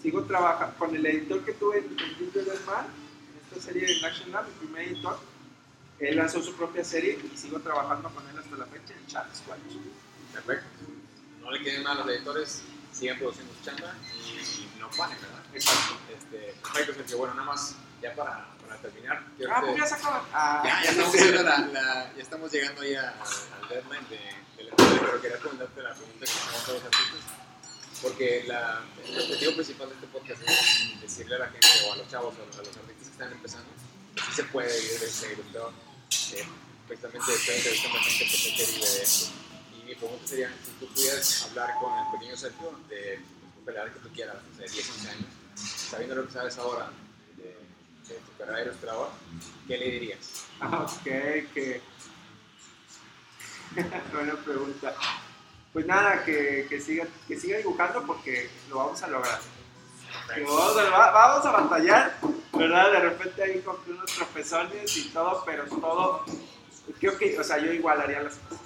[0.00, 3.86] sigo trabajando con el editor que tuve en el Little del Mar, en esta serie
[3.86, 5.18] de Action Lab, mi primer editor.
[6.00, 9.34] Él lanzó su propia serie y sigo trabajando con él hasta la fecha en Chat
[9.34, 9.56] Squad.
[10.32, 10.66] Perfecto.
[11.40, 12.62] No le queden mal a los editores,
[12.92, 15.42] sigan produciendo su chamba y, no paren, ¿verdad?
[15.54, 15.96] Exacto.
[16.16, 17.18] Este, perfecto, Sergio.
[17.18, 19.24] Bueno, nada más, ya para, para terminar.
[19.50, 20.26] Ah, pues ya se acaba.
[20.32, 21.32] Ah, Ya, ya, estamos, sí.
[21.32, 24.18] la, la- ya estamos llegando ahí a- al deadline de,
[24.56, 27.20] del episodio, pero quería preguntarte la pregunta que hacemos a todos los artistas.
[28.02, 31.96] Porque la, el objetivo principal de este podcast es decirle a la gente o a
[31.96, 33.68] los chavos, a, a los artistas que están empezando,
[34.16, 35.72] sí se puede vivir de ilustrador.
[36.08, 36.44] Que
[36.86, 39.32] precisamente estoy entrevistando a gente sé que vive de esto.
[39.72, 43.20] Y mi pregunta sería, si tú pudieras hablar con el pequeño Sergio de
[43.64, 45.26] tu edad que tú quieras, sea, 10, 11 años,
[45.56, 46.90] sabiendo lo que sabes ahora
[47.36, 47.44] de,
[48.08, 49.10] de tu carrera de ilustrador,
[49.66, 50.18] ¿qué le dirías?
[50.60, 51.80] Ah, Ok, que.
[54.12, 54.94] Buena pregunta.
[55.72, 59.40] Pues nada, que, que, siga, que siga dibujando porque lo vamos a lograr.
[60.34, 62.16] Que Vamos a, va- vamos a batallar,
[62.52, 62.92] ¿verdad?
[62.92, 66.24] De repente ahí con unos tropezones y todo, pero todo.
[67.00, 68.60] Creo que, o sea, yo igual haría las cosas.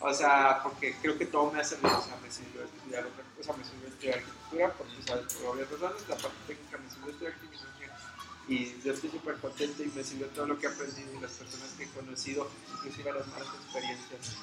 [0.00, 1.98] O sea, porque creo que todo me ha servido.
[1.98, 5.70] O sea, me sirvió estudiar otra cosa, me sirvió estudiar arquitectura, porque, sea, por obvias
[5.70, 7.98] razones, la parte técnica me sirvió estudiar arquitectura.
[8.46, 11.30] Y yo estoy súper contento y me sirvió todo lo que he aprendido y las
[11.32, 14.36] personas que he conocido, inclusive las malas experiencias,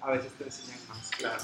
[0.00, 1.10] a veces te enseñan más.
[1.18, 1.42] Claro,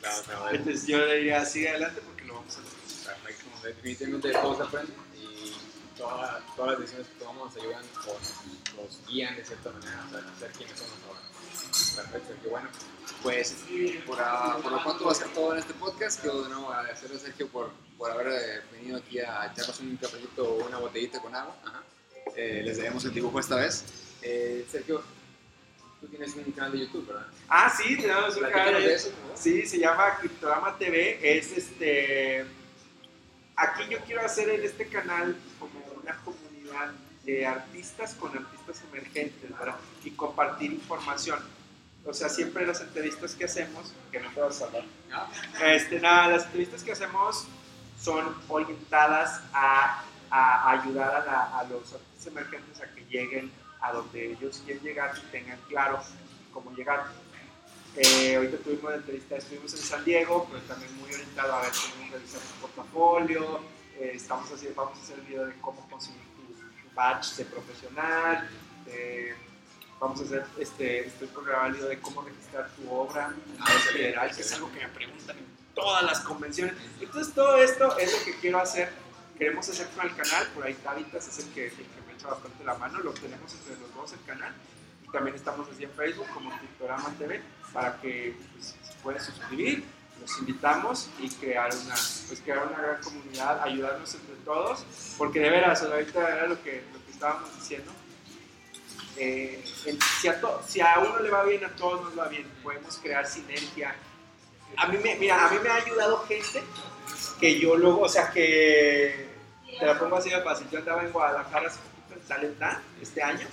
[0.00, 0.48] claro, claro.
[0.50, 2.81] Entonces yo le diría, sigue adelante porque lo vamos a hacer.
[3.04, 3.44] Perfecto.
[3.66, 5.52] Definitivamente de todo se aprende y
[5.96, 10.38] toda- todas las decisiones que tomamos nos ayudan o nos, guían de cierta manera a
[10.38, 11.20] ser quienes somos ahora.
[11.96, 12.68] Perfecto, qué bueno.
[13.22, 13.54] Pues
[14.06, 16.20] por, ah, por lo pronto va a ser todo en este podcast.
[16.20, 19.96] Quiero de nuevo agradecerle a Sergio por, por haber eh, venido aquí a echarnos un
[19.96, 21.54] cafecito o una botellita con agua.
[21.64, 21.82] Ajá.
[22.36, 23.84] Eh, les debemos el dibujo esta vez.
[24.22, 25.02] Eh, Sergio,
[26.00, 27.26] tú tienes un canal de YouTube, ¿verdad?
[27.48, 28.82] Ah, sí, tenemos un canal.
[28.82, 29.36] de eso, favor.
[29.36, 31.18] Sí, se llama Criptorama TV.
[31.38, 32.46] Es este.
[33.62, 36.90] Aquí yo quiero hacer en este canal como una comunidad
[37.24, 39.76] de artistas con artistas emergentes, ¿verdad?
[40.04, 41.38] Y compartir información.
[42.04, 44.28] O sea, siempre las entrevistas que hacemos, que no
[44.62, 44.84] a hablar.
[45.12, 45.28] Ah,
[45.66, 47.46] Este, nada, las entrevistas que hacemos
[48.00, 53.92] son orientadas a, a ayudar a, la- a los artistas emergentes a que lleguen a
[53.92, 56.00] donde ellos quieren llegar y tengan claro
[56.52, 57.04] cómo llegar.
[57.96, 61.72] Eh, ahorita tuvimos la entrevista, estuvimos en San Diego, pero también muy orientado a ver
[61.72, 63.60] cómo realizar tu portafolio.
[63.98, 67.44] Eh, estamos haciendo, vamos a hacer el video de cómo conseguir tu, tu badge de
[67.44, 68.48] profesional.
[68.86, 69.34] eh,
[70.00, 73.92] vamos a hacer, este, estoy grabar el video de cómo registrar tu obra Ah, excelente,
[73.92, 76.74] federal, que es algo que me preguntan en todas las convenciones.
[77.00, 78.90] Entonces todo esto es lo que quiero hacer,
[79.38, 82.28] queremos hacer con el canal, por ahí Tavitas es el que, el que me echa
[82.28, 84.52] bastante la mano, lo tenemos entre los dos el canal.
[85.04, 87.42] Y también estamos así en Facebook como Criptorama TV
[87.72, 89.84] para que pues, se puedan suscribir,
[90.20, 94.84] los invitamos y crear una, pues, crear una gran comunidad, ayudarnos entre todos,
[95.18, 97.90] porque de veras, ahorita era lo que, lo que estábamos diciendo,
[99.16, 102.28] eh, el- si, a to- si a uno le va bien, a todos nos va
[102.28, 103.94] bien, podemos crear sinergia.
[104.76, 106.62] A mí me, mira, a mí me ha ayudado gente
[107.38, 109.28] que yo luego, o sea, que
[109.78, 112.78] te la pongo así de fácil, yo andaba en Guadalajara hace poquito en Talent Land,
[113.02, 113.46] este año,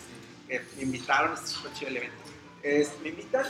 [0.47, 2.15] eh, me invitaron, este es el evento,
[2.63, 3.45] Es- me invitan,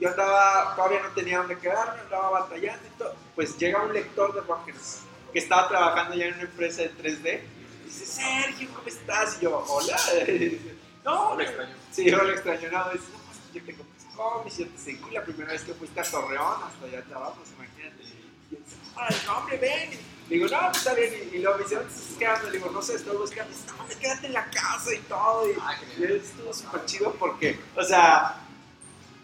[0.00, 4.34] yo andaba, todavía no tenía dónde quedarme, andaba batallando y todo, pues llega un lector
[4.34, 5.00] de rockers
[5.32, 7.40] que estaba trabajando ya en una empresa de 3D,
[7.82, 9.36] y dice, Sergio, ¿cómo estás?
[9.38, 9.96] Y yo, hola,
[11.04, 11.74] no, lo extraño.
[11.92, 15.10] Sí, yo lo extraño, no, dice, no, pues yo tengo pues cómics, yo te seguí
[15.12, 18.02] la primera vez que fuiste a Torreón, hasta allá abajo, pues imagínate.
[18.50, 19.90] Y dice, ay, no, hombre, ven.
[20.28, 21.12] Y digo, no, pues está bien.
[21.32, 22.46] Y, y luego me dice, ¿dónde estás quedando?
[22.46, 23.50] Le digo, no sé, estoy buscando.
[23.52, 25.50] Y dice, no, me quédate en la casa y todo.
[25.50, 28.43] Y, Ah, y estuvo súper chido porque, o sea,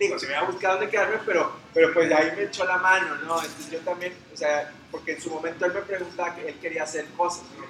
[0.01, 3.15] digo, se me había buscado dónde quedarme, pero, pero pues ahí me echó la mano,
[3.17, 3.37] ¿no?
[3.43, 6.85] Entonces yo también, o sea, porque en su momento él me preguntaba que él quería
[6.85, 7.65] hacer cosas, ¿no?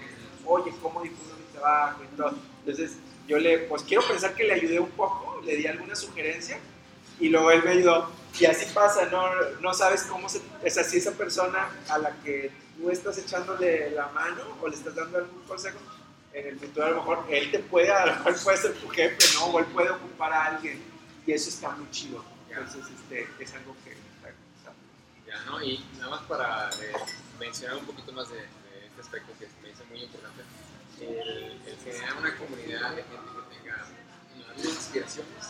[0.49, 2.35] Oye, ¿cómo difundo mi trabajo y todo?
[2.61, 2.97] Entonces
[3.27, 6.59] yo le, pues quiero pensar que le ayudé un poco, le di alguna sugerencia
[7.19, 8.11] y luego él me ayudó.
[8.39, 9.29] Y así pasa, no,
[9.61, 13.91] no sabes cómo se, o sea, si esa persona a la que tú estás echándole
[13.91, 15.79] la mano o le estás dando algún consejo,
[16.33, 18.89] en el futuro a lo mejor él te puede, a lo mejor puede ser tu
[18.89, 19.47] jefe, ¿no?
[19.47, 20.90] O él puede ocupar a alguien
[21.27, 22.25] y eso está muy chido.
[22.49, 24.33] Entonces, este, es algo que está,
[25.27, 25.63] Ya, ¿no?
[25.63, 26.93] Y nada más para eh,
[27.39, 30.43] mencionar un poquito más de, de este aspecto que me dice muy importante,
[31.01, 33.77] el, el generar una comunidad de gente que tenga
[34.47, 35.45] las mismas aspiraciones,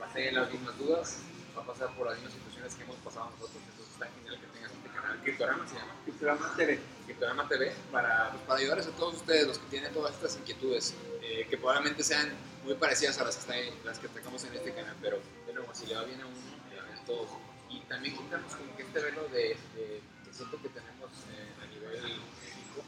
[0.00, 1.18] va a tener las mismas dudas,
[1.56, 4.46] va a pasar por las mismas situaciones que hemos pasado nosotros, entonces está genial que
[4.46, 6.80] tengas este canal, Criptorama se llama, Criptorama TV.
[7.04, 10.94] Criptorama TV, para, pues, para ayudarles a todos ustedes, los que tienen todas estas inquietudes,
[11.22, 12.32] eh, que probablemente sean
[12.64, 15.52] muy parecidas a las que, está en- las que tengamos en este canal, pero de
[15.52, 16.36] nuevo, si le va bien a uno,
[16.70, 17.28] le va bien a todos.
[17.70, 21.66] Y también quitamos como que este velo de, de- que siento que tenemos eh, a
[21.66, 22.82] nivel México,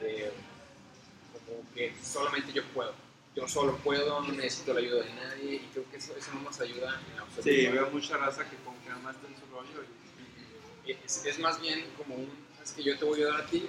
[0.00, 0.32] de
[1.46, 2.92] como que solamente yo puedo.
[3.36, 6.40] Yo solo puedo, no necesito la ayuda de nadie y creo que eso, eso no
[6.40, 7.42] nos ayuda en absoluto.
[7.44, 9.84] Sí, veo mucha raza que como que nada más está en su rollo.
[10.86, 12.28] y- Es, es más bien como un,
[12.62, 13.68] es que yo te voy a ayudar a ti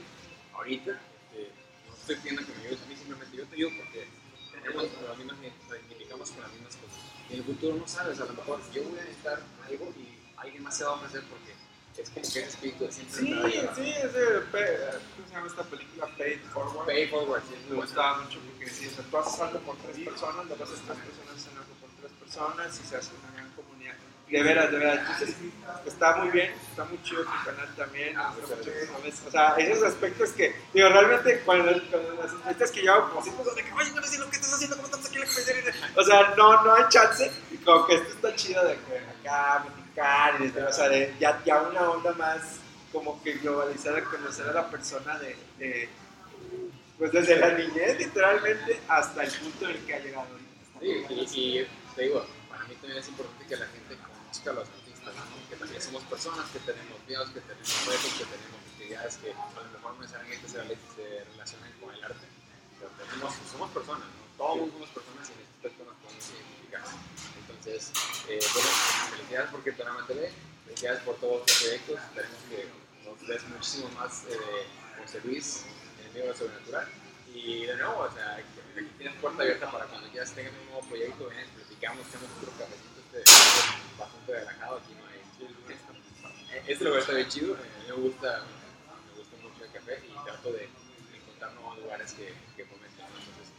[0.56, 0.92] ahorita,
[1.36, 1.52] eh,
[1.88, 4.08] no estoy pidiendo que me ayudes a mí, simplemente yo te ayudo porque
[4.64, 7.00] tenemos las mismas, identificamos con las mismas cosas.
[7.30, 10.18] Y en el futuro no sabes, a lo mejor yo voy a necesitar algo y
[10.38, 11.52] alguien más se va a ofrecer porque
[12.02, 13.28] es como que ese espíritu de siempre Sí,
[13.76, 13.92] sí,
[14.52, 14.80] pe-
[15.16, 16.08] ¿cómo se llama esta película?
[16.18, 16.86] Paid Forward.
[16.88, 19.76] Pay forward, sí, es Me gustaba mucho porque sí, o sea, tú haces algo por
[19.78, 23.41] tres personas, esas tres personas hacen algo por tres personas y se hace una.
[24.32, 25.22] De veras, de veras.
[25.86, 28.16] Está muy bien, está muy chido tu canal también.
[28.18, 33.22] O sea, esos aspectos que, digo, realmente, cuando, las entrevistas que yo como
[33.56, 35.76] de que, oye, no sé lo que estás haciendo, cómo estás aquí en la convención.
[35.98, 37.32] O sea, no, no hay chance.
[37.52, 41.14] Y como que esto está chido de que acá, platicar, y de- o sea, de,
[41.20, 42.42] ya, ya una onda más
[42.94, 45.90] como que globalizada, conocer a la persona de,
[46.98, 50.28] pues desde la niñez, literalmente, hasta el punto en el que ha llegado.
[50.80, 51.06] Sí,
[51.36, 53.98] y te digo, para mí también es importante que la gente
[54.32, 55.14] conozca a los artistas
[55.50, 59.60] que también somos personas, que tenemos miedos, que tenemos retos, que tenemos actividades que a
[59.60, 60.56] lo mejor no necesariamente se,
[60.96, 62.26] se relacionan con el arte,
[62.80, 64.24] pero tenemos, somos personas, ¿no?
[64.40, 66.84] todos somos personas y en este aspecto nos podemos identificar.
[67.44, 67.92] Entonces,
[68.32, 68.70] eh, bueno,
[69.12, 70.32] felicidades por Ketorama TV,
[70.66, 72.60] felicidades por todos los proyectos, esperemos que
[73.04, 74.64] nos des muchísimo más eh,
[74.96, 75.66] José Luis
[76.00, 76.88] en el medio de lo sobrenatural.
[77.36, 80.88] Y de nuevo, o sea, aquí tienes puerta abierta para cuando quieras tengas un nuevo
[80.88, 83.32] proyecto, ven, platicamos, tenemos otro cafecito este,
[83.98, 85.22] bastante relajado, aquí no hay...
[86.68, 88.44] Este lugar está bien chido, a mí me gusta,
[89.10, 90.70] me gusta mucho el café y trato de
[91.16, 93.06] encontrar nuevos lugares que, que fomenten.
[93.06, 93.54] Entonces,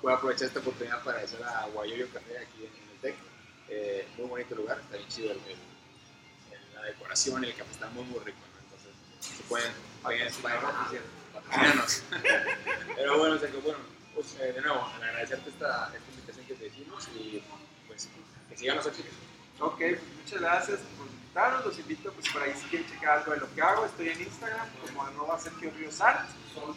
[0.00, 3.14] voy a aprovechar esta oportunidad para agradecer a Guayoyo Café aquí en, el TEC.
[3.68, 8.04] Eh, muy bonito lugar, está bien chido el, el, la decoración, el café está muy
[8.04, 8.38] muy rico.
[8.38, 8.60] ¿no?
[8.62, 9.72] Entonces, se pueden,
[10.02, 10.32] vayan,
[11.32, 12.02] patrocinanos.
[12.96, 13.78] Pero bueno, Sergio, bueno,
[14.14, 17.42] pues, eh, de nuevo, agradecerte esta, esta invitación que te hicimos y
[17.88, 18.08] pues
[18.54, 19.12] que sigan los éxitos.
[19.60, 21.66] Ok, pues muchas gracias por invitarnos.
[21.66, 23.84] Los invito, pues por ahí si quieren checar algo de lo que hago.
[23.84, 26.28] Estoy en Instagram como arroba Sergio Ríos Art,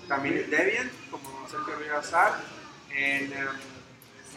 [0.07, 2.43] también en Debian como Sergio Ríos Art,
[2.91, 3.33] en,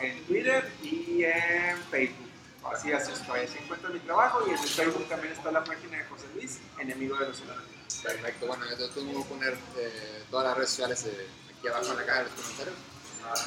[0.01, 2.29] en Twitter y en Facebook.
[2.73, 3.41] Así, así estoy.
[3.41, 6.59] Así encuentro mi trabajo y en el Facebook también está la página de José Luis,
[6.79, 7.65] enemigo de los humanos.
[8.03, 11.91] Perfecto, bueno, yo te voy a poner eh, todas las redes sociales eh, aquí abajo
[11.91, 12.90] en la caja de los comentarios.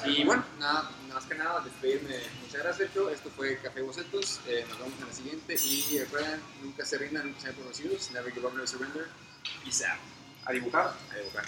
[0.05, 2.15] Y bueno, nada, más que nada, despedirme.
[2.41, 3.09] Muchas gracias, Sergio.
[3.09, 4.41] Esto fue Café Bocetos.
[4.47, 5.55] Eh, nos vemos en la siguiente.
[5.55, 8.11] Y recuerden, nunca se rindan, nunca sean conocidos.
[8.11, 9.07] Never give up, never surrender.
[9.63, 9.99] Peace out.
[10.45, 10.93] A dibujar.
[11.11, 11.45] A dibujar.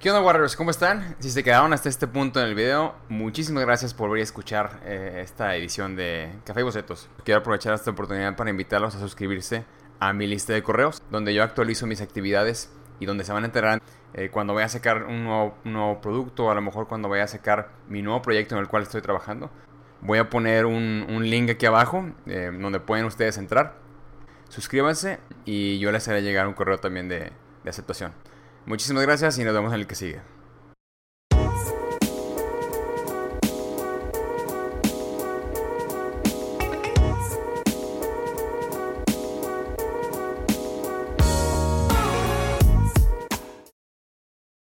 [0.00, 0.56] ¿Qué onda, Warriors?
[0.56, 1.14] ¿Cómo están?
[1.18, 4.80] Si se quedaron hasta este punto en el video, muchísimas gracias por venir a escuchar
[4.86, 7.10] eh, esta edición de Café y Bocetos.
[7.22, 9.66] Quiero aprovechar esta oportunidad para invitarlos a suscribirse
[9.98, 13.46] a mi lista de correos, donde yo actualizo mis actividades y donde se van a
[13.46, 13.82] enterar
[14.14, 17.24] eh, cuando vaya a sacar un nuevo, un nuevo, producto a lo mejor cuando vaya
[17.24, 19.50] a sacar mi nuevo proyecto en el cual estoy trabajando.
[20.00, 23.76] Voy a poner un, link aquí abajo eh, donde pueden ustedes entrar.
[24.48, 27.32] Suscríbanse y yo les haré llegar un correo también de
[27.66, 28.12] aceptación.
[28.66, 30.20] Muchísimas gracias y nos vemos en el que sigue.